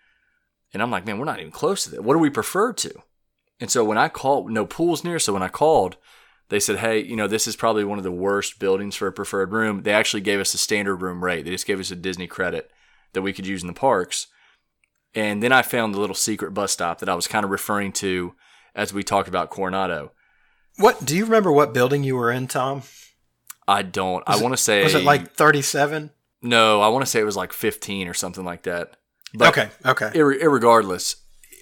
and 0.73 0.84
I'm 0.84 0.91
like, 0.91 1.05
man, 1.05 1.17
we're 1.17 1.25
not 1.25 1.39
even 1.39 1.51
close 1.51 1.84
to 1.84 1.91
that. 1.91 2.03
What 2.03 2.13
do 2.13 2.19
we 2.19 2.29
prefer 2.29 2.73
to? 2.73 2.93
And 3.60 3.69
so 3.69 3.84
when 3.84 3.97
I 3.97 4.08
called, 4.08 4.49
no 4.51 4.65
pools 4.65 5.03
near. 5.03 5.19
So 5.19 5.34
when 5.34 5.43
I 5.43 5.49
called, 5.49 5.97
they 6.49 6.60
said, 6.60 6.77
hey, 6.77 7.03
you 7.03 7.15
know, 7.15 7.27
this 7.27 7.47
is 7.47 7.55
probably 7.55 7.84
one 7.84 7.97
of 7.97 8.03
the 8.03 8.12
worst 8.12 8.60
buildings 8.60 8.95
for 8.95 9.08
a 9.08 9.12
preferred 9.12 9.51
room. 9.51 9.84
They 9.84 9.91
actually 9.91 10.21
gave 10.21 10.39
us 10.39 10.53
a 10.53 10.58
standard 10.58 10.97
room 10.97 11.23
rate. 11.23 11.45
They 11.45 11.51
just 11.51 11.67
gave 11.67 11.79
us 11.79 11.91
a 11.91 11.95
Disney 11.95 12.27
credit 12.27 12.71
that 13.13 13.21
we 13.21 13.34
could 13.34 13.47
use 13.47 13.62
in 13.62 13.67
the 13.67 13.73
parks. 13.73 14.27
And 15.13 15.43
then 15.43 15.51
I 15.51 15.62
found 15.62 15.93
the 15.93 15.99
little 15.99 16.15
secret 16.15 16.53
bus 16.53 16.71
stop 16.71 16.99
that 16.99 17.10
I 17.10 17.15
was 17.15 17.27
kind 17.27 17.43
of 17.43 17.51
referring 17.51 17.91
to 17.93 18.36
as 18.75 18.93
we 18.93 19.03
talked 19.03 19.27
about 19.27 19.49
Coronado. 19.49 20.12
What 20.79 21.03
do 21.05 21.15
you 21.15 21.25
remember? 21.25 21.51
What 21.51 21.73
building 21.73 22.03
you 22.03 22.15
were 22.15 22.31
in, 22.31 22.47
Tom? 22.47 22.83
I 23.67 23.81
don't. 23.81 24.25
Was 24.27 24.39
I 24.39 24.41
want 24.41 24.53
to 24.53 24.57
say 24.57 24.83
was 24.83 24.95
it 24.95 25.03
like 25.03 25.33
thirty-seven? 25.33 26.11
No, 26.41 26.81
I 26.81 26.87
want 26.87 27.03
to 27.03 27.11
say 27.11 27.19
it 27.19 27.25
was 27.25 27.35
like 27.35 27.53
fifteen 27.53 28.07
or 28.07 28.13
something 28.13 28.45
like 28.45 28.63
that. 28.63 28.95
But 29.33 29.49
okay, 29.49 29.69
okay. 29.85 30.11
Ir- 30.15 30.39
irregardless, 30.39 31.15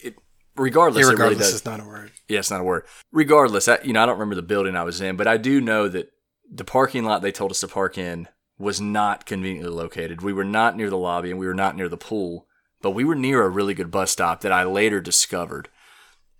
it, 0.03 0.15
regardless, 0.55 1.05
irregardless 1.05 1.13
it 1.13 1.19
really 1.19 1.35
does. 1.35 1.53
is 1.53 1.65
not 1.65 1.79
a 1.79 1.83
word. 1.83 2.11
Yeah, 2.29 2.39
it's 2.39 2.51
not 2.51 2.61
a 2.61 2.63
word. 2.63 2.85
Regardless, 3.11 3.67
I, 3.67 3.79
you 3.83 3.91
know, 3.91 4.03
I 4.03 4.05
don't 4.05 4.19
remember 4.19 4.35
the 4.35 4.41
building 4.43 4.75
I 4.75 4.83
was 4.83 5.01
in, 5.01 5.17
but 5.17 5.27
I 5.27 5.37
do 5.37 5.59
know 5.59 5.87
that 5.89 6.11
the 6.49 6.63
parking 6.63 7.03
lot 7.03 7.21
they 7.21 7.31
told 7.31 7.51
us 7.51 7.59
to 7.61 7.67
park 7.67 7.97
in 7.97 8.27
was 8.57 8.79
not 8.79 9.25
conveniently 9.25 9.71
located. 9.71 10.21
We 10.21 10.33
were 10.33 10.45
not 10.45 10.77
near 10.77 10.89
the 10.89 10.97
lobby 10.97 11.29
and 11.29 11.39
we 11.39 11.47
were 11.47 11.53
not 11.53 11.75
near 11.75 11.89
the 11.89 11.97
pool, 11.97 12.47
but 12.81 12.91
we 12.91 13.03
were 13.03 13.15
near 13.15 13.43
a 13.43 13.49
really 13.49 13.73
good 13.73 13.91
bus 13.91 14.11
stop 14.11 14.41
that 14.41 14.51
I 14.51 14.63
later 14.63 15.01
discovered. 15.01 15.69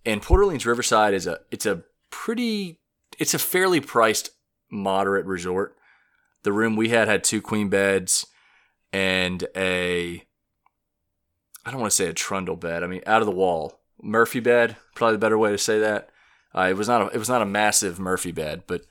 And 0.06 0.22
Port 0.22 0.40
Orleans 0.40 0.66
Riverside 0.66 1.14
is 1.14 1.28
a 1.28 1.40
it's 1.52 1.66
a 1.66 1.84
pretty 2.10 2.80
it's 3.20 3.34
a 3.34 3.40
fairly 3.40 3.80
priced 3.82 4.32
moderate 4.70 5.26
resort. 5.26 5.76
The 6.44 6.54
room 6.54 6.76
we 6.76 6.90
had 6.90 7.08
had 7.08 7.24
two 7.24 7.42
queen 7.42 7.70
beds 7.70 8.26
and 8.94 9.46
a 9.56 10.24
I 11.66 11.72
don't 11.72 11.82
want 11.82 11.92
to 11.92 11.96
say 11.96 12.08
a 12.08 12.14
trundle 12.14 12.56
bed. 12.56 12.84
I 12.84 12.88
mean, 12.88 13.02
out 13.06 13.22
of 13.22 13.26
the 13.26 13.32
wall 13.32 13.82
Murphy 14.02 14.40
bed, 14.40 14.78
probably 14.96 15.16
the 15.16 15.20
better 15.20 15.38
way 15.38 15.52
to 15.52 15.58
say 15.58 15.80
that. 15.80 16.10
Uh, 16.56 16.68
it 16.70 16.78
was 16.78 16.88
not 16.88 17.02
a, 17.02 17.06
it 17.08 17.18
was 17.18 17.30
not 17.30 17.42
a 17.42 17.46
massive 17.46 18.00
Murphy 18.00 18.32
bed, 18.32 18.64
but 18.68 18.82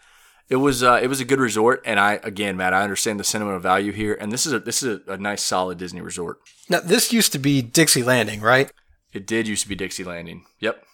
it 0.49 0.57
was 0.57 0.83
uh, 0.83 1.01
it 1.03 1.09
was 1.09 1.21
a 1.21 1.25
good 1.25 1.41
resort. 1.41 1.83
And 1.85 1.99
I 1.99 2.21
again, 2.23 2.57
Matt, 2.57 2.75
I 2.75 2.83
understand 2.83 3.19
the 3.19 3.25
sentimental 3.25 3.61
value 3.61 3.93
here, 3.93 4.15
and 4.15 4.31
this 4.31 4.47
is 4.47 4.53
a 4.53 4.61
this 4.61 4.83
is 4.83 5.01
a, 5.07 5.13
a 5.13 5.17
nice 5.17 5.43
solid 5.43 5.79
Disney 5.79 6.01
resort. 6.01 6.39
Now 6.69 6.81
this 6.81 7.13
used 7.13 7.33
to 7.33 7.39
be 7.39 7.63
Dixie 7.63 8.03
Landing, 8.03 8.41
right? 8.41 8.71
It 9.13 9.27
did 9.27 9.49
used 9.49 9.63
to 9.63 9.69
be 9.69 9.75
Dixie 9.75 10.05
Landing. 10.05 10.45
Yep. 10.61 10.85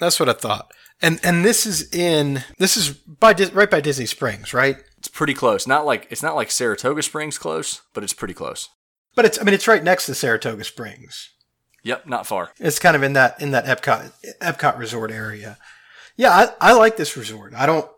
That's 0.00 0.20
what 0.20 0.28
I 0.28 0.32
thought. 0.32 0.70
And 1.00 1.20
and 1.22 1.44
this 1.44 1.64
is 1.64 1.92
in 1.94 2.42
this 2.58 2.76
is 2.76 2.90
by 2.90 3.32
right 3.52 3.70
by 3.70 3.80
Disney 3.80 4.06
Springs, 4.06 4.52
right? 4.52 4.78
It's 4.98 5.08
pretty 5.08 5.34
close. 5.34 5.66
Not 5.66 5.86
like 5.86 6.08
it's 6.10 6.22
not 6.22 6.34
like 6.34 6.50
Saratoga 6.50 7.02
Springs 7.02 7.38
close, 7.38 7.82
but 7.94 8.02
it's 8.02 8.12
pretty 8.12 8.34
close. 8.34 8.68
But 9.14 9.24
it's 9.24 9.40
I 9.40 9.44
mean 9.44 9.54
it's 9.54 9.68
right 9.68 9.82
next 9.82 10.06
to 10.06 10.14
Saratoga 10.14 10.64
Springs. 10.64 11.30
Yep, 11.84 12.06
not 12.06 12.26
far. 12.26 12.50
It's 12.58 12.80
kind 12.80 12.96
of 12.96 13.02
in 13.02 13.12
that 13.12 13.40
in 13.40 13.52
that 13.52 13.64
Epcot 13.66 14.12
Epcot 14.40 14.78
resort 14.78 15.12
area. 15.12 15.58
Yeah, 16.16 16.30
I, 16.30 16.70
I 16.70 16.72
like 16.72 16.96
this 16.96 17.16
resort. 17.16 17.54
I 17.54 17.66
don't 17.66 17.88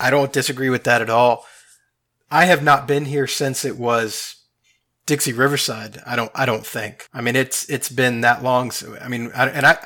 I 0.00 0.10
don't 0.10 0.32
disagree 0.32 0.70
with 0.70 0.84
that 0.84 1.02
at 1.02 1.10
all. 1.10 1.44
I 2.30 2.46
have 2.46 2.62
not 2.62 2.88
been 2.88 3.04
here 3.04 3.26
since 3.26 3.64
it 3.64 3.76
was 3.76 4.36
Dixie 5.04 5.32
Riverside. 5.34 6.02
I 6.06 6.16
don't 6.16 6.30
I 6.34 6.46
don't 6.46 6.64
think. 6.66 7.08
I 7.12 7.20
mean 7.20 7.36
it's 7.36 7.68
it's 7.68 7.90
been 7.90 8.22
that 8.22 8.42
long. 8.42 8.70
So 8.70 8.96
I 9.00 9.08
mean 9.08 9.30
I, 9.34 9.48
and 9.48 9.66
I 9.66 9.78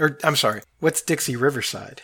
or 0.00 0.18
I'm 0.24 0.36
sorry. 0.36 0.62
What's 0.82 1.00
Dixie 1.00 1.36
Riverside? 1.36 2.02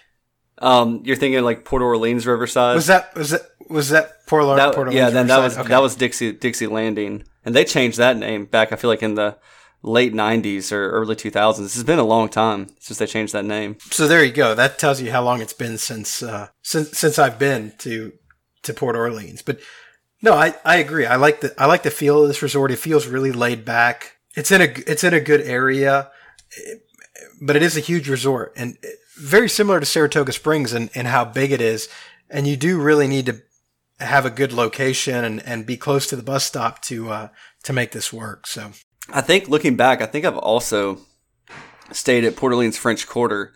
Um, 0.58 1.02
you're 1.04 1.16
thinking 1.16 1.42
like 1.42 1.64
Port 1.64 1.82
Orleans 1.82 2.28
Riverside. 2.28 2.76
Was 2.76 2.86
that 2.86 3.12
was 3.16 3.30
that 3.30 3.42
was 3.68 3.88
that 3.88 4.24
Port, 4.28 4.56
that, 4.56 4.72
Port 4.72 4.86
Orleans? 4.86 4.94
Yeah, 4.94 5.10
then 5.10 5.26
that 5.26 5.38
was 5.38 5.58
okay. 5.58 5.68
that 5.68 5.82
was 5.82 5.96
Dixie 5.96 6.30
Dixie 6.30 6.68
Landing, 6.68 7.24
and 7.44 7.56
they 7.56 7.64
changed 7.64 7.98
that 7.98 8.16
name 8.16 8.44
back. 8.44 8.70
I 8.70 8.76
feel 8.76 8.88
like 8.88 9.02
in 9.02 9.16
the 9.16 9.36
late 9.82 10.14
90s 10.14 10.70
or 10.70 10.90
early 10.90 11.16
2000s. 11.16 11.64
It's 11.64 11.82
been 11.82 11.98
a 11.98 12.04
long 12.04 12.28
time 12.28 12.68
since 12.78 12.98
they 12.98 13.06
changed 13.06 13.32
that 13.32 13.44
name. 13.44 13.78
So 13.90 14.06
there 14.06 14.24
you 14.24 14.32
go. 14.32 14.54
That 14.54 14.78
tells 14.78 15.00
you 15.00 15.10
how 15.10 15.24
long 15.24 15.40
it's 15.40 15.52
been 15.52 15.76
since 15.76 16.22
uh, 16.22 16.48
since 16.62 16.96
since 16.96 17.18
I've 17.18 17.38
been 17.38 17.72
to 17.78 18.12
to 18.62 18.72
Port 18.72 18.94
Orleans. 18.94 19.42
But 19.42 19.58
no, 20.22 20.34
I, 20.34 20.54
I 20.64 20.76
agree. 20.76 21.04
I 21.04 21.16
like 21.16 21.40
the 21.40 21.52
I 21.60 21.66
like 21.66 21.82
the 21.82 21.90
feel 21.90 22.22
of 22.22 22.28
this 22.28 22.42
resort. 22.42 22.70
It 22.70 22.76
feels 22.76 23.08
really 23.08 23.32
laid 23.32 23.64
back. 23.64 24.18
It's 24.36 24.52
in 24.52 24.60
a 24.60 24.72
it's 24.86 25.02
in 25.02 25.14
a 25.14 25.20
good 25.20 25.40
area, 25.40 26.12
but 27.40 27.56
it 27.56 27.62
is 27.62 27.76
a 27.76 27.80
huge 27.80 28.08
resort 28.08 28.52
and 28.56 28.78
very 29.16 29.48
similar 29.48 29.80
to 29.80 29.86
Saratoga 29.86 30.32
Springs 30.32 30.72
and 30.72 30.90
how 30.94 31.24
big 31.24 31.52
it 31.52 31.60
is. 31.60 31.88
And 32.30 32.46
you 32.46 32.56
do 32.56 32.80
really 32.80 33.08
need 33.08 33.26
to 33.26 33.42
have 34.00 34.24
a 34.24 34.30
good 34.30 34.52
location 34.52 35.24
and, 35.24 35.44
and 35.44 35.66
be 35.66 35.76
close 35.76 36.06
to 36.06 36.16
the 36.16 36.22
bus 36.22 36.44
stop 36.44 36.80
to 36.82 37.10
uh, 37.10 37.28
to 37.64 37.72
make 37.72 37.92
this 37.92 38.12
work. 38.12 38.46
So 38.46 38.72
I 39.12 39.20
think 39.20 39.48
looking 39.48 39.76
back, 39.76 40.00
I 40.00 40.06
think 40.06 40.24
I've 40.24 40.36
also 40.36 41.00
stayed 41.92 42.24
at 42.24 42.36
Port 42.36 42.52
Orleans 42.52 42.76
French 42.76 43.06
Quarter, 43.06 43.52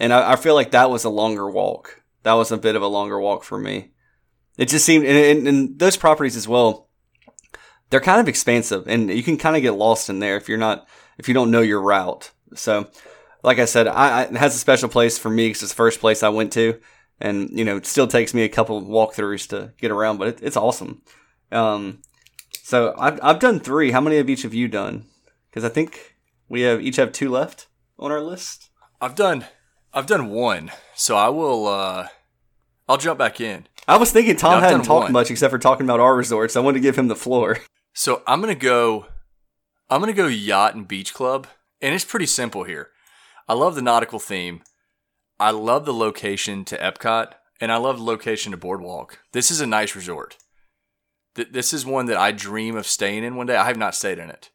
and 0.00 0.12
I, 0.12 0.32
I, 0.32 0.36
feel 0.36 0.54
like 0.54 0.70
that 0.70 0.90
was 0.90 1.04
a 1.04 1.10
longer 1.10 1.48
walk. 1.48 2.02
That 2.22 2.32
was 2.32 2.50
a 2.50 2.56
bit 2.56 2.76
of 2.76 2.82
a 2.82 2.86
longer 2.86 3.20
walk 3.20 3.44
for 3.44 3.58
me. 3.58 3.92
It 4.56 4.68
just 4.68 4.86
seemed, 4.86 5.04
and, 5.04 5.16
and, 5.16 5.48
and 5.48 5.78
those 5.78 5.96
properties 5.96 6.36
as 6.36 6.48
well, 6.48 6.88
they're 7.90 8.00
kind 8.00 8.20
of 8.20 8.28
expansive, 8.28 8.88
and 8.88 9.10
you 9.10 9.22
can 9.22 9.36
kind 9.36 9.56
of 9.56 9.62
get 9.62 9.72
lost 9.72 10.08
in 10.08 10.20
there 10.20 10.36
if 10.36 10.48
you're 10.48 10.56
not, 10.56 10.88
if 11.18 11.28
you 11.28 11.34
don't 11.34 11.50
know 11.50 11.60
your 11.60 11.82
route. 11.82 12.30
So, 12.54 12.88
like 13.44 13.58
I 13.58 13.66
said, 13.66 13.86
I, 13.86 14.20
I 14.20 14.22
it 14.22 14.36
has 14.36 14.54
a 14.54 14.58
special 14.58 14.88
place 14.88 15.18
for 15.18 15.30
me 15.30 15.48
because 15.48 15.62
it's 15.62 15.72
the 15.72 15.76
first 15.76 16.00
place 16.00 16.22
I 16.22 16.30
went 16.30 16.52
to, 16.54 16.80
and 17.20 17.50
you 17.50 17.64
know, 17.64 17.76
it 17.76 17.86
still 17.86 18.08
takes 18.08 18.34
me 18.34 18.42
a 18.42 18.48
couple 18.48 18.82
walkthroughs 18.82 19.48
to 19.50 19.72
get 19.78 19.90
around, 19.90 20.18
but 20.18 20.28
it, 20.28 20.38
it's 20.42 20.56
awesome. 20.56 21.02
Um, 21.52 22.00
so 22.62 22.94
I've 22.98 23.20
I've 23.22 23.38
done 23.38 23.60
three. 23.60 23.90
How 23.90 24.00
many 24.00 24.16
of 24.16 24.30
each 24.30 24.42
have 24.42 24.54
you 24.54 24.66
done? 24.66 25.06
Because 25.50 25.64
I 25.64 25.68
think 25.68 26.16
we 26.48 26.62
have 26.62 26.80
each 26.80 26.96
have 26.96 27.12
two 27.12 27.30
left 27.30 27.68
on 27.98 28.10
our 28.10 28.20
list. 28.20 28.70
I've 29.00 29.14
done 29.14 29.44
I've 29.92 30.06
done 30.06 30.30
one. 30.30 30.72
So 30.94 31.16
I 31.16 31.28
will 31.28 31.66
uh 31.66 32.08
I'll 32.88 32.96
jump 32.96 33.18
back 33.18 33.40
in. 33.40 33.66
I 33.86 33.98
was 33.98 34.10
thinking 34.10 34.36
Tom 34.36 34.62
hadn't 34.62 34.84
talked 34.84 35.04
one. 35.04 35.12
much 35.12 35.30
except 35.30 35.50
for 35.50 35.58
talking 35.58 35.84
about 35.84 36.00
our 36.00 36.16
resorts. 36.16 36.56
I 36.56 36.60
wanted 36.60 36.78
to 36.78 36.82
give 36.82 36.96
him 36.96 37.08
the 37.08 37.16
floor. 37.16 37.58
So 37.92 38.22
I'm 38.26 38.40
gonna 38.40 38.54
go 38.54 39.06
I'm 39.88 40.00
gonna 40.00 40.14
go 40.14 40.26
yacht 40.26 40.74
and 40.74 40.88
beach 40.88 41.14
club. 41.14 41.46
And 41.80 41.94
it's 41.94 42.04
pretty 42.04 42.26
simple 42.26 42.64
here. 42.64 42.88
I 43.46 43.54
love 43.54 43.74
the 43.74 43.82
nautical 43.82 44.18
theme. 44.18 44.62
I 45.38 45.50
love 45.50 45.84
the 45.84 45.94
location 45.94 46.64
to 46.66 46.78
Epcot, 46.78 47.32
and 47.60 47.72
I 47.72 47.76
love 47.76 47.98
the 47.98 48.04
location 48.04 48.52
to 48.52 48.56
Boardwalk. 48.56 49.18
This 49.32 49.50
is 49.50 49.60
a 49.60 49.66
nice 49.66 49.94
resort. 49.96 50.36
Th- 51.34 51.50
this 51.50 51.72
is 51.72 51.84
one 51.84 52.06
that 52.06 52.16
I 52.16 52.32
dream 52.32 52.76
of 52.76 52.86
staying 52.86 53.24
in 53.24 53.36
one 53.36 53.46
day. 53.46 53.56
I 53.56 53.66
have 53.66 53.76
not 53.76 53.94
stayed 53.94 54.18
in 54.18 54.30
it. 54.30 54.50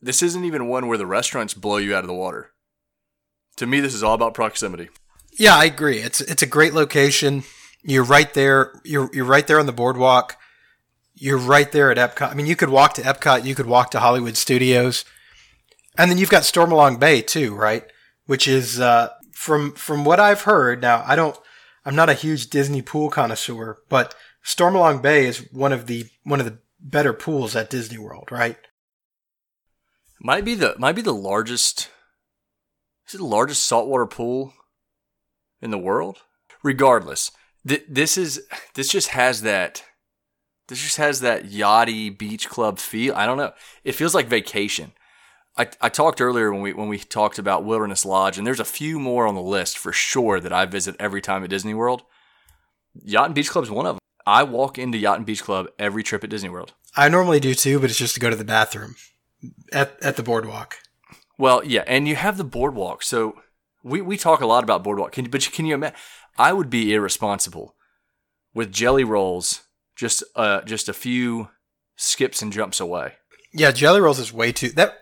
This 0.00 0.22
isn't 0.22 0.44
even 0.44 0.68
one 0.68 0.88
where 0.88 0.98
the 0.98 1.06
restaurants 1.06 1.54
blow 1.54 1.76
you 1.76 1.94
out 1.94 2.04
of 2.04 2.08
the 2.08 2.14
water. 2.14 2.52
To 3.56 3.66
me, 3.66 3.80
this 3.80 3.94
is 3.94 4.02
all 4.02 4.14
about 4.14 4.34
proximity. 4.34 4.88
Yeah, 5.38 5.56
I 5.56 5.64
agree. 5.64 5.98
It's 5.98 6.20
it's 6.20 6.42
a 6.42 6.46
great 6.46 6.74
location. 6.74 7.44
You're 7.82 8.04
right 8.04 8.32
there. 8.34 8.80
You're 8.84 9.10
you're 9.12 9.24
right 9.24 9.46
there 9.46 9.60
on 9.60 9.66
the 9.66 9.72
boardwalk. 9.72 10.36
You're 11.14 11.38
right 11.38 11.70
there 11.72 11.90
at 11.90 11.96
Epcot. 11.96 12.30
I 12.30 12.34
mean, 12.34 12.46
you 12.46 12.56
could 12.56 12.68
walk 12.68 12.94
to 12.94 13.02
Epcot. 13.02 13.44
You 13.44 13.54
could 13.54 13.66
walk 13.66 13.90
to 13.90 14.00
Hollywood 14.00 14.36
Studios, 14.36 15.04
and 15.98 16.10
then 16.10 16.18
you've 16.18 16.30
got 16.30 16.42
Stormalong 16.42 16.98
Bay 16.98 17.22
too, 17.22 17.54
right? 17.54 17.84
Which 18.26 18.48
is 18.48 18.80
uh, 18.80 19.10
from 19.32 19.72
from 19.72 20.04
what 20.04 20.20
I've 20.20 20.42
heard. 20.42 20.82
Now, 20.82 21.04
I 21.06 21.16
don't. 21.16 21.36
I'm 21.84 21.94
not 21.94 22.10
a 22.10 22.14
huge 22.14 22.50
Disney 22.50 22.82
pool 22.82 23.10
connoisseur, 23.10 23.78
but 23.88 24.14
Stormalong 24.44 25.00
Bay 25.02 25.26
is 25.26 25.46
one 25.52 25.72
of 25.72 25.86
the 25.86 26.06
one 26.24 26.40
of 26.40 26.46
the 26.46 26.58
better 26.80 27.12
pools 27.12 27.56
at 27.56 27.70
Disney 27.70 27.98
World, 27.98 28.28
right? 28.30 28.56
Might 30.20 30.44
be 30.44 30.54
the 30.54 30.74
might 30.78 30.96
be 30.96 31.02
the 31.02 31.14
largest. 31.14 31.90
Is 33.06 33.14
it 33.14 33.18
the 33.18 33.24
largest 33.24 33.62
saltwater 33.62 34.06
pool 34.06 34.54
in 35.60 35.70
the 35.70 35.78
world? 35.78 36.18
Regardless, 36.62 37.30
th- 37.66 37.84
this 37.88 38.18
is 38.18 38.42
this 38.74 38.88
just 38.88 39.08
has 39.08 39.42
that. 39.42 39.84
This 40.68 40.82
just 40.82 40.96
has 40.96 41.20
that 41.20 41.44
yachty 41.44 42.16
beach 42.16 42.48
club 42.48 42.80
feel. 42.80 43.14
I 43.14 43.24
don't 43.26 43.36
know. 43.36 43.52
It 43.84 43.92
feels 43.92 44.14
like 44.14 44.26
vacation. 44.26 44.92
I, 45.58 45.68
I 45.80 45.88
talked 45.88 46.20
earlier 46.20 46.52
when 46.52 46.60
we 46.60 46.72
when 46.72 46.88
we 46.88 46.98
talked 46.98 47.38
about 47.38 47.64
Wilderness 47.64 48.04
Lodge, 48.04 48.38
and 48.38 48.46
there's 48.46 48.60
a 48.60 48.64
few 48.64 48.98
more 48.98 49.26
on 49.26 49.34
the 49.34 49.40
list 49.40 49.78
for 49.78 49.92
sure 49.92 50.38
that 50.40 50.52
I 50.52 50.66
visit 50.66 50.96
every 50.98 51.22
time 51.22 51.42
at 51.44 51.50
Disney 51.50 51.74
World. 51.74 52.02
Yacht 52.94 53.26
and 53.26 53.34
Beach 53.34 53.50
Club 53.50 53.64
is 53.64 53.70
one 53.70 53.86
of 53.86 53.94
them. 53.94 54.00
I 54.26 54.42
walk 54.42 54.78
into 54.78 54.98
Yacht 54.98 55.16
and 55.16 55.26
Beach 55.26 55.42
Club 55.42 55.68
every 55.78 56.02
trip 56.02 56.24
at 56.24 56.30
Disney 56.30 56.48
World. 56.48 56.74
I 56.96 57.08
normally 57.08 57.40
do 57.40 57.54
too, 57.54 57.80
but 57.80 57.90
it's 57.90 57.98
just 57.98 58.14
to 58.14 58.20
go 58.20 58.30
to 58.30 58.36
the 58.36 58.44
bathroom 58.44 58.96
at 59.72 60.02
at 60.02 60.16
the 60.16 60.22
boardwalk. 60.22 60.76
Well, 61.38 61.64
yeah, 61.64 61.84
and 61.86 62.08
you 62.08 62.16
have 62.16 62.36
the 62.36 62.44
boardwalk. 62.44 63.02
So 63.02 63.36
we, 63.82 64.00
we 64.00 64.16
talk 64.16 64.40
a 64.40 64.46
lot 64.46 64.64
about 64.64 64.84
boardwalk. 64.84 65.12
Can 65.12 65.30
but 65.30 65.50
can 65.52 65.66
you 65.66 65.74
imagine? 65.74 65.96
I 66.38 66.52
would 66.52 66.68
be 66.68 66.92
irresponsible 66.92 67.74
with 68.52 68.72
jelly 68.72 69.04
rolls 69.04 69.62
just 69.94 70.22
uh 70.34 70.60
just 70.62 70.88
a 70.88 70.92
few 70.92 71.48
skips 71.96 72.42
and 72.42 72.52
jumps 72.52 72.78
away. 72.78 73.14
Yeah, 73.52 73.70
Jelly 73.70 74.00
Rolls 74.02 74.18
is 74.18 74.34
way 74.34 74.52
too 74.52 74.68
that, 74.72 74.98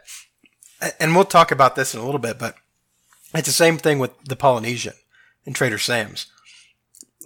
and 1.01 1.15
we'll 1.15 1.25
talk 1.25 1.51
about 1.51 1.77
this 1.77 1.95
in 1.95 2.01
a 2.01 2.05
little 2.05 2.21
bit, 2.21 2.39
but 2.39 2.57
it's 3.35 3.47
the 3.47 3.53
same 3.53 3.79
thing 3.79 3.99
with 3.99 4.13
the 4.25 4.37
Polynesian 4.37 4.95
and 5.47 5.55
Trader 5.55 5.79
Sam's. 5.79 6.27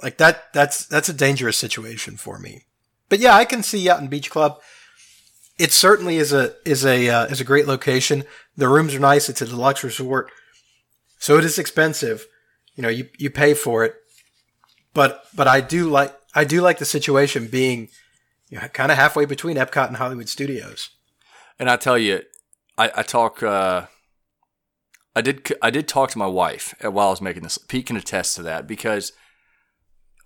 Like 0.03 0.18
that, 0.18 0.53
that's 0.53 0.86
that's 0.86 1.09
a 1.09 1.14
dangerous 1.14 1.57
situation 1.57 2.16
for 2.16 2.38
me. 2.38 2.62
But 3.09 3.18
yeah, 3.18 3.34
I 3.34 3.44
can 3.44 3.62
see 3.62 3.78
Yacht 3.78 4.01
and 4.01 4.11
Beach 4.11 4.30
Club. 4.30 4.61
It 5.59 5.72
certainly 5.72 6.16
is 6.16 6.32
a 6.32 6.55
is 6.64 6.86
a 6.86 7.09
uh, 7.09 7.26
is 7.26 7.40
a 7.40 7.44
great 7.44 7.66
location. 7.66 8.24
The 8.57 8.68
rooms 8.68 8.94
are 8.94 9.01
nice. 9.01 9.28
It's 9.28 9.42
a 9.42 9.46
deluxe 9.46 9.82
resort, 9.82 10.30
so 11.18 11.36
it 11.36 11.44
is 11.44 11.59
expensive. 11.59 12.26
You 12.76 12.82
know, 12.82 12.88
you 12.88 13.09
you 13.18 13.28
pay 13.28 13.55
for 13.55 13.84
it, 13.84 13.96
but 14.94 15.24
but 15.34 15.49
I 15.49 15.61
do 15.61 15.90
like 15.90 16.14
I 16.32 16.44
do 16.44 16.61
like 16.61 16.78
the 16.78 16.84
situation 16.84 17.49
being 17.49 17.88
you 18.51 18.61
know, 18.61 18.68
kind 18.68 18.90
of 18.90 18.99
halfway 18.99 19.24
between 19.24 19.57
Epcot 19.57 19.88
and 19.88 19.96
Hollywood 19.96 20.28
Studios. 20.28 20.90
And 21.59 21.68
I 21.68 21.76
tell 21.76 21.99
you, 21.99 22.22
I, 22.78 22.90
I 22.94 23.02
talk. 23.02 23.42
Uh, 23.42 23.86
I 25.14 25.20
did. 25.20 25.52
I 25.60 25.70
did 25.70 25.88
talk 25.88 26.10
to 26.10 26.18
my 26.18 26.26
wife 26.26 26.74
while 26.80 27.08
I 27.08 27.10
was 27.10 27.20
making 27.20 27.42
this. 27.42 27.58
Pete 27.58 27.86
can 27.86 27.96
attest 27.96 28.36
to 28.36 28.42
that 28.44 28.66
because 28.66 29.12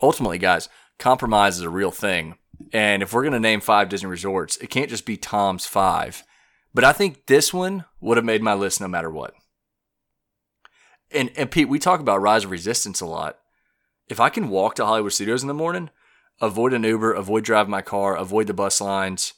ultimately, 0.01 0.39
guys, 0.39 0.69
compromise 0.99 1.57
is 1.57 1.63
a 1.63 1.71
real 1.71 1.91
thing. 1.91 2.37
And 2.73 3.03
if 3.03 3.13
we're 3.13 3.23
going 3.23 3.33
to 3.33 3.41
name 3.41 3.61
five 3.61 3.89
Disney 3.89 4.09
resorts, 4.09 4.59
it 4.59 4.69
can't 4.69 4.91
just 4.91 5.07
be 5.07 5.17
Tom's 5.17 5.67
five. 5.67 6.23
But 6.75 6.85
I 6.85 6.93
think 6.93 7.27
this 7.27 7.53
one 7.53 7.87
would 8.01 8.19
have 8.19 8.25
made 8.25 8.43
my 8.43 8.55
list 8.55 8.81
no 8.81 8.89
matter 8.89 9.11
what. 9.11 9.35
And 11.11 11.31
and 11.37 11.51
Pete, 11.51 11.69
we 11.69 11.79
talk 11.79 12.01
about 12.01 12.21
Rise 12.21 12.45
of 12.45 12.51
Resistance 12.51 13.01
a 13.01 13.07
lot. 13.07 13.39
If 14.09 14.21
I 14.21 14.29
can 14.29 14.51
walk 14.51 14.75
to 14.75 14.85
Hollywood 14.85 15.13
Studios 15.13 15.43
in 15.43 15.49
the 15.49 15.55
morning, 15.55 15.89
avoid 16.41 16.75
an 16.75 16.85
Uber, 16.85 17.13
avoid 17.15 17.45
driving 17.45 17.71
my 17.71 17.83
car, 17.83 18.15
avoid 18.15 18.47
the 18.47 18.55
bus 18.55 18.81
lines, 18.81 19.33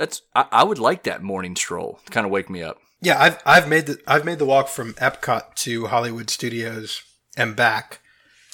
that's 0.00 0.22
I, 0.34 0.46
I 0.50 0.64
would 0.64 0.78
like 0.78 1.02
that 1.02 1.22
morning 1.22 1.54
stroll 1.54 2.00
to 2.06 2.10
kind 2.10 2.24
of 2.24 2.32
wake 2.32 2.48
me 2.48 2.62
up. 2.62 2.78
Yeah, 3.02 3.20
I've 3.20 3.38
I've 3.44 3.68
made 3.68 3.86
the 3.86 3.98
I've 4.06 4.24
made 4.24 4.38
the 4.38 4.46
walk 4.46 4.68
from 4.68 4.94
Epcot 4.94 5.54
to 5.56 5.86
Hollywood 5.86 6.30
Studios 6.30 7.02
and 7.36 7.54
back 7.54 8.00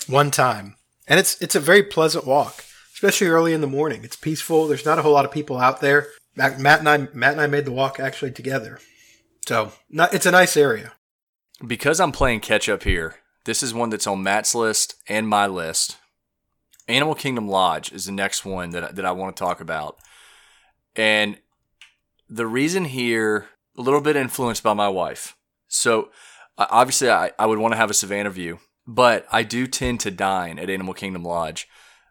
one 0.09 0.33
time, 0.33 0.75
and 1.07 1.21
it's 1.21 1.41
it's 1.41 1.55
a 1.55 1.61
very 1.61 1.85
pleasant 1.85 2.27
walk, 2.27 2.65
especially 2.93 3.29
early 3.29 3.53
in 3.53 3.61
the 3.61 3.69
morning. 3.69 4.03
It's 4.03 4.17
peaceful. 4.17 4.67
There's 4.67 4.85
not 4.85 4.99
a 4.99 5.03
whole 5.03 5.13
lot 5.13 5.25
of 5.25 5.31
people 5.31 5.59
out 5.59 5.81
there. 5.81 6.09
Matt, 6.35 6.59
Matt 6.59 6.81
and 6.81 6.89
I 6.89 6.99
Matt 7.15 7.33
and 7.33 7.41
I 7.41 7.47
made 7.47 7.65
the 7.65 7.73
walk 7.73 8.01
actually 8.01 8.33
together, 8.33 8.81
so 9.47 9.73
not, 9.89 10.13
it's 10.13 10.27
a 10.27 10.33
nice 10.33 10.57
area. 10.57 10.95
Because 11.65 12.01
I'm 12.01 12.13
playing 12.13 12.41
catch 12.41 12.69
up 12.69 12.83
here, 12.83 13.17
this 13.45 13.63
is 13.63 13.73
one 13.73 13.91
that's 13.91 14.07
on 14.07 14.23
Matt's 14.23 14.55
list 14.55 14.97
and 15.09 15.29
my 15.29 15.47
list. 15.47 15.97
Animal 16.89 17.15
Kingdom 17.15 17.49
Lodge 17.49 17.91
is 17.93 18.07
the 18.07 18.13
next 18.13 18.45
one 18.45 18.71
that 18.71 18.97
that 18.97 19.07
I 19.07 19.13
want 19.13 19.37
to 19.37 19.41
talk 19.41 19.61
about. 19.61 19.97
And 20.97 21.39
the 22.29 22.47
reason 22.47 22.87
here, 22.87 23.49
a 23.77 23.83
little 23.83 24.01
bit 24.01 24.17
influenced 24.17 24.63
by 24.63 24.73
my 24.75 24.89
wife. 24.89 25.37
So 25.69 26.11
obviously, 26.59 27.11
I, 27.11 27.33
I 27.39 27.47
would 27.47 27.59
want 27.59 27.73
to 27.73 27.79
have 27.79 27.91
a 27.91 27.95
Savannah 27.95 28.31
view, 28.31 28.59
but 28.87 29.27
I 29.31 29.43
do 29.43 29.67
tend 29.67 30.01
to 30.01 30.11
dine 30.11 30.59
at 30.59 30.71
Animal 30.71 30.95
Kingdom 30.95 31.23
Lodge. 31.23 31.69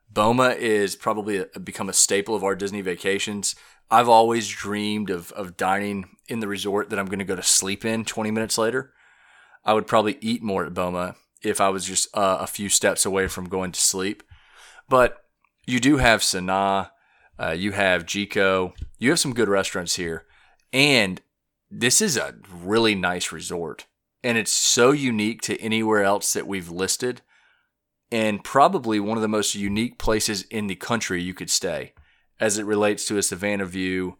Boma 0.10 0.50
is 0.50 0.96
probably 0.96 1.38
a, 1.38 1.60
become 1.60 1.90
a 1.90 1.94
staple 1.94 2.36
of 2.36 2.44
our 2.44 2.56
Disney 2.56 2.82
vacations. 2.82 3.56
I've 3.90 4.10
always 4.10 4.48
dreamed 4.48 5.10
of, 5.10 5.32
of 5.34 5.58
dining 5.58 6.16
in 6.28 6.40
the 6.40 6.48
resort 6.48 6.90
that 6.90 7.00
I'm 7.00 7.08
going 7.08 7.20
to 7.20 7.26
go 7.26 7.36
to 7.36 7.44
sleep 7.44 7.84
in 7.84 8.06
20 8.06 8.32
minutes 8.32 8.58
later. 8.58 8.94
I 9.64 9.74
would 9.74 9.88
probably 9.88 10.18
eat 10.22 10.44
more 10.44 10.66
at 10.66 10.74
Boma 10.74 11.16
if 11.42 11.60
I 11.60 11.70
was 11.70 11.86
just 11.86 12.08
uh, 12.16 12.38
a 12.40 12.48
few 12.48 12.70
steps 12.70 13.06
away 13.06 13.28
from 13.28 13.50
going 13.50 13.72
to 13.72 13.80
sleep. 13.80 14.24
But 14.88 15.24
you 15.66 15.80
do 15.80 15.98
have 15.98 16.22
Sanaa, 16.22 16.92
uh, 17.40 17.52
you 17.52 17.72
have 17.72 18.06
Jiko, 18.06 18.74
you 18.98 19.10
have 19.10 19.20
some 19.20 19.34
good 19.34 19.50
restaurants 19.50 19.96
here, 19.96 20.26
and 20.72 21.22
this 21.70 22.02
is 22.02 22.18
a 22.18 22.36
really 22.52 22.96
nice 22.96 23.32
resort, 23.32 23.86
and 24.24 24.38
it's 24.38 24.52
so 24.52 24.92
unique 24.92 25.42
to 25.44 25.60
anywhere 25.62 26.04
else 26.04 26.34
that 26.34 26.48
we've 26.48 26.70
listed, 26.70 27.22
and 28.12 28.44
probably 28.44 29.00
one 29.00 29.18
of 29.18 29.22
the 29.22 29.28
most 29.28 29.56
unique 29.56 29.98
places 29.98 30.44
in 30.44 30.68
the 30.68 30.76
country 30.76 31.22
you 31.22 31.34
could 31.34 31.50
stay, 31.50 31.94
as 32.40 32.58
it 32.58 32.66
relates 32.66 33.06
to 33.06 33.18
a 33.18 33.24
Savannah 33.24 33.66
view 33.66 34.18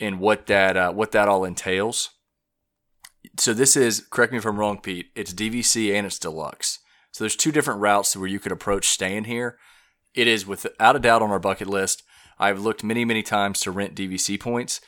and 0.00 0.20
what 0.20 0.46
that 0.46 0.76
uh, 0.76 0.92
what 0.92 1.12
that 1.12 1.28
all 1.28 1.44
entails. 1.44 2.10
So 3.38 3.54
this 3.54 3.76
is 3.76 4.06
correct 4.10 4.32
me 4.32 4.38
if 4.38 4.44
I'm 4.44 4.58
wrong, 4.58 4.80
Pete. 4.80 5.10
It's 5.14 5.32
DVC 5.32 5.94
and 5.94 6.06
it's 6.06 6.18
deluxe. 6.18 6.80
So 7.10 7.24
there's 7.24 7.36
two 7.36 7.52
different 7.52 7.80
routes 7.80 8.16
where 8.16 8.28
you 8.28 8.40
could 8.40 8.52
approach 8.52 8.88
staying 8.88 9.24
here. 9.24 9.56
It 10.14 10.26
is 10.26 10.46
without 10.46 10.96
a 10.96 11.00
doubt 11.00 11.22
on 11.22 11.30
our 11.30 11.38
bucket 11.38 11.68
list. 11.68 12.02
I've 12.38 12.60
looked 12.60 12.84
many, 12.84 13.04
many 13.04 13.22
times 13.22 13.60
to 13.60 13.70
rent 13.70 13.94
DVC 13.94 14.38
points. 14.40 14.80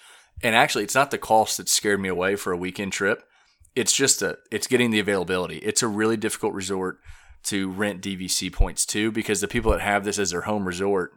And 0.43 0.55
actually, 0.55 0.85
it's 0.85 0.95
not 0.95 1.11
the 1.11 1.19
cost 1.19 1.57
that 1.57 1.69
scared 1.69 2.01
me 2.01 2.09
away 2.09 2.37
for 2.37 2.53
a 2.53 2.57
weekend 2.57 2.93
trip. 2.93 3.23
It's 3.75 3.95
just 3.95 4.23
a, 4.23 4.39
it's 4.51 4.67
getting 4.67 4.91
the 4.91 5.01
availability. 5.01 5.59
It's 5.59 5.83
a 5.83 5.89
really 5.89 6.17
difficult 6.17 6.53
resort 6.53 6.99
to 7.45 7.71
rent 7.71 8.03
DVC 8.03 8.53
points 8.53 8.85
to 8.87 9.11
because 9.11 9.41
the 9.41 9.49
people 9.49 9.73
that 9.73 9.81
have 9.81 10.05
this 10.05 10.19
as 10.19 10.31
their 10.31 10.43
home 10.43 10.67
resort, 10.67 11.13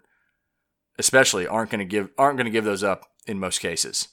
especially, 0.98 1.48
aren't 1.48 1.72
going 1.72 1.80
to 1.80 1.86
give 1.86 2.10
aren't 2.18 2.38
going 2.38 2.46
to 2.46 2.52
give 2.52 2.66
those 2.66 2.84
up 2.84 3.06
in 3.28 3.40
most 3.40 3.60
cases. 3.60 4.10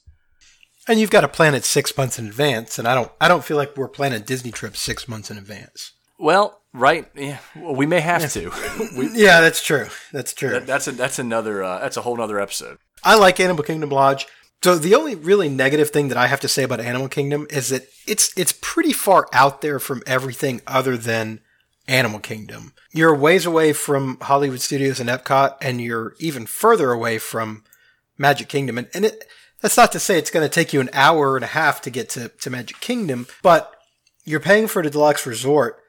And 0.89 1.01
you've 1.01 1.11
got 1.11 1.23
to 1.23 1.29
plan 1.29 1.55
it 1.55 1.65
six 1.65 1.97
months 1.97 2.19
in 2.19 2.27
advance, 2.27 2.79
and 2.79 2.89
I 2.89 2.95
don't 2.95 3.13
I 3.21 3.29
don't 3.29 3.45
feel 3.45 3.57
like 3.57 3.77
we're 3.77 3.89
planning 3.89 4.23
Disney 4.23 4.51
trips 4.51 4.81
six 4.81 5.07
months 5.09 5.31
in 5.31 5.39
advance. 5.39 5.93
Well, 6.19 6.61
right, 6.73 7.07
yeah, 7.15 7.39
well, 7.55 7.75
we 7.75 7.87
may 7.87 8.01
have 8.01 8.33
to. 8.33 8.51
we, 8.97 9.11
Yeah, 9.13 9.41
that's 9.41 9.63
true. 9.63 9.89
That's 10.13 10.33
true. 10.33 10.51
that, 10.51 10.67
that's 10.67 10.89
a 10.89 10.93
that's 10.93 11.19
another 11.19 11.63
uh, 11.63 11.81
that's 11.81 11.97
a 11.97 12.03
whole 12.03 12.21
other 12.21 12.41
episode. 12.41 12.79
I 13.05 13.17
like 13.17 13.41
Animal 13.41 13.65
Kingdom 13.65 13.91
Lodge. 13.91 14.27
So 14.63 14.77
the 14.77 14.95
only 14.95 15.15
really 15.15 15.49
negative 15.49 15.91
thing 15.91 16.09
that 16.09 16.17
I 16.17 16.27
have 16.27 16.41
to 16.41 16.49
say 16.49 16.65
about 16.65 16.81
Animal 16.81 17.09
Kingdom 17.09 17.47
is 17.51 17.69
that 17.69 17.87
it's 18.07 18.37
it's 18.37 18.55
pretty 18.61 18.93
far 18.93 19.29
out 19.33 19.61
there 19.61 19.79
from 19.79 20.03
everything 20.07 20.61
other 20.67 20.97
than 20.97 21.41
Animal 21.87 22.19
Kingdom. 22.21 22.73
You're 22.93 23.15
ways 23.15 23.47
away 23.47 23.73
from 23.73 24.19
Hollywood 24.23 24.61
Studios 24.61 24.99
and 24.99 25.09
Epcot, 25.09 25.57
and 25.61 25.81
you're 25.81 26.15
even 26.19 26.47
further 26.47 26.91
away 26.91 27.19
from 27.19 27.63
Magic 28.19 28.49
Kingdom. 28.49 28.79
And, 28.79 28.89
and 28.95 29.05
it, 29.05 29.25
that's 29.61 29.77
not 29.77 29.93
to 29.93 30.01
say 30.01 30.19
it's 30.19 30.31
going 30.31 30.45
to 30.45 30.53
take 30.53 30.73
you 30.73 30.81
an 30.81 30.91
hour 30.93 31.37
and 31.37 31.45
a 31.45 31.49
half 31.49 31.81
to 31.83 31.91
get 31.91 32.09
to, 32.11 32.29
to 32.29 32.51
Magic 32.51 32.81
Kingdom, 32.81 33.27
but 33.43 33.73
you're 34.25 34.41
paying 34.41 34.67
for 34.67 34.83
the 34.83 34.91
deluxe 34.91 35.27
resort, 35.27 35.81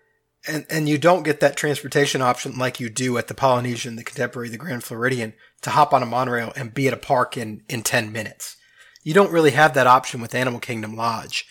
and, 0.47 0.65
and 0.69 0.89
you 0.89 0.97
don't 0.97 1.23
get 1.23 1.39
that 1.39 1.57
transportation 1.57 2.21
option 2.21 2.57
like 2.57 2.79
you 2.79 2.89
do 2.89 3.17
at 3.17 3.27
the 3.27 3.33
Polynesian, 3.33 3.95
the 3.95 4.03
Contemporary, 4.03 4.49
the 4.49 4.57
Grand 4.57 4.83
Floridian 4.83 5.33
to 5.61 5.71
hop 5.71 5.93
on 5.93 6.03
a 6.03 6.07
monorail 6.07 6.53
and 6.55 6.73
be 6.73 6.87
at 6.87 6.93
a 6.93 6.97
park 6.97 7.37
in, 7.37 7.63
in 7.69 7.83
10 7.83 8.11
minutes. 8.11 8.57
You 9.03 9.13
don't 9.13 9.31
really 9.31 9.51
have 9.51 9.73
that 9.73 9.87
option 9.87 10.21
with 10.21 10.35
Animal 10.35 10.59
Kingdom 10.59 10.95
Lodge. 10.95 11.45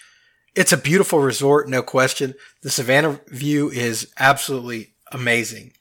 It's 0.55 0.73
a 0.73 0.79
beautiful 0.79 1.21
resort, 1.21 1.69
no 1.69 1.83
question. 1.83 2.35
The 2.63 2.71
Savannah 2.71 3.21
view 3.29 3.71
is 3.71 4.13
absolutely 4.19 4.95
amazing. 5.13 5.73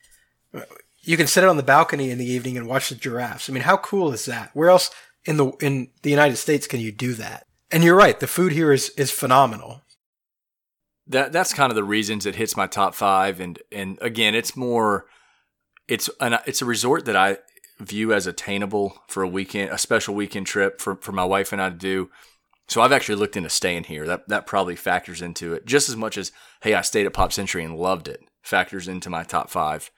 you 1.02 1.18
can 1.18 1.28
sit 1.28 1.44
on 1.44 1.58
the 1.58 1.64
balcony 1.64 2.12
in 2.12 2.18
the 2.18 2.30
evening 2.30 2.58
and 2.58 2.68
watch 2.68 2.90
the 2.90 2.96
giraffes. 2.96 3.50
I 3.50 3.54
mean, 3.54 3.64
how 3.64 3.78
cool 3.78 4.12
is 4.12 4.26
that? 4.26 4.52
Where 4.54 4.70
else 4.70 4.92
in 5.24 5.38
the 5.38 5.52
in 5.62 5.90
the 6.02 6.10
United 6.10 6.36
States 6.36 6.68
can 6.68 6.80
you 6.80 6.92
do 6.92 7.14
that? 7.14 7.48
And 7.72 7.84
you're 7.84 7.96
right, 7.96 8.20
the 8.20 8.28
food 8.28 8.52
here 8.52 8.72
is 8.72 8.90
is 8.92 9.12
phenomenal. 9.12 9.82
That 11.08 11.32
that's 11.32 11.54
kind 11.54 11.72
of 11.72 11.76
the 11.76 11.84
reasons 11.84 12.26
it 12.26 12.36
hits 12.36 12.58
my 12.58 12.68
top 12.68 12.96
five, 12.96 13.40
and 13.40 13.60
and 13.72 13.98
again, 14.02 14.34
it's 14.34 14.56
more, 14.56 15.06
it's 15.88 16.10
an 16.20 16.40
it's 16.46 16.62
a 16.62 16.66
resort 16.66 17.06
that 17.06 17.16
I 17.16 17.38
view 17.80 18.14
as 18.14 18.26
attainable 18.26 19.04
for 19.08 19.22
a 19.22 19.28
weekend, 19.28 19.70
a 19.72 19.78
special 19.78 20.16
weekend 20.16 20.48
trip 20.48 20.82
for 20.82 20.96
for 20.96 21.12
my 21.12 21.26
wife 21.26 21.52
and 21.52 21.62
I 21.62 21.70
to 21.70 21.76
do. 21.76 22.10
So 22.68 22.82
I've 22.82 22.92
actually 22.92 23.16
looked 23.16 23.38
into 23.38 23.50
staying 23.50 23.84
here. 23.84 24.08
That 24.08 24.28
that 24.30 24.48
probably 24.48 24.76
factors 24.76 25.22
into 25.22 25.54
it 25.54 25.66
just 25.66 25.90
as 25.90 25.96
much 25.96 26.18
as 26.18 26.32
hey, 26.62 26.74
I 26.74 26.82
stayed 26.82 27.06
at 27.06 27.14
Pop 27.14 27.32
Century 27.32 27.64
and 27.64 27.78
loved 27.78 28.08
it. 28.08 28.22
Factors 28.42 28.88
into 28.88 29.10
my 29.10 29.24
top 29.24 29.50
five, 29.50 29.92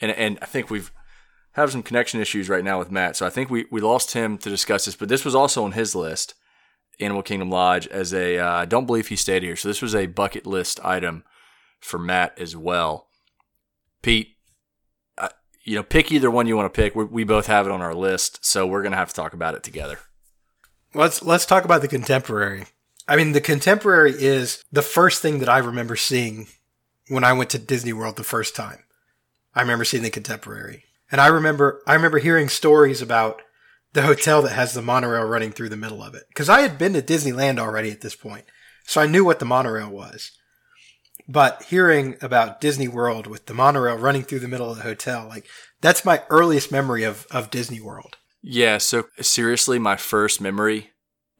and 0.00 0.10
and 0.10 0.38
I 0.40 0.46
think 0.46 0.70
we've 0.70 0.90
have 1.52 1.72
some 1.72 1.82
connection 1.82 2.20
issues 2.20 2.48
right 2.48 2.64
now 2.64 2.78
with 2.78 2.90
Matt. 2.90 3.16
So 3.16 3.26
I 3.26 3.30
think 3.30 3.50
we 3.50 3.66
we 3.70 3.80
lost 3.80 4.12
him 4.12 4.38
to 4.38 4.50
discuss 4.50 4.84
this, 4.84 4.96
but 4.96 5.08
this 5.08 5.24
was 5.24 5.34
also 5.34 5.64
on 5.64 5.72
his 5.72 5.94
list. 5.94 6.34
Animal 7.00 7.22
Kingdom 7.22 7.50
Lodge 7.50 7.86
as 7.88 8.14
a. 8.14 8.38
Uh, 8.38 8.50
I 8.50 8.64
don't 8.64 8.86
believe 8.86 9.08
he 9.08 9.16
stayed 9.16 9.42
here, 9.42 9.56
so 9.56 9.68
this 9.68 9.82
was 9.82 9.94
a 9.94 10.06
bucket 10.06 10.46
list 10.46 10.80
item 10.84 11.24
for 11.80 11.98
Matt 11.98 12.38
as 12.38 12.56
well. 12.56 13.08
Pete, 14.02 14.36
uh, 15.18 15.28
you 15.64 15.74
know, 15.74 15.82
pick 15.82 16.10
either 16.10 16.30
one 16.30 16.46
you 16.46 16.56
want 16.56 16.72
to 16.72 16.82
pick. 16.82 16.94
we 16.94 17.04
we 17.04 17.24
both 17.24 17.46
have 17.46 17.66
it 17.66 17.72
on 17.72 17.82
our 17.82 17.94
list, 17.94 18.44
so 18.44 18.66
we're 18.66 18.82
gonna 18.82 18.96
have 18.96 19.08
to 19.08 19.14
talk 19.14 19.32
about 19.32 19.54
it 19.54 19.62
together. 19.62 19.98
Let's 20.94 21.22
let's 21.22 21.46
talk 21.46 21.64
about 21.64 21.82
the 21.82 21.88
contemporary. 21.88 22.66
I 23.08 23.16
mean, 23.16 23.32
the 23.32 23.40
contemporary 23.40 24.14
is 24.16 24.64
the 24.72 24.82
first 24.82 25.22
thing 25.22 25.38
that 25.38 25.48
I 25.48 25.58
remember 25.58 25.96
seeing 25.96 26.48
when 27.08 27.24
I 27.24 27.32
went 27.32 27.50
to 27.50 27.58
Disney 27.58 27.92
World 27.92 28.16
the 28.16 28.24
first 28.24 28.56
time. 28.56 28.82
I 29.54 29.60
remember 29.60 29.84
seeing 29.84 30.02
the 30.02 30.10
contemporary. 30.10 30.84
And 31.10 31.20
I 31.20 31.28
remember 31.28 31.82
I 31.86 31.94
remember 31.94 32.18
hearing 32.18 32.48
stories 32.48 33.00
about 33.00 33.42
the 33.96 34.02
hotel 34.02 34.42
that 34.42 34.52
has 34.52 34.74
the 34.74 34.82
monorail 34.82 35.24
running 35.24 35.52
through 35.52 35.70
the 35.70 35.76
middle 35.76 36.02
of 36.02 36.14
it. 36.14 36.24
Because 36.28 36.50
I 36.50 36.60
had 36.60 36.76
been 36.76 36.92
to 36.92 37.00
Disneyland 37.00 37.58
already 37.58 37.90
at 37.90 38.02
this 38.02 38.14
point, 38.14 38.44
so 38.84 39.00
I 39.00 39.06
knew 39.06 39.24
what 39.24 39.38
the 39.38 39.46
monorail 39.46 39.88
was. 39.88 40.32
But 41.26 41.62
hearing 41.70 42.18
about 42.20 42.60
Disney 42.60 42.88
World 42.88 43.26
with 43.26 43.46
the 43.46 43.54
monorail 43.54 43.96
running 43.96 44.22
through 44.22 44.40
the 44.40 44.48
middle 44.48 44.70
of 44.70 44.76
the 44.76 44.82
hotel, 44.82 45.26
like 45.26 45.46
that's 45.80 46.04
my 46.04 46.22
earliest 46.28 46.70
memory 46.70 47.04
of, 47.04 47.26
of 47.30 47.50
Disney 47.50 47.80
World. 47.80 48.18
Yeah, 48.42 48.76
so 48.76 49.06
seriously, 49.22 49.78
my 49.78 49.96
first 49.96 50.42
memory 50.42 50.90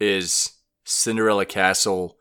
is 0.00 0.50
Cinderella 0.86 1.44
Castle 1.44 2.16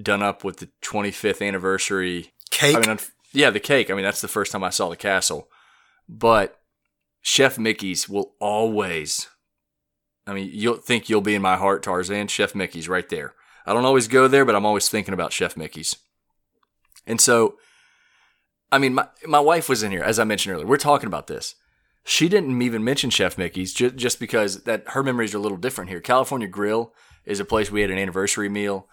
done 0.00 0.22
up 0.22 0.44
with 0.44 0.58
the 0.58 0.68
25th 0.82 1.40
anniversary 1.40 2.34
cake. 2.50 2.76
I 2.76 2.86
mean, 2.86 2.98
yeah, 3.32 3.48
the 3.48 3.60
cake. 3.60 3.90
I 3.90 3.94
mean, 3.94 4.04
that's 4.04 4.20
the 4.20 4.28
first 4.28 4.52
time 4.52 4.62
I 4.62 4.68
saw 4.68 4.90
the 4.90 4.96
castle. 4.96 5.48
But 6.06 6.60
Chef 7.22 7.58
Mickey's 7.58 8.10
will 8.10 8.34
always 8.38 9.28
I 10.26 10.34
mean, 10.34 10.50
you'll 10.52 10.76
think 10.76 11.08
you'll 11.08 11.20
be 11.20 11.34
in 11.34 11.42
my 11.42 11.56
heart, 11.56 11.82
Tarzan. 11.82 12.28
Chef 12.28 12.54
Mickey's 12.54 12.88
right 12.88 13.08
there. 13.08 13.34
I 13.66 13.72
don't 13.72 13.84
always 13.84 14.08
go 14.08 14.28
there, 14.28 14.44
but 14.44 14.54
I'm 14.54 14.66
always 14.66 14.88
thinking 14.88 15.14
about 15.14 15.32
Chef 15.32 15.56
Mickey's. 15.56 15.96
And 17.06 17.20
so, 17.20 17.56
I 18.72 18.78
mean, 18.78 18.94
my, 18.94 19.08
my 19.26 19.40
wife 19.40 19.68
was 19.68 19.82
in 19.82 19.90
here, 19.90 20.02
as 20.02 20.18
I 20.18 20.24
mentioned 20.24 20.54
earlier. 20.54 20.66
We're 20.66 20.76
talking 20.76 21.06
about 21.06 21.26
this. 21.26 21.54
She 22.04 22.28
didn't 22.28 22.60
even 22.60 22.84
mention 22.84 23.10
Chef 23.10 23.38
Mickey's 23.38 23.72
just, 23.72 23.96
just 23.96 24.20
because 24.20 24.64
that 24.64 24.84
her 24.88 25.02
memories 25.02 25.34
are 25.34 25.38
a 25.38 25.40
little 25.40 25.58
different 25.58 25.90
here. 25.90 26.00
California 26.00 26.48
Grill 26.48 26.92
is 27.24 27.40
a 27.40 27.44
place 27.44 27.70
we 27.70 27.80
had 27.80 27.90
an 27.90 27.98
anniversary 27.98 28.48
meal. 28.48 28.88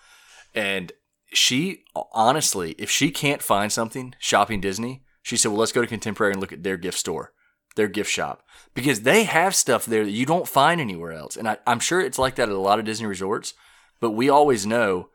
And 0.54 0.92
she, 1.34 1.84
honestly, 2.14 2.76
if 2.78 2.90
she 2.90 3.12
can't 3.12 3.42
find 3.42 3.72
something 3.72 4.16
shopping 4.20 4.62
Disney, 4.62 5.04
she 5.22 5.38
said, 5.38 5.50
well, 5.50 5.60
let's 5.60 5.72
go 5.72 5.82
to 5.82 5.88
Contemporary 5.88 6.34
and 6.34 6.42
look 6.42 6.54
at 6.54 6.64
their 6.64 6.78
gift 6.78 6.98
store 6.98 7.34
their 7.76 7.88
gift 7.88 8.12
shop 8.12 8.44
because 8.74 9.02
they 9.02 9.24
have 9.24 9.56
stuff 9.56 9.86
there 9.86 10.06
that 10.06 10.12
you 10.12 10.26
don't 10.26 10.48
find 10.48 10.80
anywhere 10.80 11.12
else. 11.12 11.36
And 11.36 11.48
I, 11.48 11.58
I'm 11.66 11.80
sure 11.80 12.02
it's 12.02 12.20
like 12.20 12.36
that 12.36 12.50
at 12.50 12.56
a 12.56 12.60
lot 12.60 12.80
of 12.80 12.86
Disney 12.86 13.08
resorts, 13.08 13.54
but 14.00 14.12
we 14.12 14.30
always 14.30 14.66
know, 14.66 15.10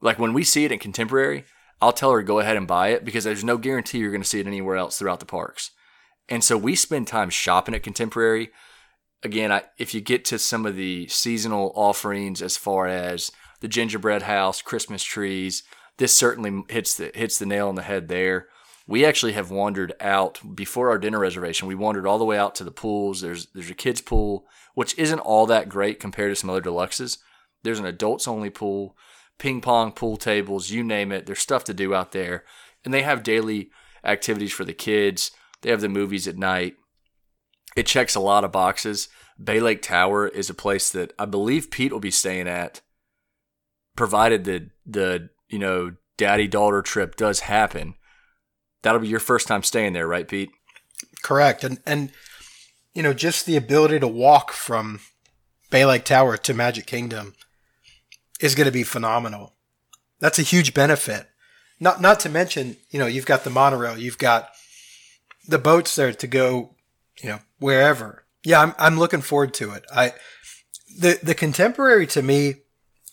like 0.00 0.18
when 0.18 0.32
we 0.32 0.44
see 0.44 0.64
it 0.64 0.72
in 0.72 0.78
Contemporary, 0.78 1.44
I'll 1.80 1.92
tell 1.92 2.12
her 2.12 2.22
go 2.22 2.38
ahead 2.38 2.56
and 2.56 2.66
buy 2.66 2.88
it 2.88 3.04
because 3.04 3.24
there's 3.24 3.44
no 3.44 3.58
guarantee 3.58 3.98
you're 3.98 4.10
going 4.10 4.22
to 4.22 4.28
see 4.28 4.40
it 4.40 4.46
anywhere 4.46 4.76
else 4.76 4.98
throughout 4.98 5.20
the 5.20 5.26
parks. 5.26 5.72
And 6.28 6.42
so 6.42 6.56
we 6.56 6.74
spend 6.74 7.06
time 7.06 7.30
shopping 7.30 7.74
at 7.74 7.82
Contemporary. 7.82 8.50
Again, 9.22 9.52
I, 9.52 9.62
if 9.78 9.94
you 9.94 10.00
get 10.00 10.24
to 10.26 10.38
some 10.38 10.66
of 10.66 10.76
the 10.76 11.06
seasonal 11.08 11.72
offerings 11.74 12.42
as 12.42 12.56
far 12.56 12.86
as 12.86 13.30
the 13.60 13.68
gingerbread 13.68 14.22
house, 14.22 14.62
Christmas 14.62 15.02
trees, 15.02 15.62
this 15.98 16.14
certainly 16.14 16.64
hits 16.68 16.94
the 16.96 17.10
hits 17.14 17.38
the 17.38 17.46
nail 17.46 17.68
on 17.68 17.74
the 17.74 17.82
head 17.82 18.08
there 18.08 18.48
we 18.86 19.04
actually 19.04 19.32
have 19.32 19.50
wandered 19.50 19.94
out 20.00 20.40
before 20.54 20.90
our 20.90 20.98
dinner 20.98 21.18
reservation. 21.18 21.66
We 21.66 21.74
wandered 21.74 22.06
all 22.06 22.18
the 22.18 22.24
way 22.24 22.38
out 22.38 22.54
to 22.56 22.64
the 22.64 22.70
pools. 22.70 23.20
There's 23.20 23.46
there's 23.46 23.70
a 23.70 23.74
kids 23.74 24.00
pool, 24.00 24.46
which 24.74 24.96
isn't 24.98 25.18
all 25.18 25.46
that 25.46 25.68
great 25.68 25.98
compared 25.98 26.30
to 26.30 26.36
some 26.36 26.50
other 26.50 26.60
deluxes. 26.60 27.18
There's 27.64 27.80
an 27.80 27.86
adults 27.86 28.28
only 28.28 28.50
pool, 28.50 28.96
ping 29.38 29.60
pong 29.60 29.92
pool 29.92 30.16
tables, 30.16 30.70
you 30.70 30.84
name 30.84 31.10
it. 31.10 31.26
There's 31.26 31.40
stuff 31.40 31.64
to 31.64 31.74
do 31.74 31.94
out 31.94 32.12
there, 32.12 32.44
and 32.84 32.94
they 32.94 33.02
have 33.02 33.24
daily 33.24 33.70
activities 34.04 34.52
for 34.52 34.64
the 34.64 34.72
kids. 34.72 35.32
They 35.62 35.70
have 35.70 35.80
the 35.80 35.88
movies 35.88 36.28
at 36.28 36.36
night. 36.36 36.76
It 37.74 37.86
checks 37.86 38.14
a 38.14 38.20
lot 38.20 38.44
of 38.44 38.52
boxes. 38.52 39.08
Bay 39.42 39.58
Lake 39.58 39.82
Tower 39.82 40.28
is 40.28 40.48
a 40.48 40.54
place 40.54 40.90
that 40.90 41.12
I 41.18 41.24
believe 41.24 41.70
Pete 41.70 41.92
will 41.92 42.00
be 42.00 42.12
staying 42.12 42.46
at, 42.46 42.82
provided 43.96 44.44
the 44.44 44.70
the 44.86 45.30
you 45.48 45.58
know 45.58 45.96
daddy 46.16 46.46
daughter 46.46 46.82
trip 46.82 47.16
does 47.16 47.40
happen 47.40 47.96
that'll 48.86 49.00
be 49.00 49.08
your 49.08 49.20
first 49.20 49.48
time 49.48 49.62
staying 49.62 49.92
there, 49.92 50.06
right, 50.06 50.28
Pete? 50.28 50.50
Correct. 51.22 51.64
And 51.64 51.78
and 51.84 52.12
you 52.94 53.02
know, 53.02 53.12
just 53.12 53.44
the 53.44 53.56
ability 53.56 53.98
to 54.00 54.08
walk 54.08 54.52
from 54.52 55.00
Bay 55.70 55.84
Lake 55.84 56.04
Tower 56.04 56.36
to 56.36 56.54
Magic 56.54 56.86
Kingdom 56.86 57.34
is 58.40 58.54
going 58.54 58.66
to 58.66 58.72
be 58.72 58.84
phenomenal. 58.84 59.54
That's 60.20 60.38
a 60.38 60.42
huge 60.42 60.72
benefit. 60.72 61.28
Not 61.80 62.00
not 62.00 62.20
to 62.20 62.28
mention, 62.28 62.76
you 62.90 62.98
know, 62.98 63.06
you've 63.06 63.26
got 63.26 63.44
the 63.44 63.50
monorail, 63.50 63.98
you've 63.98 64.18
got 64.18 64.50
the 65.46 65.58
boats 65.58 65.94
there 65.94 66.12
to 66.12 66.26
go, 66.26 66.76
you 67.20 67.28
know, 67.28 67.38
wherever. 67.58 68.24
Yeah, 68.44 68.62
I'm 68.62 68.74
I'm 68.78 68.98
looking 68.98 69.20
forward 69.20 69.52
to 69.54 69.72
it. 69.72 69.84
I 69.92 70.14
the 70.98 71.18
the 71.22 71.34
contemporary 71.34 72.06
to 72.08 72.22
me 72.22 72.62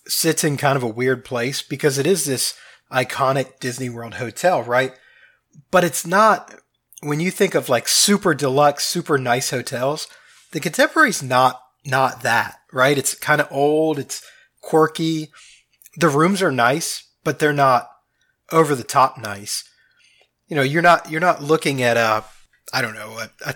sits 0.07 0.43
in 0.43 0.55
kind 0.57 0.77
of 0.77 0.83
a 0.83 0.87
weird 0.87 1.25
place 1.25 1.61
because 1.61 1.97
it 1.97 2.05
is 2.05 2.25
this 2.25 2.55
iconic 2.91 3.59
Disney 3.59 3.89
World 3.89 4.15
hotel, 4.15 4.61
right? 4.61 4.93
But 5.71 5.83
it's 5.83 6.05
not 6.05 6.55
when 7.01 7.19
you 7.19 7.31
think 7.31 7.55
of 7.55 7.69
like 7.69 7.87
super 7.87 8.33
deluxe, 8.33 8.85
super 8.85 9.17
nice 9.17 9.49
hotels, 9.49 10.07
the 10.51 10.59
contemporary's 10.59 11.21
not 11.21 11.61
not 11.85 12.21
that, 12.21 12.59
right? 12.71 12.97
It's 12.97 13.13
kind 13.13 13.41
of 13.41 13.47
old, 13.51 13.99
it's 13.99 14.23
quirky. 14.61 15.31
The 15.97 16.09
rooms 16.09 16.41
are 16.41 16.51
nice, 16.51 17.09
but 17.23 17.39
they're 17.39 17.53
not 17.53 17.89
over 18.51 18.75
the 18.75 18.83
top 18.83 19.17
nice. 19.17 19.63
You 20.47 20.55
know, 20.55 20.61
you're 20.61 20.81
not 20.81 21.09
you're 21.09 21.21
not 21.21 21.43
looking 21.43 21.81
at 21.81 21.97
a 21.97 22.23
I 22.73 22.81
don't 22.81 22.95
know, 22.95 23.19
a, 23.19 23.29
a 23.45 23.55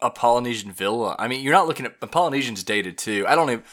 a 0.00 0.10
Polynesian 0.10 0.72
villa. 0.72 1.16
I 1.18 1.28
mean, 1.28 1.42
you're 1.42 1.52
not 1.52 1.66
looking 1.66 1.86
at 1.86 1.96
a 2.02 2.06
Polynesian's 2.06 2.64
dated 2.64 2.98
too. 2.98 3.24
I 3.28 3.34
don't 3.34 3.50
even 3.50 3.64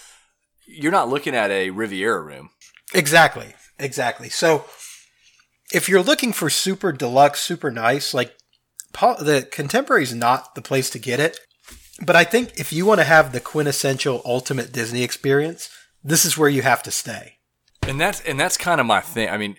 you're 0.66 0.92
not 0.92 1.10
looking 1.10 1.36
at 1.36 1.52
a 1.52 1.70
Riviera 1.70 2.22
room. 2.22 2.50
Exactly. 2.94 3.56
Exactly. 3.80 4.30
So 4.30 4.66
if 5.74 5.88
you're 5.88 6.04
looking 6.04 6.34
for 6.34 6.50
super 6.50 6.92
deluxe, 6.92 7.42
super 7.42 7.72
nice, 7.72 8.14
like 8.14 8.36
the 8.94 9.48
contemporary 9.52 10.04
is 10.04 10.14
not 10.14 10.56
the 10.56 10.62
place 10.62 10.90
to 10.92 11.00
get 11.00 11.20
it. 11.20 11.40
But 12.04 12.16
I 12.16 12.24
think 12.24 12.60
if 12.60 12.74
you 12.74 12.86
want 12.86 13.00
to 13.00 13.06
have 13.06 13.32
the 13.32 13.40
quintessential 13.40 14.22
ultimate 14.26 14.72
Disney 14.72 15.04
experience, 15.04 15.70
this 16.04 16.26
is 16.26 16.38
where 16.38 16.50
you 16.50 16.62
have 16.64 16.84
to 16.84 16.92
stay. 16.92 17.38
And 17.84 18.00
that's 18.00 18.22
and 18.22 18.40
that's 18.40 18.58
kind 18.58 18.80
of 18.80 18.88
my 18.88 19.02
thing. 19.02 19.30
I 19.30 19.38
mean, 19.38 19.58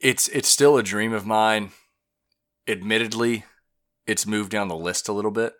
it's 0.00 0.28
it's 0.28 0.48
still 0.48 0.76
a 0.76 0.82
dream 0.82 1.12
of 1.12 1.26
mine. 1.26 1.70
Admittedly, 2.66 3.44
it's 4.06 4.26
moved 4.26 4.50
down 4.50 4.68
the 4.68 4.76
list 4.76 5.08
a 5.08 5.12
little 5.12 5.30
bit. 5.30 5.54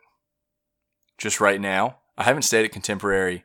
Just 1.18 1.40
right 1.40 1.60
now, 1.60 1.98
I 2.16 2.24
haven't 2.24 2.42
stayed 2.42 2.64
at 2.64 2.72
Contemporary, 2.72 3.44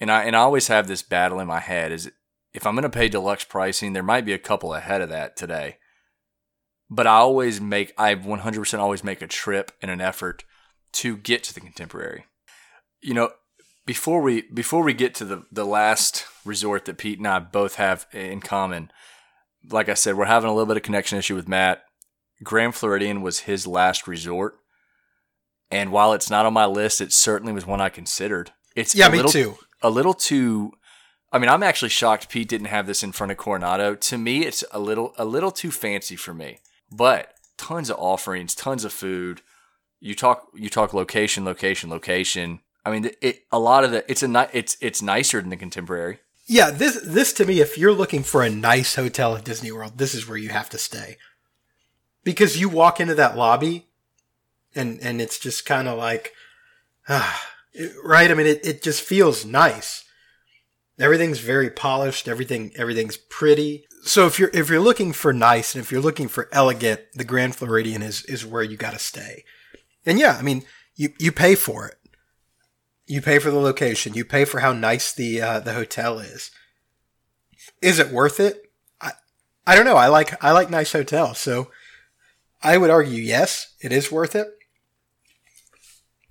and 0.00 0.10
I 0.10 0.24
and 0.24 0.34
I 0.34 0.40
always 0.40 0.68
have 0.68 0.86
this 0.86 1.02
battle 1.02 1.40
in 1.40 1.46
my 1.46 1.60
head: 1.60 1.92
is 1.92 2.10
if 2.56 2.66
I'm 2.66 2.74
going 2.74 2.82
to 2.84 2.88
pay 2.88 3.08
deluxe 3.08 3.44
pricing, 3.44 3.92
there 3.92 4.02
might 4.02 4.24
be 4.24 4.32
a 4.32 4.38
couple 4.38 4.72
ahead 4.72 5.02
of 5.02 5.10
that 5.10 5.36
today. 5.36 5.76
But 6.88 7.06
I 7.06 7.16
always 7.16 7.60
make, 7.60 7.92
I 7.98 8.14
100% 8.14 8.78
always 8.78 9.04
make 9.04 9.20
a 9.20 9.26
trip 9.26 9.72
and 9.82 9.90
an 9.90 10.00
effort 10.00 10.42
to 10.92 11.18
get 11.18 11.44
to 11.44 11.54
the 11.54 11.60
contemporary. 11.60 12.24
You 13.02 13.12
know, 13.12 13.30
before 13.84 14.22
we 14.22 14.42
before 14.52 14.82
we 14.82 14.94
get 14.94 15.14
to 15.16 15.24
the 15.24 15.44
the 15.52 15.64
last 15.64 16.24
resort 16.44 16.86
that 16.86 16.98
Pete 16.98 17.18
and 17.18 17.28
I 17.28 17.38
both 17.38 17.76
have 17.76 18.06
in 18.12 18.40
common, 18.40 18.90
like 19.70 19.88
I 19.88 19.94
said, 19.94 20.16
we're 20.16 20.24
having 20.24 20.48
a 20.48 20.52
little 20.52 20.66
bit 20.66 20.78
of 20.78 20.82
connection 20.82 21.18
issue 21.18 21.36
with 21.36 21.46
Matt. 21.46 21.84
Grand 22.42 22.74
Floridian 22.74 23.22
was 23.22 23.40
his 23.40 23.66
last 23.66 24.08
resort, 24.08 24.56
and 25.70 25.92
while 25.92 26.14
it's 26.14 26.30
not 26.30 26.46
on 26.46 26.52
my 26.52 26.66
list, 26.66 27.00
it 27.00 27.12
certainly 27.12 27.52
was 27.52 27.66
one 27.66 27.80
I 27.80 27.88
considered. 27.90 28.52
It's 28.74 28.94
yeah, 28.94 29.08
me 29.08 29.18
little, 29.18 29.30
too. 29.30 29.56
A 29.82 29.90
little 29.90 30.14
too 30.14 30.72
I 31.32 31.38
mean, 31.38 31.48
I'm 31.48 31.62
actually 31.62 31.88
shocked 31.88 32.28
Pete 32.28 32.48
didn't 32.48 32.68
have 32.68 32.86
this 32.86 33.02
in 33.02 33.12
front 33.12 33.32
of 33.32 33.38
Coronado. 33.38 33.94
To 33.94 34.18
me, 34.18 34.44
it's 34.44 34.64
a 34.70 34.78
little 34.78 35.14
a 35.18 35.24
little 35.24 35.50
too 35.50 35.70
fancy 35.70 36.16
for 36.16 36.32
me. 36.32 36.58
But 36.90 37.34
tons 37.56 37.90
of 37.90 37.98
offerings, 37.98 38.54
tons 38.54 38.84
of 38.84 38.92
food. 38.92 39.42
You 40.00 40.14
talk 40.14 40.48
you 40.54 40.68
talk 40.68 40.94
location, 40.94 41.44
location, 41.44 41.90
location. 41.90 42.60
I 42.84 42.90
mean, 42.92 43.10
it 43.20 43.44
a 43.50 43.58
lot 43.58 43.84
of 43.84 43.90
the 43.90 44.08
it's 44.10 44.22
a 44.22 44.48
it's 44.52 44.76
it's 44.80 45.02
nicer 45.02 45.40
than 45.40 45.50
the 45.50 45.56
contemporary. 45.56 46.20
Yeah, 46.46 46.70
this 46.70 47.00
this 47.02 47.32
to 47.34 47.44
me, 47.44 47.60
if 47.60 47.76
you're 47.76 47.92
looking 47.92 48.22
for 48.22 48.42
a 48.42 48.50
nice 48.50 48.94
hotel 48.94 49.36
at 49.36 49.44
Disney 49.44 49.72
World, 49.72 49.98
this 49.98 50.14
is 50.14 50.28
where 50.28 50.38
you 50.38 50.50
have 50.50 50.70
to 50.70 50.78
stay. 50.78 51.16
Because 52.22 52.60
you 52.60 52.68
walk 52.68 53.00
into 53.00 53.14
that 53.16 53.36
lobby 53.36 53.88
and 54.74 55.00
and 55.02 55.20
it's 55.20 55.38
just 55.38 55.66
kind 55.66 55.88
of 55.88 55.98
like 55.98 56.32
ah, 57.08 57.50
right? 58.04 58.30
I 58.30 58.34
mean 58.34 58.46
it, 58.46 58.64
it 58.64 58.82
just 58.82 59.02
feels 59.02 59.44
nice. 59.44 60.04
Everything's 60.98 61.40
very 61.40 61.68
polished, 61.68 62.26
everything 62.26 62.72
everything's 62.76 63.16
pretty. 63.16 63.84
So 64.04 64.26
if 64.26 64.38
you're 64.38 64.50
if 64.54 64.70
you're 64.70 64.80
looking 64.80 65.12
for 65.12 65.32
nice 65.32 65.74
and 65.74 65.82
if 65.82 65.92
you're 65.92 66.00
looking 66.00 66.28
for 66.28 66.48
elegant, 66.52 67.00
the 67.14 67.24
Grand 67.24 67.54
Floridian 67.54 68.02
is 68.02 68.24
is 68.24 68.46
where 68.46 68.62
you 68.62 68.76
got 68.76 68.92
to 68.92 68.98
stay. 68.98 69.44
And 70.06 70.18
yeah, 70.18 70.36
I 70.38 70.42
mean, 70.42 70.64
you 70.94 71.10
you 71.18 71.32
pay 71.32 71.54
for 71.54 71.86
it. 71.86 71.96
You 73.06 73.20
pay 73.20 73.38
for 73.38 73.50
the 73.50 73.58
location. 73.58 74.14
You 74.14 74.24
pay 74.24 74.44
for 74.44 74.60
how 74.60 74.72
nice 74.72 75.12
the 75.12 75.42
uh, 75.42 75.60
the 75.60 75.74
hotel 75.74 76.18
is. 76.18 76.50
Is 77.82 77.98
it 77.98 78.10
worth 78.10 78.40
it? 78.40 78.70
I 79.00 79.12
I 79.66 79.76
don't 79.76 79.84
know. 79.84 79.96
I 79.96 80.08
like 80.08 80.42
I 80.42 80.52
like 80.52 80.70
nice 80.70 80.92
hotels, 80.92 81.38
so 81.38 81.70
I 82.62 82.78
would 82.78 82.90
argue 82.90 83.22
yes, 83.22 83.74
it 83.80 83.92
is 83.92 84.10
worth 84.10 84.34
it. 84.34 84.48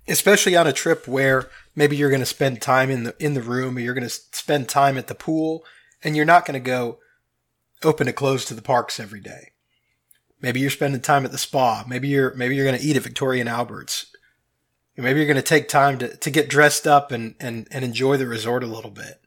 Especially 0.08 0.56
on 0.56 0.66
a 0.66 0.72
trip 0.72 1.06
where 1.06 1.50
maybe 1.76 1.96
you're 1.96 2.10
going 2.10 2.20
to 2.20 2.26
spend 2.26 2.60
time 2.60 2.90
in 2.90 3.04
the 3.04 3.14
in 3.20 3.34
the 3.34 3.42
room, 3.42 3.76
or 3.76 3.80
you're 3.80 3.94
going 3.94 4.08
to 4.08 4.10
spend 4.10 4.68
time 4.68 4.98
at 4.98 5.06
the 5.06 5.14
pool, 5.14 5.64
and 6.02 6.16
you're 6.16 6.24
not 6.24 6.44
going 6.44 6.60
to 6.60 6.70
go 6.70 6.98
open 7.84 8.06
to 8.06 8.12
close 8.12 8.44
to 8.46 8.54
the 8.54 8.62
parks 8.62 8.98
every 8.98 9.20
day. 9.20 9.52
Maybe 10.40 10.60
you're 10.60 10.70
spending 10.70 11.00
time 11.00 11.24
at 11.24 11.32
the 11.32 11.38
spa. 11.38 11.84
Maybe 11.86 12.08
you're 12.08 12.34
maybe 12.34 12.56
you're 12.56 12.66
going 12.66 12.78
to 12.78 12.84
eat 12.84 12.96
at 12.96 13.02
Victoria 13.02 13.40
and 13.40 13.48
Albert's. 13.48 14.06
Maybe 14.98 15.20
you're 15.20 15.26
going 15.26 15.36
to 15.36 15.42
take 15.42 15.68
time 15.68 15.98
to, 15.98 16.16
to 16.16 16.30
get 16.30 16.48
dressed 16.48 16.86
up 16.86 17.12
and, 17.12 17.34
and, 17.38 17.68
and 17.70 17.84
enjoy 17.84 18.16
the 18.16 18.26
resort 18.26 18.64
a 18.64 18.66
little 18.66 18.90
bit. 18.90 19.20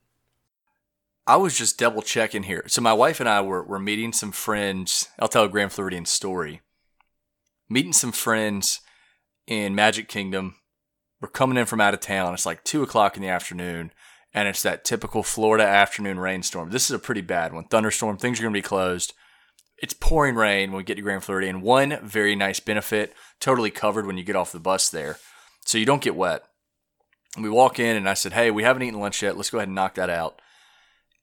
I 1.28 1.36
was 1.36 1.56
just 1.56 1.78
double 1.78 2.02
checking 2.02 2.42
here. 2.42 2.64
So 2.66 2.82
my 2.82 2.94
wife 2.94 3.20
and 3.20 3.30
I 3.30 3.42
were, 3.42 3.62
were 3.62 3.78
meeting 3.78 4.12
some 4.12 4.32
friends. 4.32 5.10
I'll 5.20 5.28
tell 5.28 5.44
a 5.44 5.50
Grand 5.50 5.72
Floridian 5.72 6.06
story. 6.06 6.62
Meeting 7.70 7.94
some 7.94 8.12
friends 8.12 8.82
in 9.46 9.76
Magic 9.76 10.08
Kingdom. 10.08 10.56
We're 11.22 11.30
coming 11.30 11.58
in 11.58 11.66
from 11.66 11.82
out 11.82 11.94
of 11.94 12.00
town. 12.00 12.34
It's 12.34 12.46
like 12.46 12.64
two 12.64 12.84
o'clock 12.84 13.16
in 13.16 13.22
the 13.22 13.30
afternoon, 13.30 13.92
and 14.34 14.48
it's 14.48 14.64
that 14.64 14.86
typical 14.86 15.24
Florida 15.24 15.66
afternoon 15.66 16.20
rainstorm. 16.20 16.70
This 16.70 16.86
is 16.86 16.96
a 16.96 17.00
pretty 17.00 17.22
bad 17.22 17.54
one. 17.54 17.66
Thunderstorm. 17.66 18.18
Things 18.18 18.40
are 18.40 18.44
going 18.44 18.54
to 18.54 18.58
be 18.58 18.62
closed. 18.62 19.14
It's 19.82 19.94
pouring 19.94 20.36
rain 20.36 20.72
when 20.72 20.78
we 20.78 20.84
get 20.84 20.96
to 20.96 21.02
Grand 21.02 21.24
Floridian. 21.24 21.62
One 21.62 22.00
very 22.04 22.36
nice 22.36 22.60
benefit: 22.60 23.14
totally 23.40 23.72
covered 23.72 24.06
when 24.06 24.18
you 24.18 24.24
get 24.24 24.36
off 24.36 24.52
the 24.52 24.60
bus 24.60 24.90
there, 24.90 25.18
so 25.66 25.78
you 25.78 25.86
don't 25.86 26.02
get 26.02 26.16
wet. 26.16 26.44
And 27.36 27.44
we 27.44 27.50
walk 27.50 27.80
in, 27.80 27.96
and 27.98 28.08
I 28.08 28.14
said, 28.14 28.34
"Hey, 28.34 28.52
we 28.52 28.64
haven't 28.64 28.84
eaten 28.84 29.00
lunch 29.00 29.22
yet. 29.22 29.38
Let's 29.38 29.50
go 29.50 29.58
ahead 29.58 29.68
and 29.68 29.76
knock 29.76 29.96
that 29.96 30.10
out." 30.10 30.42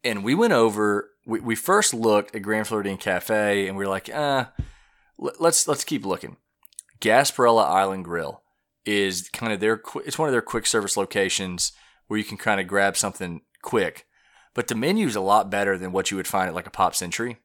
and 0.07 0.23
we 0.23 0.35
went 0.35 0.53
over. 0.53 1.11
We, 1.27 1.41
we 1.41 1.57
first 1.57 1.93
looked 1.93 2.35
at 2.35 2.43
Grand 2.43 2.69
Floridian 2.69 2.97
Cafe, 2.97 3.67
and 3.67 3.77
we 3.77 3.85
were 3.85 3.91
like, 3.91 4.09
ah, 4.15 4.53
let's 5.19 5.67
let's 5.67 5.85
keep 5.85 6.07
looking. 6.07 6.37
Gasparilla 7.01 7.65
Island 7.65 8.05
Grill 8.05 8.43
is 8.87 9.28
kind 9.28 9.53
of 9.53 9.61
their. 9.61 9.82
It's 10.07 10.18
one 10.18 10.28
of 10.28 10.32
their 10.32 10.43
quick 10.43 10.66
service 10.66 10.97
locations 10.97 11.72
where 12.07 12.18
you 12.18 12.24
can 12.24 12.39
kind 12.39 12.61
of 12.61 12.66
grab 12.66 12.97
something 12.97 13.43
quick, 13.62 14.07
but 14.55 14.68
the 14.68 14.74
menu 14.74 15.07
is 15.07 15.16
a 15.16 15.20
lot 15.20 15.51
better 15.51 15.76
than 15.76 15.93
what 15.93 16.11
you 16.11 16.16
would 16.16 16.28
find 16.28 16.49
at 16.49 16.55
like 16.55 16.66
a 16.66 16.70
Pop 16.70 16.95
Century. 16.95 17.39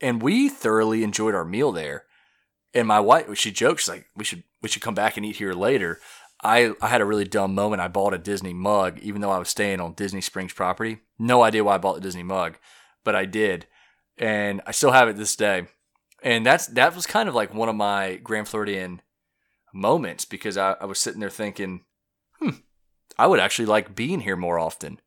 And 0.00 0.22
we 0.22 0.48
thoroughly 0.48 1.04
enjoyed 1.04 1.34
our 1.34 1.44
meal 1.44 1.72
there. 1.72 2.04
And 2.72 2.88
my 2.88 3.00
wife, 3.00 3.36
she 3.36 3.50
jokes 3.50 3.88
like, 3.88 4.06
we 4.16 4.24
should 4.24 4.44
we 4.62 4.68
should 4.68 4.82
come 4.82 4.94
back 4.94 5.16
and 5.16 5.26
eat 5.26 5.36
here 5.36 5.52
later. 5.52 6.00
I, 6.42 6.72
I 6.80 6.88
had 6.88 7.02
a 7.02 7.06
really 7.06 7.26
dumb 7.26 7.54
moment. 7.54 7.82
I 7.82 7.88
bought 7.88 8.14
a 8.14 8.18
Disney 8.18 8.54
mug, 8.54 8.98
even 9.00 9.20
though 9.20 9.30
I 9.30 9.38
was 9.38 9.50
staying 9.50 9.80
on 9.80 9.92
Disney 9.92 10.22
Springs 10.22 10.54
property. 10.54 11.00
No 11.18 11.42
idea 11.42 11.62
why 11.62 11.74
I 11.74 11.78
bought 11.78 11.96
the 11.96 12.00
Disney 12.00 12.22
mug, 12.22 12.56
but 13.04 13.14
I 13.14 13.26
did, 13.26 13.66
and 14.16 14.62
I 14.66 14.70
still 14.70 14.92
have 14.92 15.08
it 15.08 15.16
this 15.16 15.36
day. 15.36 15.66
And 16.22 16.46
that's 16.46 16.66
that 16.68 16.94
was 16.94 17.06
kind 17.06 17.28
of 17.28 17.34
like 17.34 17.52
one 17.52 17.68
of 17.68 17.76
my 17.76 18.16
Grand 18.16 18.48
Floridian 18.48 19.02
moments 19.72 20.24
because 20.24 20.56
I, 20.56 20.76
I 20.80 20.84
was 20.84 20.98
sitting 20.98 21.20
there 21.20 21.30
thinking, 21.30 21.84
hmm, 22.38 22.50
I 23.18 23.26
would 23.26 23.40
actually 23.40 23.66
like 23.66 23.94
being 23.94 24.20
here 24.20 24.36
more 24.36 24.58
often. 24.58 25.00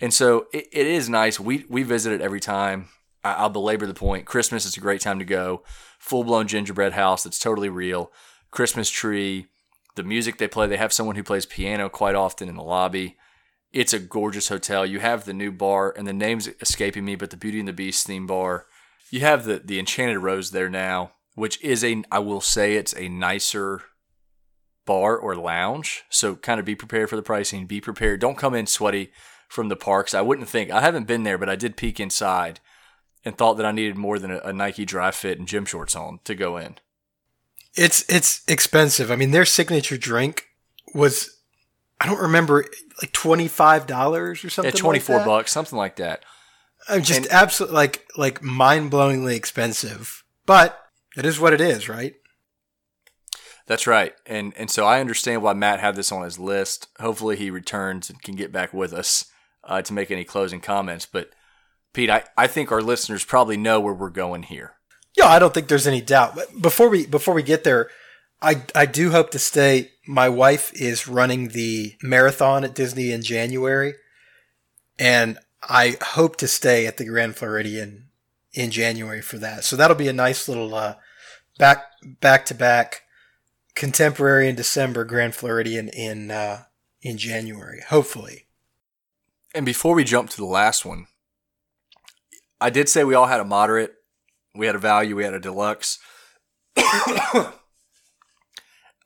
And 0.00 0.12
so 0.12 0.46
it, 0.52 0.68
it 0.72 0.86
is 0.86 1.08
nice. 1.08 1.38
We 1.38 1.64
we 1.68 1.82
visit 1.82 2.12
it 2.12 2.20
every 2.20 2.40
time. 2.40 2.88
I, 3.24 3.34
I'll 3.34 3.50
belabor 3.50 3.86
the 3.86 3.94
point. 3.94 4.26
Christmas 4.26 4.64
is 4.64 4.76
a 4.76 4.80
great 4.80 5.00
time 5.00 5.18
to 5.18 5.24
go. 5.24 5.62
Full 5.98 6.24
blown 6.24 6.48
gingerbread 6.48 6.94
house 6.94 7.22
that's 7.22 7.38
totally 7.38 7.68
real. 7.68 8.12
Christmas 8.50 8.90
tree 8.90 9.46
the 9.94 10.02
music 10.02 10.38
they 10.38 10.48
play. 10.48 10.66
They 10.66 10.76
have 10.76 10.92
someone 10.92 11.16
who 11.16 11.22
plays 11.22 11.46
piano 11.46 11.88
quite 11.88 12.14
often 12.14 12.48
in 12.48 12.56
the 12.56 12.62
lobby. 12.62 13.16
It's 13.72 13.92
a 13.92 13.98
gorgeous 13.98 14.48
hotel. 14.48 14.84
You 14.84 15.00
have 15.00 15.24
the 15.24 15.32
new 15.32 15.50
bar, 15.50 15.94
and 15.96 16.06
the 16.06 16.12
name's 16.12 16.48
escaping 16.60 17.04
me, 17.04 17.14
but 17.14 17.30
the 17.30 17.36
Beauty 17.36 17.58
and 17.58 17.68
the 17.68 17.72
Beast 17.72 18.06
theme 18.06 18.26
bar. 18.26 18.66
You 19.10 19.20
have 19.20 19.44
the 19.44 19.60
the 19.64 19.78
Enchanted 19.78 20.18
Rose 20.18 20.50
there 20.50 20.68
now, 20.68 21.12
which 21.34 21.62
is 21.62 21.84
a 21.84 22.02
I 22.10 22.18
will 22.18 22.40
say 22.40 22.74
it's 22.74 22.94
a 22.96 23.08
nicer 23.08 23.82
bar 24.84 25.16
or 25.16 25.34
lounge. 25.36 26.04
So 26.10 26.36
kind 26.36 26.58
of 26.60 26.66
be 26.66 26.74
prepared 26.74 27.10
for 27.10 27.16
the 27.16 27.22
pricing. 27.22 27.66
Be 27.66 27.80
prepared. 27.80 28.20
Don't 28.20 28.38
come 28.38 28.54
in 28.54 28.66
sweaty 28.66 29.12
from 29.48 29.68
the 29.68 29.76
parks. 29.76 30.14
I 30.14 30.20
wouldn't 30.22 30.48
think. 30.48 30.70
I 30.70 30.80
haven't 30.80 31.06
been 31.06 31.22
there, 31.24 31.38
but 31.38 31.48
I 31.48 31.56
did 31.56 31.76
peek 31.76 32.00
inside 32.00 32.60
and 33.24 33.36
thought 33.36 33.54
that 33.54 33.66
I 33.66 33.72
needed 33.72 33.96
more 33.96 34.18
than 34.18 34.30
a, 34.32 34.38
a 34.38 34.52
Nike 34.52 34.84
dry 34.84 35.10
fit 35.10 35.38
and 35.38 35.46
gym 35.46 35.64
shorts 35.64 35.94
on 35.94 36.20
to 36.24 36.34
go 36.34 36.56
in. 36.56 36.76
It's 37.74 38.04
it's 38.08 38.42
expensive. 38.48 39.10
I 39.10 39.16
mean, 39.16 39.30
their 39.30 39.44
signature 39.44 39.96
drink 39.96 40.48
was 40.94 41.38
I 42.00 42.06
don't 42.06 42.20
remember 42.20 42.66
like 43.00 43.12
twenty 43.12 43.48
five 43.48 43.86
dollars 43.86 44.44
or 44.44 44.50
something. 44.50 44.72
At 44.72 44.78
twenty 44.78 44.98
four 44.98 45.18
like 45.18 45.26
bucks, 45.26 45.52
something 45.52 45.78
like 45.78 45.96
that. 45.96 46.24
I'm 46.88 47.02
just 47.02 47.20
And- 47.22 47.30
absolutely 47.32 47.76
like 47.76 48.06
like 48.16 48.42
mind 48.42 48.90
blowingly 48.90 49.36
expensive, 49.36 50.22
but 50.44 50.78
it 51.16 51.24
is 51.24 51.38
what 51.40 51.52
it 51.52 51.60
is, 51.60 51.88
right? 51.88 52.14
That's 53.66 53.86
right. 53.86 54.14
And 54.26 54.52
and 54.56 54.70
so 54.70 54.84
I 54.84 55.00
understand 55.00 55.42
why 55.42 55.52
Matt 55.52 55.80
had 55.80 55.96
this 55.96 56.12
on 56.12 56.24
his 56.24 56.38
list. 56.38 56.88
Hopefully 56.98 57.36
he 57.36 57.50
returns 57.50 58.10
and 58.10 58.22
can 58.22 58.34
get 58.34 58.52
back 58.52 58.72
with 58.74 58.92
us 58.92 59.26
uh, 59.64 59.82
to 59.82 59.92
make 59.92 60.10
any 60.10 60.24
closing 60.24 60.60
comments. 60.60 61.06
But 61.06 61.30
Pete, 61.92 62.10
I, 62.10 62.24
I 62.36 62.46
think 62.46 62.72
our 62.72 62.82
listeners 62.82 63.24
probably 63.24 63.56
know 63.56 63.80
where 63.80 63.94
we're 63.94 64.10
going 64.10 64.44
here. 64.44 64.74
Yeah, 65.16 65.26
I 65.26 65.38
don't 65.38 65.52
think 65.52 65.68
there's 65.68 65.86
any 65.86 66.00
doubt. 66.00 66.34
But 66.34 66.60
before 66.60 66.88
we 66.88 67.06
before 67.06 67.34
we 67.34 67.42
get 67.42 67.64
there, 67.64 67.90
I 68.40 68.62
I 68.74 68.86
do 68.86 69.10
hope 69.10 69.30
to 69.30 69.38
stay. 69.38 69.92
My 70.06 70.28
wife 70.28 70.72
is 70.74 71.06
running 71.06 71.48
the 71.48 71.94
marathon 72.02 72.64
at 72.64 72.74
Disney 72.74 73.12
in 73.12 73.22
January, 73.22 73.94
and 74.98 75.38
I 75.62 75.96
hope 76.02 76.36
to 76.36 76.48
stay 76.48 76.86
at 76.86 76.96
the 76.96 77.04
Grand 77.04 77.36
Floridian 77.36 78.08
in 78.52 78.70
January 78.70 79.22
for 79.22 79.38
that. 79.38 79.64
So 79.64 79.76
that'll 79.76 79.96
be 79.96 80.08
a 80.08 80.12
nice 80.12 80.48
little 80.48 80.74
uh, 80.74 80.96
back 81.58 81.84
back 82.20 82.46
to 82.46 82.54
back 82.54 83.01
contemporary 83.74 84.48
in 84.48 84.54
December, 84.54 85.04
Grand 85.04 85.34
Floridian 85.34 85.88
in 85.88 86.30
uh, 86.30 86.64
in 87.00 87.18
January. 87.18 87.80
Hopefully, 87.88 88.46
And 89.54 89.66
before 89.66 89.94
we 89.94 90.04
jump 90.04 90.30
to 90.30 90.36
the 90.36 90.44
last 90.44 90.84
one, 90.84 91.06
I 92.60 92.70
did 92.70 92.88
say 92.88 93.04
we 93.04 93.14
all 93.14 93.26
had 93.26 93.40
a 93.40 93.44
moderate, 93.44 93.94
we 94.54 94.66
had 94.66 94.76
a 94.76 94.80
value, 94.80 95.16
we 95.16 95.24
had 95.24 95.34
a 95.34 95.40
deluxe. 95.40 95.98
I 96.76 97.52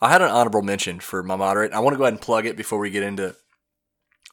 had 0.02 0.20
an 0.20 0.30
honorable 0.30 0.62
mention 0.62 1.00
for 1.00 1.22
my 1.22 1.36
moderate. 1.36 1.72
I 1.72 1.80
want 1.80 1.94
to 1.94 1.98
go 1.98 2.04
ahead 2.04 2.12
and 2.12 2.20
plug 2.20 2.44
it 2.44 2.56
before 2.56 2.78
we 2.78 2.90
get 2.90 3.02
into 3.02 3.34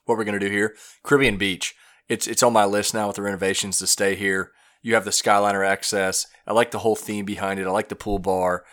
what 0.05 0.17
we're 0.17 0.25
going 0.25 0.39
to 0.39 0.45
do 0.45 0.51
here. 0.51 0.75
Caribbean 1.03 1.37
Beach. 1.37 1.75
It's 2.09 2.27
it's 2.27 2.43
on 2.43 2.51
my 2.51 2.65
list 2.65 2.93
now 2.93 3.07
with 3.07 3.15
the 3.15 3.21
renovations 3.21 3.79
to 3.79 3.87
stay 3.87 4.15
here. 4.15 4.51
You 4.81 4.95
have 4.95 5.05
the 5.05 5.11
Skyliner 5.11 5.65
access. 5.65 6.27
I 6.45 6.51
like 6.51 6.71
the 6.71 6.79
whole 6.79 6.97
theme 6.97 7.23
behind 7.23 7.61
it. 7.61 7.67
I 7.67 7.71
like 7.71 7.87
the 7.87 7.95
pool 7.95 8.19
bar. 8.19 8.65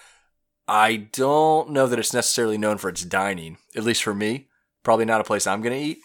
I 0.70 1.08
don't 1.12 1.70
know 1.70 1.88
that 1.88 1.98
it's 1.98 2.14
necessarily 2.14 2.56
known 2.56 2.78
for 2.78 2.88
its 2.88 3.04
dining, 3.04 3.58
at 3.74 3.82
least 3.82 4.04
for 4.04 4.14
me. 4.14 4.46
Probably 4.84 5.04
not 5.04 5.20
a 5.20 5.24
place 5.24 5.44
I'm 5.44 5.62
going 5.62 5.76
to 5.76 5.84
eat. 5.84 5.98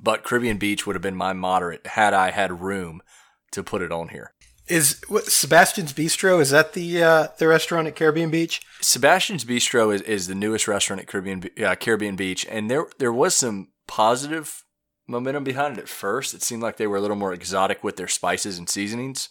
But 0.00 0.22
Caribbean 0.22 0.56
Beach 0.56 0.86
would 0.86 0.94
have 0.94 1.02
been 1.02 1.16
my 1.16 1.32
moderate 1.32 1.84
had 1.84 2.14
I 2.14 2.30
had 2.30 2.60
room 2.60 3.02
to 3.50 3.64
put 3.64 3.82
it 3.82 3.90
on 3.90 4.10
here. 4.10 4.34
is 4.68 5.00
what, 5.08 5.24
Sebastian's 5.24 5.92
Bistro 5.92 6.40
is 6.40 6.50
that 6.50 6.74
the 6.74 7.02
uh, 7.02 7.28
the 7.38 7.48
restaurant 7.48 7.88
at 7.88 7.96
Caribbean 7.96 8.30
Beach? 8.30 8.60
Sebastian's 8.80 9.44
Bistro 9.44 9.92
is, 9.92 10.00
is 10.02 10.28
the 10.28 10.34
newest 10.36 10.68
restaurant 10.68 11.00
at 11.00 11.08
Caribbean 11.08 11.42
uh, 11.64 11.74
Caribbean 11.74 12.14
Beach, 12.14 12.46
and 12.48 12.70
there 12.70 12.86
there 12.98 13.12
was 13.12 13.34
some 13.34 13.68
positive 13.88 14.64
momentum 15.08 15.42
behind 15.42 15.76
it 15.76 15.82
at 15.82 15.88
first. 15.88 16.34
It 16.34 16.42
seemed 16.42 16.62
like 16.62 16.76
they 16.76 16.86
were 16.86 16.98
a 16.98 17.00
little 17.00 17.16
more 17.16 17.32
exotic 17.32 17.82
with 17.82 17.96
their 17.96 18.08
spices 18.08 18.58
and 18.58 18.68
seasonings. 18.68 19.28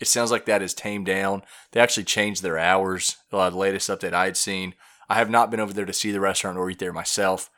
It 0.00 0.08
sounds 0.08 0.30
like 0.30 0.44
that 0.46 0.60
has 0.60 0.74
tamed 0.74 1.06
down. 1.06 1.42
They 1.72 1.80
actually 1.80 2.04
changed 2.04 2.42
their 2.42 2.58
hours. 2.58 3.16
Uh, 3.32 3.50
the 3.50 3.56
latest 3.56 3.88
update 3.88 4.12
I 4.12 4.24
had 4.26 4.36
seen. 4.36 4.74
I 5.08 5.14
have 5.14 5.30
not 5.30 5.50
been 5.50 5.60
over 5.60 5.72
there 5.72 5.84
to 5.84 5.92
see 5.92 6.12
the 6.12 6.20
restaurant 6.20 6.58
or 6.58 6.70
eat 6.70 6.78
there 6.78 6.92
myself, 6.92 7.50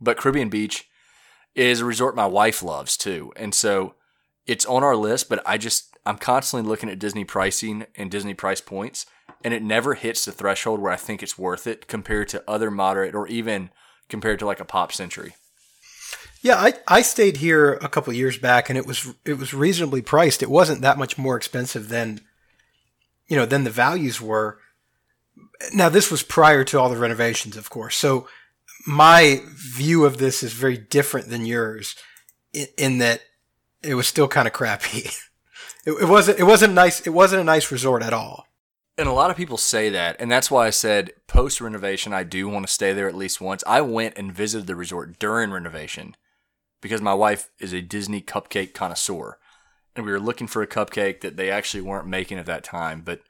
but 0.00 0.16
Caribbean 0.16 0.50
Beach 0.50 0.86
is 1.54 1.80
a 1.80 1.84
resort 1.84 2.16
my 2.16 2.26
wife 2.26 2.62
loves 2.62 2.96
too, 2.96 3.32
and 3.36 3.54
so 3.54 3.94
it's 4.46 4.66
on 4.66 4.84
our 4.84 4.96
list. 4.96 5.28
But 5.28 5.42
I 5.46 5.56
just 5.56 5.96
I'm 6.04 6.18
constantly 6.18 6.68
looking 6.68 6.90
at 6.90 6.98
Disney 6.98 7.24
pricing 7.24 7.86
and 7.96 8.10
Disney 8.10 8.34
price 8.34 8.60
points, 8.60 9.06
and 9.42 9.54
it 9.54 9.62
never 9.62 9.94
hits 9.94 10.24
the 10.24 10.32
threshold 10.32 10.80
where 10.80 10.92
I 10.92 10.96
think 10.96 11.22
it's 11.22 11.38
worth 11.38 11.66
it 11.66 11.86
compared 11.86 12.28
to 12.28 12.44
other 12.48 12.70
moderate 12.70 13.14
or 13.14 13.26
even 13.28 13.70
compared 14.08 14.38
to 14.40 14.46
like 14.46 14.60
a 14.60 14.64
Pop 14.64 14.92
Century. 14.92 15.34
Yeah, 16.44 16.56
I, 16.56 16.74
I 16.86 17.00
stayed 17.00 17.38
here 17.38 17.72
a 17.80 17.88
couple 17.88 18.12
years 18.12 18.36
back 18.36 18.68
and 18.68 18.76
it 18.76 18.86
was 18.86 19.14
it 19.24 19.38
was 19.38 19.54
reasonably 19.54 20.02
priced. 20.02 20.42
It 20.42 20.50
wasn't 20.50 20.82
that 20.82 20.98
much 20.98 21.16
more 21.16 21.38
expensive 21.38 21.88
than 21.88 22.20
you 23.26 23.34
know, 23.38 23.46
than 23.46 23.64
the 23.64 23.70
values 23.70 24.20
were. 24.20 24.58
Now 25.72 25.88
this 25.88 26.10
was 26.10 26.22
prior 26.22 26.62
to 26.64 26.78
all 26.78 26.90
the 26.90 26.98
renovations, 26.98 27.56
of 27.56 27.70
course. 27.70 27.96
So 27.96 28.28
my 28.86 29.40
view 29.54 30.04
of 30.04 30.18
this 30.18 30.42
is 30.42 30.52
very 30.52 30.76
different 30.76 31.30
than 31.30 31.46
yours 31.46 31.96
in, 32.52 32.66
in 32.76 32.98
that 32.98 33.22
it 33.82 33.94
was 33.94 34.06
still 34.06 34.28
kind 34.28 34.46
of 34.46 34.52
crappy. 34.52 35.08
it, 35.86 35.92
it 35.92 36.08
wasn't 36.10 36.38
it 36.38 36.44
wasn't 36.44 36.74
nice 36.74 37.06
it 37.06 37.14
wasn't 37.14 37.40
a 37.40 37.44
nice 37.44 37.72
resort 37.72 38.02
at 38.02 38.12
all. 38.12 38.48
And 38.98 39.08
a 39.08 39.12
lot 39.12 39.30
of 39.30 39.38
people 39.38 39.56
say 39.56 39.88
that, 39.88 40.16
and 40.20 40.30
that's 40.30 40.50
why 40.50 40.66
I 40.66 40.70
said 40.70 41.12
post 41.26 41.62
renovation, 41.62 42.12
I 42.12 42.22
do 42.22 42.48
want 42.50 42.66
to 42.66 42.72
stay 42.72 42.92
there 42.92 43.08
at 43.08 43.14
least 43.14 43.40
once. 43.40 43.64
I 43.66 43.80
went 43.80 44.18
and 44.18 44.30
visited 44.30 44.66
the 44.66 44.76
resort 44.76 45.18
during 45.18 45.50
renovation 45.50 46.14
because 46.84 47.00
my 47.00 47.14
wife 47.14 47.48
is 47.58 47.72
a 47.72 47.80
Disney 47.80 48.20
cupcake 48.20 48.74
connoisseur, 48.74 49.38
and 49.96 50.04
we 50.04 50.12
were 50.12 50.20
looking 50.20 50.46
for 50.46 50.60
a 50.60 50.66
cupcake 50.66 51.22
that 51.22 51.38
they 51.38 51.50
actually 51.50 51.80
weren't 51.80 52.06
making 52.06 52.36
at 52.36 52.44
that 52.44 52.62
time. 52.62 53.00
But 53.00 53.22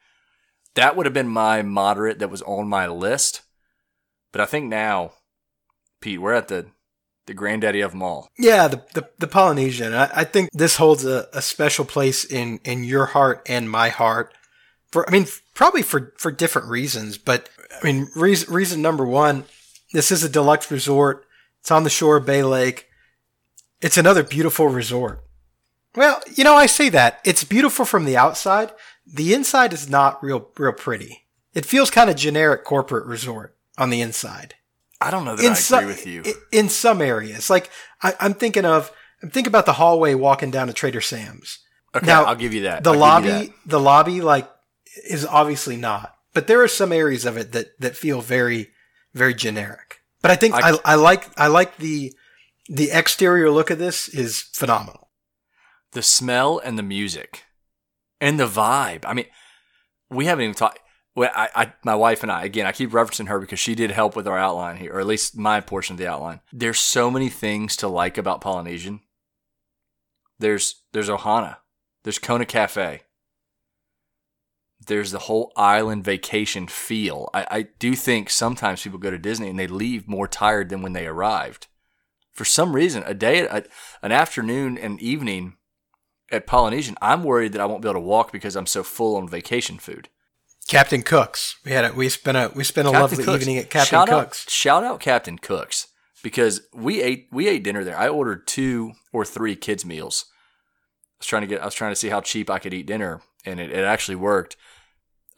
that 0.75 0.97
would 0.97 1.07
have 1.07 1.13
been 1.13 1.29
my 1.29 1.63
moderate 1.63 2.19
that 2.19 2.33
was 2.33 2.43
on 2.43 2.69
my 2.69 2.89
list. 2.89 3.43
But 4.33 4.41
I 4.41 4.47
think 4.47 4.69
now, 4.69 5.13
Pete, 6.01 6.21
we're 6.21 6.33
at 6.33 6.49
the 6.49 6.67
the 7.27 7.33
granddaddy 7.33 7.81
of 7.81 7.93
them 7.93 8.03
all. 8.03 8.29
Yeah, 8.37 8.67
the 8.67 8.83
the, 8.93 9.09
the 9.21 9.29
Polynesian. 9.29 9.95
I, 9.95 10.11
I 10.13 10.25
think 10.25 10.51
this 10.53 10.75
holds 10.75 11.05
a, 11.05 11.29
a 11.33 11.41
special 11.41 11.85
place 11.85 12.25
in 12.25 12.59
in 12.65 12.83
your 12.83 13.07
heart 13.07 13.41
and 13.47 13.71
my 13.71 13.89
heart. 13.89 14.35
For 14.91 15.09
I 15.09 15.13
mean, 15.13 15.27
probably 15.55 15.83
for 15.83 16.13
for 16.19 16.33
different 16.33 16.67
reasons, 16.67 17.19
but 17.19 17.49
I 17.81 17.85
mean, 17.85 18.11
reason 18.17 18.53
reason 18.53 18.83
number 18.83 19.07
one, 19.07 19.45
this 19.93 20.11
is 20.11 20.25
a 20.25 20.29
deluxe 20.29 20.73
resort. 20.73 21.25
It's 21.61 21.71
on 21.71 21.85
the 21.85 21.89
shore 21.89 22.17
of 22.17 22.27
Bay 22.27 22.43
Lake. 22.43 22.89
It's 23.85 23.99
another 23.99 24.23
beautiful 24.23 24.69
resort. 24.69 25.23
Well, 25.95 26.23
you 26.35 26.43
know, 26.43 26.55
I 26.55 26.65
say 26.65 26.89
that 26.89 27.21
it's 27.23 27.45
beautiful 27.45 27.85
from 27.85 28.07
the 28.07 28.17
outside. 28.17 28.73
The 29.07 29.35
inside 29.35 29.75
is 29.75 29.91
not 29.91 30.25
real 30.25 30.49
real 30.57 30.73
pretty. 30.73 31.27
It 31.53 31.67
feels 31.67 31.91
kind 31.91 32.09
of 32.09 32.17
generic 32.17 32.65
corporate 32.65 33.05
resort 33.05 33.55
on 33.77 33.91
the 33.91 34.01
inside. 34.01 34.55
I 35.03 35.11
don't 35.11 35.27
know 35.27 35.37
that 35.37 35.45
I 35.45 35.77
agree 35.79 35.87
with 35.87 36.07
you. 36.07 36.23
In 36.51 36.71
some 36.71 37.03
areas, 37.03 37.51
like 37.51 37.69
I, 38.03 38.15
I'm 38.21 38.33
thinking 38.33 38.65
of, 38.65 38.91
I'm 39.23 39.29
thinking 39.29 39.51
about 39.51 39.67
the 39.67 39.75
hallway 39.75 40.15
walking 40.15 40.51
down 40.51 40.69
to 40.69 40.73
Trader 40.73 41.03
Sam's. 41.03 41.59
okay, 41.95 42.07
now, 42.07 42.25
I'll 42.25 42.35
give 42.37 42.55
you 42.55 42.63
that. 42.63 42.85
The 42.85 42.93
I'll 42.93 42.99
lobby, 42.99 43.29
that. 43.29 43.51
the 43.67 43.81
lobby, 43.81 44.23
like 44.23 44.51
is 45.07 45.27
obviously 45.27 45.77
not, 45.77 46.15
but 46.33 46.47
there 46.47 46.63
are 46.63 46.69
some 46.69 46.91
areas 46.91 47.27
of 47.27 47.37
it 47.37 47.53
that 47.53 47.79
that 47.81 47.97
feel 47.97 48.23
very, 48.23 48.71
very 49.13 49.35
generic. 49.35 50.01
But 50.23 50.31
I 50.31 50.37
think 50.37 50.55
I, 50.55 50.71
I- 50.71 50.79
I, 50.87 50.95
like 50.95 51.29
I 51.39 51.49
like 51.49 51.77
the 51.77 52.15
the 52.69 52.91
exterior 52.91 53.51
look 53.51 53.71
of 53.71 53.79
this 53.79 54.09
is 54.09 54.41
phenomenal. 54.53 55.11
the 55.93 56.03
smell 56.03 56.59
and 56.59 56.79
the 56.79 56.83
music 56.83 57.45
and 58.21 58.39
the 58.39 58.47
vibe. 58.47 59.05
I 59.07 59.15
mean, 59.15 59.27
we 60.11 60.27
haven't 60.27 60.45
even 60.45 60.55
talked. 60.55 60.81
Well, 61.17 61.31
I, 61.35 61.49
I, 61.55 61.73
my 61.85 61.95
wife 61.95 62.25
and 62.25 62.33
I, 62.33 62.45
again, 62.45 62.67
I 62.67 62.73
keep 62.73 62.91
referencing 62.91 63.29
her 63.29 63.39
because 63.39 63.61
she 63.61 63.77
did 63.77 63.93
help 63.93 64.17
with 64.17 64.27
our 64.27 64.39
outline 64.39 64.79
here, 64.79 64.95
or 64.95 65.01
at 65.01 65.07
least 65.07 65.37
my 65.37 65.61
portion 65.61 65.95
of 65.95 65.99
the 65.99 66.09
outline. 66.09 66.41
There's 66.53 66.81
so 66.81 67.09
many 67.11 67.29
things 67.29 67.77
to 67.77 67.89
like 67.89 68.19
about 68.19 68.41
Polynesian. 68.41 69.01
There's, 70.41 70.83
there's 70.93 71.09
Ohana. 71.09 71.59
There's 72.03 72.19
Kona 72.19 72.45
Cafe. 72.45 73.03
There's 74.85 75.13
the 75.13 75.21
whole 75.21 75.53
island 75.57 76.03
vacation 76.05 76.67
feel. 76.67 77.31
I, 77.33 77.47
I 77.49 77.63
do 77.79 77.95
think 77.95 78.29
sometimes 78.29 78.83
people 78.83 78.99
go 78.99 79.13
to 79.13 79.19
Disney 79.19 79.49
and 79.49 79.59
they 79.59 79.69
leave 79.69 80.09
more 80.09 80.27
tired 80.27 80.69
than 80.69 80.83
when 80.83 80.95
they 80.95 81.07
arrived. 81.07 81.69
For 82.35 82.45
some 82.45 82.75
reason, 82.75 83.03
a 83.07 83.15
day, 83.15 83.47
a, 83.47 83.63
an 84.03 84.13
afternoon 84.13 84.77
and 84.77 85.01
evening 85.01 85.55
at 86.33 86.47
Polynesian, 86.47 86.97
I'm 87.01 87.23
worried 87.23 87.53
that 87.53 87.61
I 87.61 87.67
won't 87.67 87.81
be 87.83 87.89
able 87.89 88.01
to 88.01 88.07
walk 88.07 88.33
because 88.33 88.57
I'm 88.57 88.67
so 88.67 88.83
full 88.83 89.17
on 89.17 89.29
vacation 89.29 89.79
food. 89.79 90.09
Captain 90.67 91.03
Cook's. 91.03 91.57
We 91.65 91.73
had 91.73 91.85
a, 91.85 91.93
we 91.93 92.09
spent 92.09 92.37
a 92.37 92.51
we 92.55 92.65
spent 92.65 92.89
a 92.89 92.91
Captain 92.91 93.03
lovely 93.19 93.25
Cook's. 93.25 93.43
evening 93.43 93.59
at 93.59 93.71
Captain 93.71 93.87
shout 93.87 94.09
Cook's. 94.09 94.47
Out, 94.47 94.51
shout 94.51 94.85
out 94.85 94.99
Captain 95.01 95.39
Cook's 95.39 95.89
because 96.23 96.63
we 96.75 97.03
ate 97.03 97.29
we 97.31 97.49
ate 97.49 97.63
dinner 97.63 97.85
there. 97.85 97.97
I 97.99 98.09
ordered 98.09 98.47
two 98.47 98.93
or 99.13 99.25
three 99.25 99.57
kids 99.57 99.85
meals. 99.85 100.25
I 100.29 101.21
was 101.21 101.27
trying 101.27 101.43
to 101.43 101.47
get 101.49 101.61
I 101.61 101.67
was 101.67 101.75
trying 101.75 101.93
to 101.93 101.97
see 101.97 102.09
how 102.09 102.21
cheap 102.23 102.49
I 102.51 102.59
could 102.59 102.73
eat 102.75 102.87
dinner, 102.87 103.21
and 103.45 103.61
it, 103.61 103.71
it 103.71 103.85
actually 103.85 104.17
worked. 104.17 104.57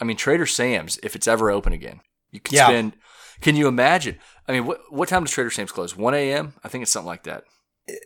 I 0.01 0.05
mean 0.05 0.17
Trader 0.17 0.47
Sam's, 0.47 0.99
if 1.03 1.17
it's 1.17 1.27
ever 1.29 1.51
open 1.51 1.73
again, 1.73 2.01
you 2.31 2.39
can 2.41 2.55
Yeah. 2.55 2.67
spend. 2.69 2.97
Can 3.43 3.57
you 3.57 3.67
imagine? 3.69 4.19
I 4.49 4.53
mean, 4.53 4.67
what 4.67 4.81
what 4.91 5.09
time 5.09 5.25
does 5.25 5.33
Trader 5.33 5.51
Sam's 5.51 5.73
close? 5.73 5.97
One 5.97 6.15
a.m. 6.15 6.55
I 6.63 6.69
think 6.69 6.83
it's 6.83 6.93
something 6.93 7.07
like 7.07 7.25
that. 7.25 7.45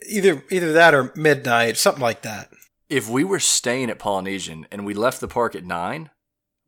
Either 0.09 0.45
either 0.51 0.73
that 0.73 0.95
or 0.95 1.13
midnight, 1.17 1.77
something 1.77 2.03
like 2.03 2.23
that. 2.23 2.51
If 2.89 3.09
we 3.09 3.25
were 3.25 3.41
staying 3.41 3.91
at 3.91 3.99
Polynesian 3.99 4.67
and 4.71 4.85
we 4.85 4.95
left 4.95 5.21
the 5.21 5.29
park 5.29 5.55
at 5.55 5.65
nine, 5.65 6.11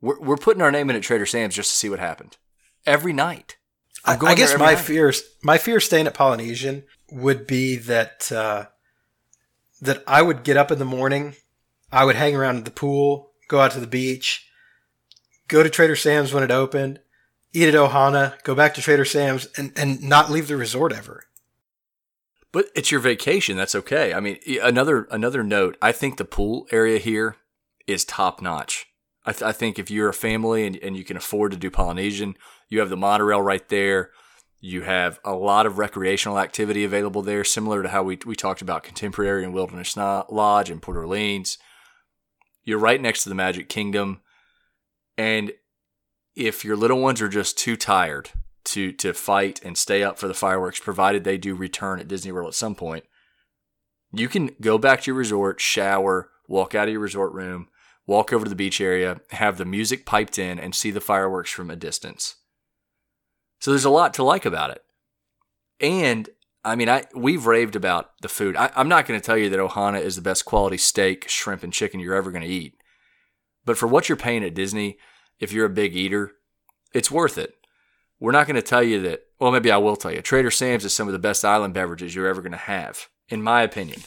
we're, 0.01 0.19
we're 0.19 0.37
putting 0.37 0.61
our 0.61 0.71
name 0.71 0.89
in 0.89 0.95
at 0.95 1.03
Trader 1.03 1.25
Sam's 1.25 1.55
just 1.55 1.71
to 1.71 1.75
see 1.75 1.89
what 1.89 1.99
happened 1.99 2.37
every 2.85 3.13
night. 3.13 3.57
I'm 4.05 4.19
going 4.19 4.33
I 4.33 4.35
guess 4.35 4.57
my 4.57 4.73
night. 4.73 4.79
fear, 4.79 5.13
my 5.43 5.57
fear 5.57 5.79
staying 5.79 6.07
at 6.07 6.13
Polynesian 6.13 6.83
would 7.11 7.47
be 7.47 7.77
that 7.77 8.31
uh, 8.31 8.65
that 9.81 10.03
I 10.07 10.21
would 10.21 10.43
get 10.43 10.57
up 10.57 10.71
in 10.71 10.79
the 10.79 10.85
morning, 10.85 11.35
I 11.91 12.05
would 12.05 12.15
hang 12.15 12.35
around 12.35 12.57
at 12.57 12.65
the 12.65 12.71
pool, 12.71 13.31
go 13.47 13.59
out 13.59 13.71
to 13.71 13.79
the 13.79 13.87
beach, 13.87 14.47
go 15.47 15.63
to 15.63 15.69
Trader 15.69 15.95
Sam's 15.95 16.33
when 16.33 16.43
it 16.43 16.51
opened, 16.51 16.99
eat 17.53 17.69
at 17.69 17.75
Ohana, 17.75 18.41
go 18.43 18.55
back 18.55 18.73
to 18.73 18.81
Trader 18.81 19.05
Sam's, 19.05 19.47
and, 19.57 19.71
and 19.75 20.01
not 20.01 20.31
leave 20.31 20.47
the 20.47 20.57
resort 20.57 20.91
ever. 20.91 21.25
But 22.51 22.67
it's 22.75 22.91
your 22.91 22.99
vacation. 22.99 23.57
That's 23.57 23.75
okay. 23.75 24.13
I 24.13 24.19
mean, 24.19 24.37
another 24.61 25.07
another 25.09 25.43
note. 25.43 25.75
I 25.81 25.91
think 25.91 26.17
the 26.17 26.25
pool 26.25 26.67
area 26.71 26.99
here 26.99 27.37
is 27.87 28.05
top 28.05 28.41
notch. 28.41 28.87
I, 29.25 29.31
th- 29.31 29.43
I 29.43 29.51
think 29.51 29.79
if 29.79 29.89
you're 29.89 30.09
a 30.09 30.13
family 30.13 30.67
and, 30.67 30.75
and 30.77 30.95
you 30.95 31.03
can 31.03 31.17
afford 31.17 31.51
to 31.51 31.57
do 31.57 31.71
Polynesian, 31.71 32.35
you 32.69 32.79
have 32.79 32.89
the 32.89 32.97
monorail 32.97 33.41
right 33.41 33.67
there. 33.69 34.11
You 34.59 34.83
have 34.83 35.19
a 35.25 35.33
lot 35.33 35.65
of 35.65 35.77
recreational 35.77 36.39
activity 36.39 36.83
available 36.83 37.21
there, 37.21 37.43
similar 37.43 37.81
to 37.83 37.89
how 37.89 38.03
we 38.03 38.19
we 38.25 38.35
talked 38.35 38.61
about 38.61 38.83
Contemporary 38.83 39.43
and 39.43 39.53
Wilderness 39.53 39.97
Lodge 39.97 40.69
and 40.69 40.81
Port 40.81 40.97
Orleans. 40.97 41.57
You're 42.63 42.79
right 42.79 43.01
next 43.01 43.23
to 43.23 43.29
the 43.29 43.35
Magic 43.35 43.67
Kingdom, 43.67 44.21
and 45.17 45.51
if 46.35 46.65
your 46.65 46.75
little 46.75 46.99
ones 46.99 47.21
are 47.21 47.29
just 47.29 47.57
too 47.57 47.75
tired 47.75 48.29
to 48.65 48.91
to 48.93 49.13
fight 49.13 49.59
and 49.63 49.77
stay 49.77 50.03
up 50.03 50.17
for 50.17 50.27
the 50.27 50.33
fireworks, 50.33 50.79
provided 50.79 51.23
they 51.23 51.37
do 51.37 51.55
return 51.55 51.99
at 51.99 52.07
Disney 52.07 52.31
World 52.31 52.49
at 52.49 52.53
some 52.53 52.75
point, 52.75 53.05
you 54.11 54.27
can 54.27 54.51
go 54.61 54.77
back 54.77 55.01
to 55.01 55.11
your 55.11 55.17
resort, 55.17 55.59
shower, 55.59 56.29
walk 56.47 56.75
out 56.75 56.87
of 56.87 56.91
your 56.91 57.01
resort 57.01 57.33
room, 57.33 57.67
walk 58.05 58.31
over 58.31 58.45
to 58.45 58.49
the 58.49 58.55
beach 58.55 58.79
area, 58.79 59.21
have 59.31 59.57
the 59.57 59.65
music 59.65 60.05
piped 60.05 60.37
in, 60.37 60.59
and 60.59 60.75
see 60.75 60.91
the 60.91 61.01
fireworks 61.01 61.51
from 61.51 61.69
a 61.69 61.75
distance. 61.75 62.35
So 63.59 63.71
there's 63.71 63.85
a 63.85 63.89
lot 63.89 64.13
to 64.15 64.23
like 64.23 64.45
about 64.45 64.71
it. 64.71 64.83
And 65.79 66.29
I 66.65 66.75
mean, 66.75 66.89
I 66.89 67.03
we've 67.13 67.45
raved 67.45 67.75
about 67.75 68.11
the 68.21 68.29
food. 68.29 68.55
I, 68.55 68.71
I'm 68.75 68.89
not 68.89 69.05
going 69.05 69.19
to 69.19 69.25
tell 69.25 69.37
you 69.37 69.49
that 69.49 69.59
Ohana 69.59 70.01
is 70.01 70.15
the 70.15 70.21
best 70.21 70.45
quality 70.45 70.77
steak, 70.77 71.27
shrimp, 71.27 71.63
and 71.63 71.73
chicken 71.73 71.99
you're 71.99 72.15
ever 72.15 72.31
going 72.31 72.43
to 72.43 72.47
eat. 72.47 72.75
But 73.65 73.77
for 73.77 73.87
what 73.87 74.09
you're 74.09 74.17
paying 74.17 74.43
at 74.43 74.53
Disney, 74.53 74.97
if 75.39 75.51
you're 75.51 75.65
a 75.65 75.69
big 75.69 75.95
eater, 75.95 76.33
it's 76.93 77.11
worth 77.11 77.37
it. 77.37 77.55
We're 78.19 78.31
not 78.31 78.47
going 78.47 78.55
to 78.55 78.61
tell 78.61 78.83
you 78.83 79.01
that. 79.01 79.23
Well, 79.39 79.51
maybe 79.51 79.71
I 79.71 79.77
will 79.77 79.95
tell 79.95 80.13
you. 80.13 80.21
Trader 80.21 80.51
Sam's 80.51 80.85
is 80.85 80.93
some 80.93 81.07
of 81.07 81.13
the 81.13 81.19
best 81.19 81.43
island 81.43 81.73
beverages 81.73 82.15
you're 82.15 82.27
ever 82.27 82.41
going 82.41 82.53
to 82.53 82.57
have, 82.57 83.09
in 83.27 83.41
my 83.41 83.61
opinion. 83.61 84.01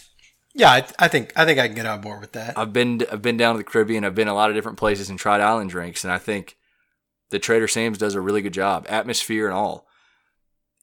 Yeah, 0.55 0.71
I, 0.71 0.87
I 0.99 1.09
think 1.09 1.35
I 1.37 1.45
think 1.45 1.59
I 1.59 1.67
can 1.67 1.77
get 1.77 1.85
on 1.85 2.01
board 2.01 2.21
with 2.21 2.33
that. 2.33 2.57
I've 2.57 2.73
been 2.73 3.03
I've 3.13 3.21
been 3.21 3.37
down 3.37 3.55
to 3.55 3.59
the 3.59 3.65
Caribbean. 3.65 4.05
I've 4.05 4.15
been 4.15 4.29
a 4.29 4.35
lot 4.35 4.49
of 4.49 4.57
different 4.57 4.79
places 4.79 5.11
and 5.11 5.19
tried 5.19 5.43
island 5.43 5.69
drinks, 5.69 6.03
and 6.03 6.13
I 6.13 6.17
think 6.17 6.57
the 7.31 7.39
Trader 7.39 7.69
Sam's 7.69 7.99
does 7.99 8.15
a 8.15 8.21
really 8.23 8.41
good 8.41 8.55
job, 8.55 8.87
atmosphere 8.89 9.47
and 9.47 9.55
all. 9.55 9.87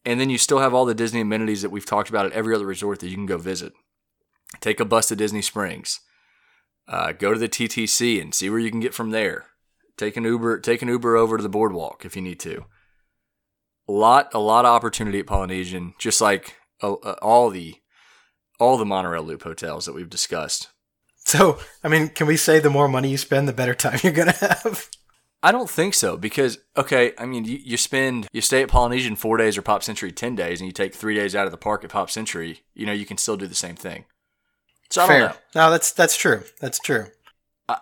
And 0.05 0.19
then 0.19 0.29
you 0.29 0.37
still 0.37 0.59
have 0.59 0.73
all 0.73 0.85
the 0.85 0.93
Disney 0.93 1.21
amenities 1.21 1.63
that 1.63 1.71
we've 1.71 1.85
talked 1.85 2.09
about 2.09 2.25
at 2.25 2.33
every 2.33 2.53
other 2.53 2.67
resort 2.67 2.99
that 2.99 3.07
you 3.07 3.15
can 3.15 3.25
go 3.25 3.37
visit. 3.37 3.73
Take 4.59 4.79
a 4.79 4.85
bus 4.85 5.07
to 5.07 5.15
Disney 5.15 5.41
Springs. 5.41 6.01
Uh, 6.87 7.13
go 7.13 7.33
to 7.33 7.39
the 7.39 7.49
TTC 7.49 8.21
and 8.21 8.35
see 8.35 8.49
where 8.49 8.59
you 8.59 8.69
can 8.69 8.81
get 8.81 8.93
from 8.93 9.11
there. 9.11 9.45
Take 9.97 10.17
an 10.17 10.23
Uber. 10.23 10.59
Take 10.59 10.81
an 10.81 10.87
Uber 10.87 11.15
over 11.15 11.37
to 11.37 11.43
the 11.43 11.49
boardwalk 11.49 12.05
if 12.05 12.15
you 12.15 12.21
need 12.21 12.39
to. 12.41 12.65
A 13.87 13.91
lot, 13.91 14.33
a 14.33 14.39
lot 14.39 14.65
of 14.65 14.71
opportunity 14.71 15.19
at 15.19 15.27
Polynesian, 15.27 15.93
just 15.99 16.21
like 16.21 16.55
uh, 16.81 16.93
uh, 16.93 17.15
all 17.21 17.49
the 17.49 17.75
all 18.59 18.77
the 18.77 18.85
monorail 18.85 19.23
loop 19.23 19.43
hotels 19.43 19.85
that 19.85 19.93
we've 19.93 20.09
discussed. 20.09 20.69
So, 21.25 21.59
I 21.83 21.87
mean, 21.87 22.09
can 22.09 22.27
we 22.27 22.35
say 22.37 22.59
the 22.59 22.69
more 22.69 22.87
money 22.87 23.09
you 23.09 23.17
spend, 23.17 23.47
the 23.47 23.53
better 23.53 23.73
time 23.73 23.99
you're 24.03 24.13
gonna 24.13 24.33
have? 24.33 24.89
I 25.41 25.51
don't 25.51 25.69
think 25.69 25.93
so 25.93 26.15
because 26.15 26.57
okay, 26.77 27.11
I 27.17 27.25
mean 27.25 27.43
you, 27.43 27.59
you 27.63 27.75
spend 27.75 28.27
you 28.31 28.39
stay 28.39 28.63
at 28.63 28.69
Polynesian 28.69 29.17
four 29.17 29.35
days 29.35 29.57
or 29.57 29.61
Pop 29.61 29.83
Century 29.83 30.11
ten 30.11 30.35
days, 30.35 30.61
and 30.61 30.67
you 30.67 30.71
take 30.71 30.95
three 30.95 31.15
days 31.15 31.35
out 31.35 31.45
of 31.45 31.51
the 31.51 31.57
park 31.57 31.83
at 31.83 31.89
Pop 31.89 32.09
Century. 32.09 32.61
You 32.73 32.85
know 32.85 32.93
you 32.93 33.05
can 33.05 33.17
still 33.17 33.35
do 33.35 33.45
the 33.45 33.53
same 33.53 33.75
thing. 33.75 34.05
So 34.89 35.03
I 35.03 35.07
don't 35.07 35.19
know. 35.19 35.35
No, 35.55 35.71
that's 35.71 35.91
that's 35.91 36.15
true. 36.15 36.43
That's 36.61 36.79
true. 36.79 37.07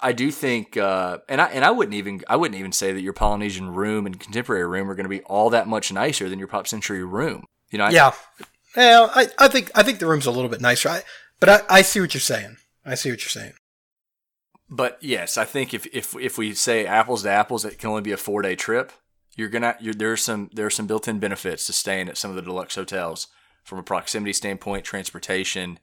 I, 0.01 0.11
do 0.11 0.31
think, 0.31 0.77
uh, 0.77 1.19
and 1.27 1.41
I 1.41 1.45
and 1.47 1.65
I 1.65 1.71
wouldn't 1.71 1.95
even 1.95 2.21
I 2.27 2.35
wouldn't 2.35 2.59
even 2.59 2.71
say 2.71 2.93
that 2.93 3.01
your 3.01 3.13
Polynesian 3.13 3.73
room 3.73 4.05
and 4.05 4.19
contemporary 4.19 4.67
room 4.67 4.89
are 4.89 4.95
going 4.95 5.05
to 5.05 5.09
be 5.09 5.21
all 5.21 5.49
that 5.49 5.67
much 5.67 5.91
nicer 5.91 6.29
than 6.29 6.39
your 6.39 6.47
Pop 6.47 6.67
Century 6.67 7.03
room. 7.03 7.45
You 7.71 7.77
know, 7.77 7.85
I, 7.85 7.89
yeah. 7.91 8.11
Well, 8.75 9.11
I, 9.13 9.27
I 9.37 9.47
think 9.47 9.71
I 9.75 9.83
think 9.83 9.99
the 9.99 10.07
room's 10.07 10.25
a 10.25 10.31
little 10.31 10.49
bit 10.49 10.61
nicer. 10.61 10.89
I, 10.89 11.03
but 11.39 11.49
I, 11.49 11.61
I 11.69 11.81
see 11.81 11.99
what 11.99 12.13
you're 12.13 12.21
saying. 12.21 12.57
I 12.85 12.95
see 12.95 13.09
what 13.09 13.21
you're 13.21 13.29
saying. 13.29 13.53
But 14.69 14.97
yes, 15.01 15.37
I 15.37 15.45
think 15.45 15.73
if 15.73 15.85
if 15.93 16.15
if 16.15 16.37
we 16.37 16.53
say 16.53 16.85
apples 16.85 17.23
to 17.23 17.29
apples, 17.29 17.65
it 17.65 17.77
can 17.77 17.89
only 17.89 18.01
be 18.01 18.13
a 18.13 18.17
four 18.17 18.41
day 18.41 18.55
trip. 18.55 18.93
You're 19.35 19.49
gonna 19.49 19.75
you're, 19.79 19.93
there's 19.93 20.21
some 20.21 20.49
there's 20.53 20.75
some 20.75 20.87
built 20.87 21.07
in 21.07 21.19
benefits 21.19 21.65
to 21.65 21.73
staying 21.73 22.07
at 22.07 22.17
some 22.17 22.31
of 22.31 22.35
the 22.35 22.41
deluxe 22.41 22.75
hotels 22.75 23.27
from 23.63 23.79
a 23.79 23.83
proximity 23.83 24.33
standpoint, 24.33 24.85
transportation. 24.85 25.79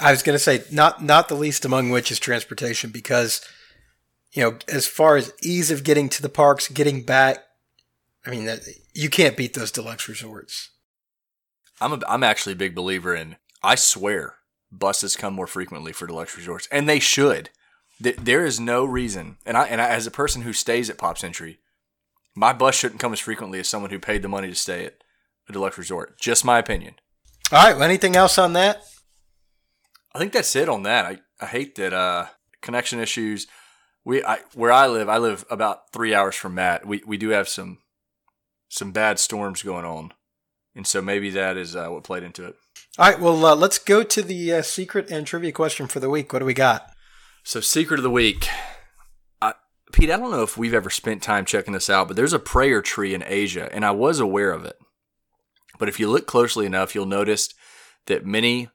I 0.00 0.10
was 0.10 0.22
gonna 0.22 0.38
say 0.38 0.62
not 0.70 1.02
not 1.02 1.28
the 1.28 1.34
least 1.34 1.64
among 1.64 1.90
which 1.90 2.10
is 2.10 2.18
transportation 2.18 2.90
because 2.90 3.40
you 4.32 4.42
know 4.42 4.58
as 4.68 4.86
far 4.86 5.16
as 5.16 5.32
ease 5.42 5.70
of 5.70 5.84
getting 5.84 6.08
to 6.10 6.22
the 6.22 6.28
parks, 6.28 6.68
getting 6.68 7.02
back, 7.02 7.38
I 8.26 8.30
mean 8.30 8.46
that, 8.46 8.60
you 8.94 9.08
can't 9.08 9.36
beat 9.36 9.54
those 9.54 9.70
deluxe 9.70 10.08
resorts. 10.08 10.70
I'm 11.80 11.92
a, 11.92 12.00
I'm 12.08 12.24
actually 12.24 12.54
a 12.54 12.56
big 12.56 12.74
believer 12.74 13.14
in. 13.14 13.36
I 13.62 13.74
swear, 13.74 14.34
buses 14.70 15.16
come 15.16 15.34
more 15.34 15.46
frequently 15.46 15.92
for 15.92 16.06
deluxe 16.06 16.36
resorts, 16.36 16.68
and 16.70 16.88
they 16.88 16.98
should. 16.98 17.50
There 18.00 18.44
is 18.44 18.60
no 18.60 18.84
reason, 18.84 19.38
and 19.44 19.56
I 19.56 19.66
and 19.66 19.80
I, 19.80 19.88
as 19.88 20.06
a 20.06 20.12
person 20.12 20.42
who 20.42 20.52
stays 20.52 20.88
at 20.88 20.98
Pop 20.98 21.18
Century, 21.18 21.58
my 22.34 22.52
bus 22.52 22.76
shouldn't 22.76 23.00
come 23.00 23.12
as 23.12 23.18
frequently 23.20 23.58
as 23.58 23.68
someone 23.68 23.90
who 23.90 23.98
paid 23.98 24.22
the 24.22 24.28
money 24.28 24.48
to 24.48 24.54
stay 24.54 24.86
at 24.86 25.02
a 25.48 25.52
deluxe 25.52 25.78
resort. 25.78 26.20
Just 26.20 26.44
my 26.44 26.58
opinion. 26.58 26.94
All 27.50 27.64
right. 27.64 27.74
Well, 27.74 27.82
anything 27.82 28.14
else 28.14 28.38
on 28.38 28.52
that? 28.52 28.84
I 30.14 30.18
think 30.18 30.32
that's 30.32 30.56
it 30.56 30.68
on 30.68 30.82
that. 30.84 31.04
I, 31.04 31.18
I 31.40 31.46
hate 31.46 31.74
that 31.76 31.92
uh, 31.92 32.26
connection 32.62 33.00
issues. 33.00 33.46
We 34.04 34.24
I, 34.24 34.38
where 34.54 34.72
I 34.72 34.86
live, 34.86 35.08
I 35.08 35.18
live 35.18 35.44
about 35.50 35.92
three 35.92 36.14
hours 36.14 36.34
from 36.34 36.54
Matt. 36.54 36.86
We 36.86 37.02
we 37.06 37.16
do 37.16 37.30
have 37.30 37.48
some 37.48 37.78
some 38.68 38.92
bad 38.92 39.18
storms 39.18 39.62
going 39.62 39.84
on, 39.84 40.12
and 40.74 40.86
so 40.86 41.02
maybe 41.02 41.30
that 41.30 41.56
is 41.56 41.76
uh, 41.76 41.88
what 41.88 42.04
played 42.04 42.22
into 42.22 42.44
it. 42.46 42.56
All 42.98 43.10
right. 43.10 43.20
Well, 43.20 43.44
uh, 43.44 43.54
let's 43.54 43.78
go 43.78 44.02
to 44.02 44.22
the 44.22 44.54
uh, 44.54 44.62
secret 44.62 45.10
and 45.10 45.26
trivia 45.26 45.52
question 45.52 45.86
for 45.86 46.00
the 46.00 46.10
week. 46.10 46.32
What 46.32 46.40
do 46.40 46.44
we 46.44 46.54
got? 46.54 46.90
So, 47.44 47.60
secret 47.60 48.00
of 48.00 48.04
the 48.04 48.10
week. 48.10 48.48
I, 49.40 49.54
Pete, 49.92 50.10
I 50.10 50.16
don't 50.16 50.30
know 50.30 50.42
if 50.42 50.58
we've 50.58 50.74
ever 50.74 50.90
spent 50.90 51.22
time 51.22 51.44
checking 51.44 51.74
this 51.74 51.88
out, 51.88 52.08
but 52.08 52.16
there's 52.16 52.32
a 52.32 52.38
prayer 52.38 52.82
tree 52.82 53.14
in 53.14 53.22
Asia, 53.24 53.68
and 53.72 53.84
I 53.84 53.92
was 53.92 54.20
aware 54.20 54.50
of 54.50 54.64
it. 54.64 54.76
But 55.78 55.88
if 55.88 56.00
you 56.00 56.10
look 56.10 56.26
closely 56.26 56.66
enough, 56.66 56.94
you'll 56.94 57.06
notice 57.06 57.54
that 58.06 58.26
many 58.26 58.68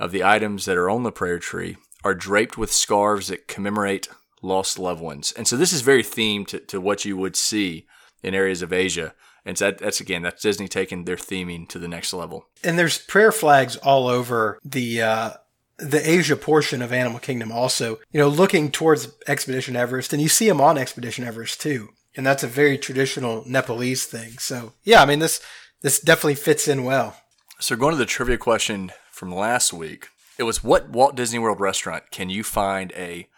of 0.00 0.10
the 0.10 0.24
items 0.24 0.64
that 0.64 0.78
are 0.78 0.90
on 0.90 1.04
the 1.04 1.12
prayer 1.12 1.38
tree 1.38 1.76
are 2.02 2.14
draped 2.14 2.56
with 2.56 2.72
scarves 2.72 3.28
that 3.28 3.46
commemorate 3.46 4.08
lost 4.42 4.78
loved 4.78 5.02
ones. 5.02 5.32
And 5.36 5.46
so 5.46 5.56
this 5.56 5.72
is 5.72 5.82
very 5.82 6.02
themed 6.02 6.48
to, 6.48 6.58
to 6.58 6.80
what 6.80 7.04
you 7.04 7.16
would 7.18 7.36
see 7.36 7.86
in 8.22 8.34
areas 8.34 8.62
of 8.62 8.72
Asia. 8.72 9.14
And 9.44 9.58
so 9.58 9.66
that, 9.66 9.78
that's 9.78 10.00
again, 10.00 10.22
that's 10.22 10.42
Disney 10.42 10.66
taking 10.66 11.04
their 11.04 11.16
theming 11.16 11.68
to 11.68 11.78
the 11.78 11.88
next 11.88 12.14
level. 12.14 12.46
And 12.64 12.78
there's 12.78 12.98
prayer 12.98 13.30
flags 13.30 13.76
all 13.76 14.08
over 14.08 14.58
the 14.64 15.02
uh, 15.02 15.30
the 15.78 16.10
Asia 16.10 16.36
portion 16.36 16.82
of 16.82 16.92
Animal 16.92 17.20
Kingdom 17.20 17.50
also, 17.50 18.00
you 18.10 18.20
know, 18.20 18.28
looking 18.28 18.70
towards 18.70 19.08
Expedition 19.26 19.76
Everest, 19.76 20.12
and 20.12 20.20
you 20.20 20.28
see 20.28 20.46
them 20.46 20.60
on 20.60 20.76
Expedition 20.76 21.24
Everest 21.24 21.60
too. 21.60 21.88
And 22.16 22.26
that's 22.26 22.42
a 22.42 22.48
very 22.48 22.76
traditional 22.76 23.44
Nepalese 23.46 24.04
thing. 24.04 24.32
So 24.38 24.74
yeah, 24.84 25.02
I 25.02 25.06
mean 25.06 25.20
this 25.20 25.40
this 25.82 26.00
definitely 26.00 26.34
fits 26.34 26.68
in 26.68 26.84
well. 26.84 27.16
So 27.60 27.76
going 27.76 27.92
to 27.92 27.98
the 27.98 28.06
trivia 28.06 28.38
question 28.38 28.92
from 29.20 29.30
last 29.30 29.74
week, 29.74 30.08
it 30.38 30.44
was 30.44 30.64
what 30.64 30.88
Walt 30.88 31.14
Disney 31.14 31.38
World 31.38 31.60
restaurant 31.60 32.10
can 32.10 32.30
you 32.30 32.42
find 32.42 32.90
a 32.92 33.28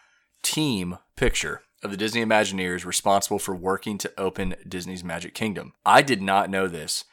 team 0.40 0.98
picture 1.16 1.62
of 1.82 1.90
the 1.90 1.96
Disney 1.96 2.24
Imagineers 2.24 2.84
responsible 2.84 3.40
for 3.40 3.52
working 3.52 3.98
to 3.98 4.12
open 4.16 4.54
Disney's 4.66 5.02
Magic 5.02 5.34
Kingdom? 5.34 5.72
I 5.84 6.02
did 6.02 6.22
not 6.22 6.50
know 6.50 6.68
this. 6.68 7.04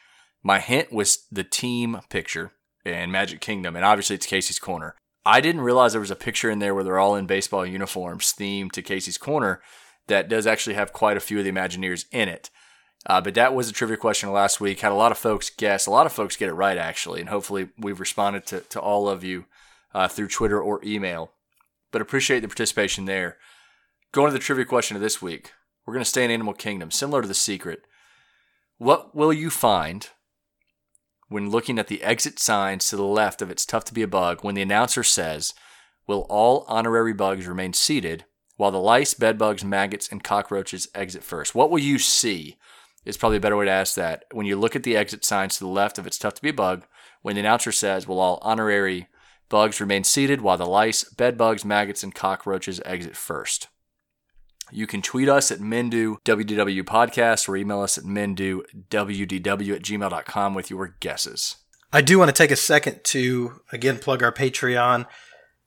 My 0.43 0.59
hint 0.59 0.93
was 0.93 1.25
the 1.31 1.43
team 1.43 2.01
picture 2.09 2.51
in 2.85 3.09
Magic 3.09 3.41
Kingdom, 3.41 3.75
and 3.75 3.83
obviously 3.83 4.17
it's 4.17 4.27
Casey's 4.27 4.59
Corner. 4.59 4.93
I 5.25 5.41
didn't 5.41 5.61
realize 5.61 5.93
there 5.93 5.99
was 5.99 6.11
a 6.11 6.15
picture 6.15 6.51
in 6.51 6.59
there 6.59 6.75
where 6.75 6.83
they're 6.83 6.99
all 6.99 7.15
in 7.15 7.25
baseball 7.25 7.65
uniforms 7.65 8.35
themed 8.37 8.73
to 8.73 8.83
Casey's 8.83 9.17
Corner 9.17 9.63
that 10.09 10.29
does 10.29 10.45
actually 10.45 10.75
have 10.75 10.93
quite 10.93 11.17
a 11.17 11.21
few 11.21 11.39
of 11.39 11.43
the 11.43 11.51
Imagineers 11.51 12.05
in 12.11 12.29
it. 12.29 12.51
Uh, 13.05 13.21
but 13.21 13.33
that 13.33 13.53
was 13.53 13.69
a 13.69 13.73
trivia 13.73 13.97
question 13.97 14.31
last 14.31 14.59
week. 14.59 14.81
Had 14.81 14.91
a 14.91 14.95
lot 14.95 15.11
of 15.11 15.17
folks 15.17 15.49
guess. 15.49 15.85
A 15.85 15.91
lot 15.91 16.05
of 16.05 16.11
folks 16.11 16.35
get 16.35 16.49
it 16.49 16.53
right, 16.53 16.77
actually. 16.77 17.21
And 17.21 17.29
hopefully 17.29 17.69
we've 17.77 17.99
responded 17.99 18.45
to, 18.47 18.59
to 18.61 18.79
all 18.79 19.07
of 19.07 19.23
you 19.23 19.45
uh, 19.93 20.07
through 20.07 20.27
Twitter 20.27 20.61
or 20.61 20.81
email. 20.83 21.31
But 21.91 22.01
appreciate 22.01 22.41
the 22.41 22.47
participation 22.47 23.05
there. 23.05 23.37
Going 24.11 24.27
to 24.27 24.33
the 24.33 24.39
trivia 24.39 24.65
question 24.65 24.95
of 24.95 25.01
this 25.01 25.21
week. 25.21 25.53
We're 25.85 25.93
going 25.93 26.03
to 26.03 26.09
stay 26.09 26.25
in 26.25 26.31
Animal 26.31 26.53
Kingdom, 26.53 26.91
similar 26.91 27.21
to 27.21 27.27
The 27.27 27.33
Secret. 27.33 27.81
What 28.77 29.15
will 29.15 29.33
you 29.33 29.49
find 29.49 30.09
when 31.29 31.49
looking 31.49 31.79
at 31.79 31.87
the 31.87 32.03
exit 32.03 32.39
signs 32.39 32.89
to 32.89 32.95
the 32.95 33.03
left 33.03 33.41
of 33.41 33.49
It's 33.49 33.65
Tough 33.65 33.85
to 33.85 33.93
Be 33.93 34.01
a 34.01 34.07
Bug 34.07 34.43
when 34.43 34.55
the 34.55 34.61
announcer 34.61 35.03
says, 35.03 35.53
Will 36.05 36.25
all 36.29 36.65
honorary 36.67 37.13
bugs 37.13 37.47
remain 37.47 37.73
seated 37.73 38.25
while 38.57 38.71
the 38.71 38.79
lice, 38.79 39.13
bedbugs, 39.13 39.63
maggots, 39.63 40.09
and 40.11 40.23
cockroaches 40.23 40.87
exit 40.93 41.23
first? 41.23 41.55
What 41.55 41.69
will 41.71 41.79
you 41.79 41.99
see? 41.99 42.57
Is 43.05 43.17
probably 43.17 43.37
a 43.37 43.41
better 43.41 43.57
way 43.57 43.65
to 43.65 43.71
ask 43.71 43.95
that. 43.95 44.25
When 44.31 44.45
you 44.45 44.57
look 44.57 44.75
at 44.75 44.83
the 44.83 44.95
exit 44.97 45.23
signs 45.25 45.57
to 45.57 45.63
the 45.63 45.69
left 45.69 45.97
of 45.97 46.05
It's 46.05 46.17
Tough 46.17 46.35
to 46.35 46.41
Be 46.41 46.49
a 46.49 46.53
Bug, 46.53 46.85
when 47.21 47.35
the 47.35 47.41
announcer 47.41 47.71
says, 47.71 48.07
Will 48.07 48.19
all 48.19 48.39
honorary 48.41 49.07
bugs 49.47 49.81
remain 49.81 50.03
seated 50.03 50.41
while 50.41 50.57
the 50.57 50.65
lice, 50.65 51.03
bedbugs, 51.03 51.65
maggots, 51.65 52.03
and 52.03 52.13
cockroaches 52.13 52.81
exit 52.85 53.15
first? 53.15 53.67
You 54.71 54.85
can 54.87 55.01
tweet 55.01 55.29
us 55.29 55.51
at 55.51 55.59
MenDo 55.59 56.17
WDW 56.23 56.83
Podcast 56.83 57.49
or 57.49 57.57
email 57.57 57.81
us 57.81 57.97
at 57.97 58.03
MenDoWDW 58.03 59.75
at 59.75 59.81
gmail.com 59.81 60.53
with 60.53 60.69
your 60.69 60.95
guesses. 60.99 61.55
I 61.91 62.01
do 62.01 62.19
want 62.19 62.29
to 62.29 62.35
take 62.35 62.51
a 62.51 62.55
second 62.55 63.03
to 63.05 63.61
again 63.71 63.97
plug 63.97 64.21
our 64.21 64.31
Patreon, 64.31 65.07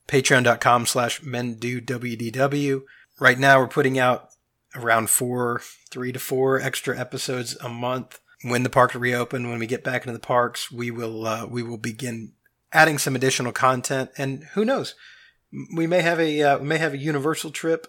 patreon.com 0.07 0.85
slash 0.85 1.21
MenDoWDW. 1.21 2.81
Right 3.19 3.39
now 3.39 3.59
we're 3.59 3.67
putting 3.67 3.99
out 3.99 4.29
around 4.75 5.09
four, 5.09 5.61
three 5.89 6.11
to 6.11 6.19
four 6.19 6.59
extra 6.59 6.97
episodes 6.97 7.57
a 7.61 7.69
month. 7.69 8.19
When 8.43 8.63
the 8.63 8.69
park 8.69 8.93
reopen, 8.93 9.49
when 9.49 9.59
we 9.59 9.67
get 9.67 9.83
back 9.83 10.01
into 10.01 10.13
the 10.13 10.19
parks, 10.19 10.69
we 10.71 10.91
will 10.91 11.25
uh, 11.25 11.45
we 11.45 11.63
will 11.63 11.77
begin 11.77 12.33
adding 12.73 12.97
some 12.97 13.15
additional 13.15 13.53
content, 13.53 14.09
and 14.17 14.43
who 14.53 14.65
knows, 14.65 14.95
we 15.75 15.87
may 15.87 16.01
have 16.01 16.19
a 16.19 16.41
uh, 16.41 16.57
we 16.57 16.67
may 16.67 16.77
have 16.77 16.93
a 16.93 16.97
Universal 16.97 17.51
trip 17.51 17.87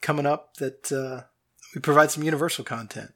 coming 0.00 0.24
up 0.24 0.54
that 0.56 0.90
uh, 0.90 1.26
we 1.74 1.80
provide 1.80 2.10
some 2.10 2.22
Universal 2.22 2.64
content. 2.64 3.10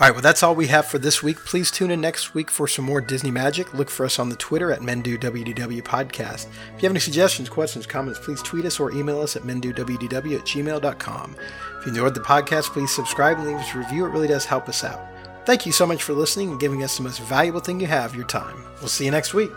All 0.00 0.06
right, 0.06 0.14
well, 0.14 0.22
that's 0.22 0.42
all 0.42 0.54
we 0.54 0.68
have 0.68 0.86
for 0.86 0.98
this 0.98 1.22
week. 1.22 1.36
Please 1.36 1.70
tune 1.70 1.90
in 1.90 2.00
next 2.00 2.32
week 2.32 2.50
for 2.50 2.66
some 2.66 2.86
more 2.86 3.02
Disney 3.02 3.30
magic. 3.30 3.74
Look 3.74 3.90
for 3.90 4.06
us 4.06 4.18
on 4.18 4.30
the 4.30 4.36
Twitter 4.36 4.72
at 4.72 4.80
MenDoWDW 4.80 5.82
Podcast. 5.82 6.46
If 6.74 6.82
you 6.82 6.86
have 6.86 6.92
any 6.92 7.00
suggestions, 7.00 7.50
questions, 7.50 7.84
comments, 7.86 8.18
please 8.18 8.40
tweet 8.40 8.64
us 8.64 8.80
or 8.80 8.92
email 8.92 9.20
us 9.20 9.36
at 9.36 9.42
MenDoWDW 9.42 10.38
at 10.38 10.46
gmail.com. 10.46 11.36
If 11.80 11.84
you 11.84 11.90
enjoyed 11.90 12.14
the 12.14 12.20
podcast, 12.20 12.72
please 12.72 12.90
subscribe 12.90 13.36
and 13.36 13.46
leave 13.46 13.58
us 13.58 13.74
a 13.74 13.78
review. 13.78 14.06
It 14.06 14.12
really 14.12 14.28
does 14.28 14.46
help 14.46 14.70
us 14.70 14.84
out. 14.84 15.06
Thank 15.44 15.66
you 15.66 15.72
so 15.72 15.84
much 15.84 16.02
for 16.02 16.14
listening 16.14 16.48
and 16.48 16.58
giving 16.58 16.82
us 16.82 16.96
the 16.96 17.02
most 17.02 17.20
valuable 17.20 17.60
thing 17.60 17.78
you 17.78 17.86
have, 17.86 18.14
your 18.14 18.24
time. 18.26 18.64
We'll 18.78 18.88
see 18.88 19.04
you 19.04 19.10
next 19.10 19.34
week. 19.34 19.50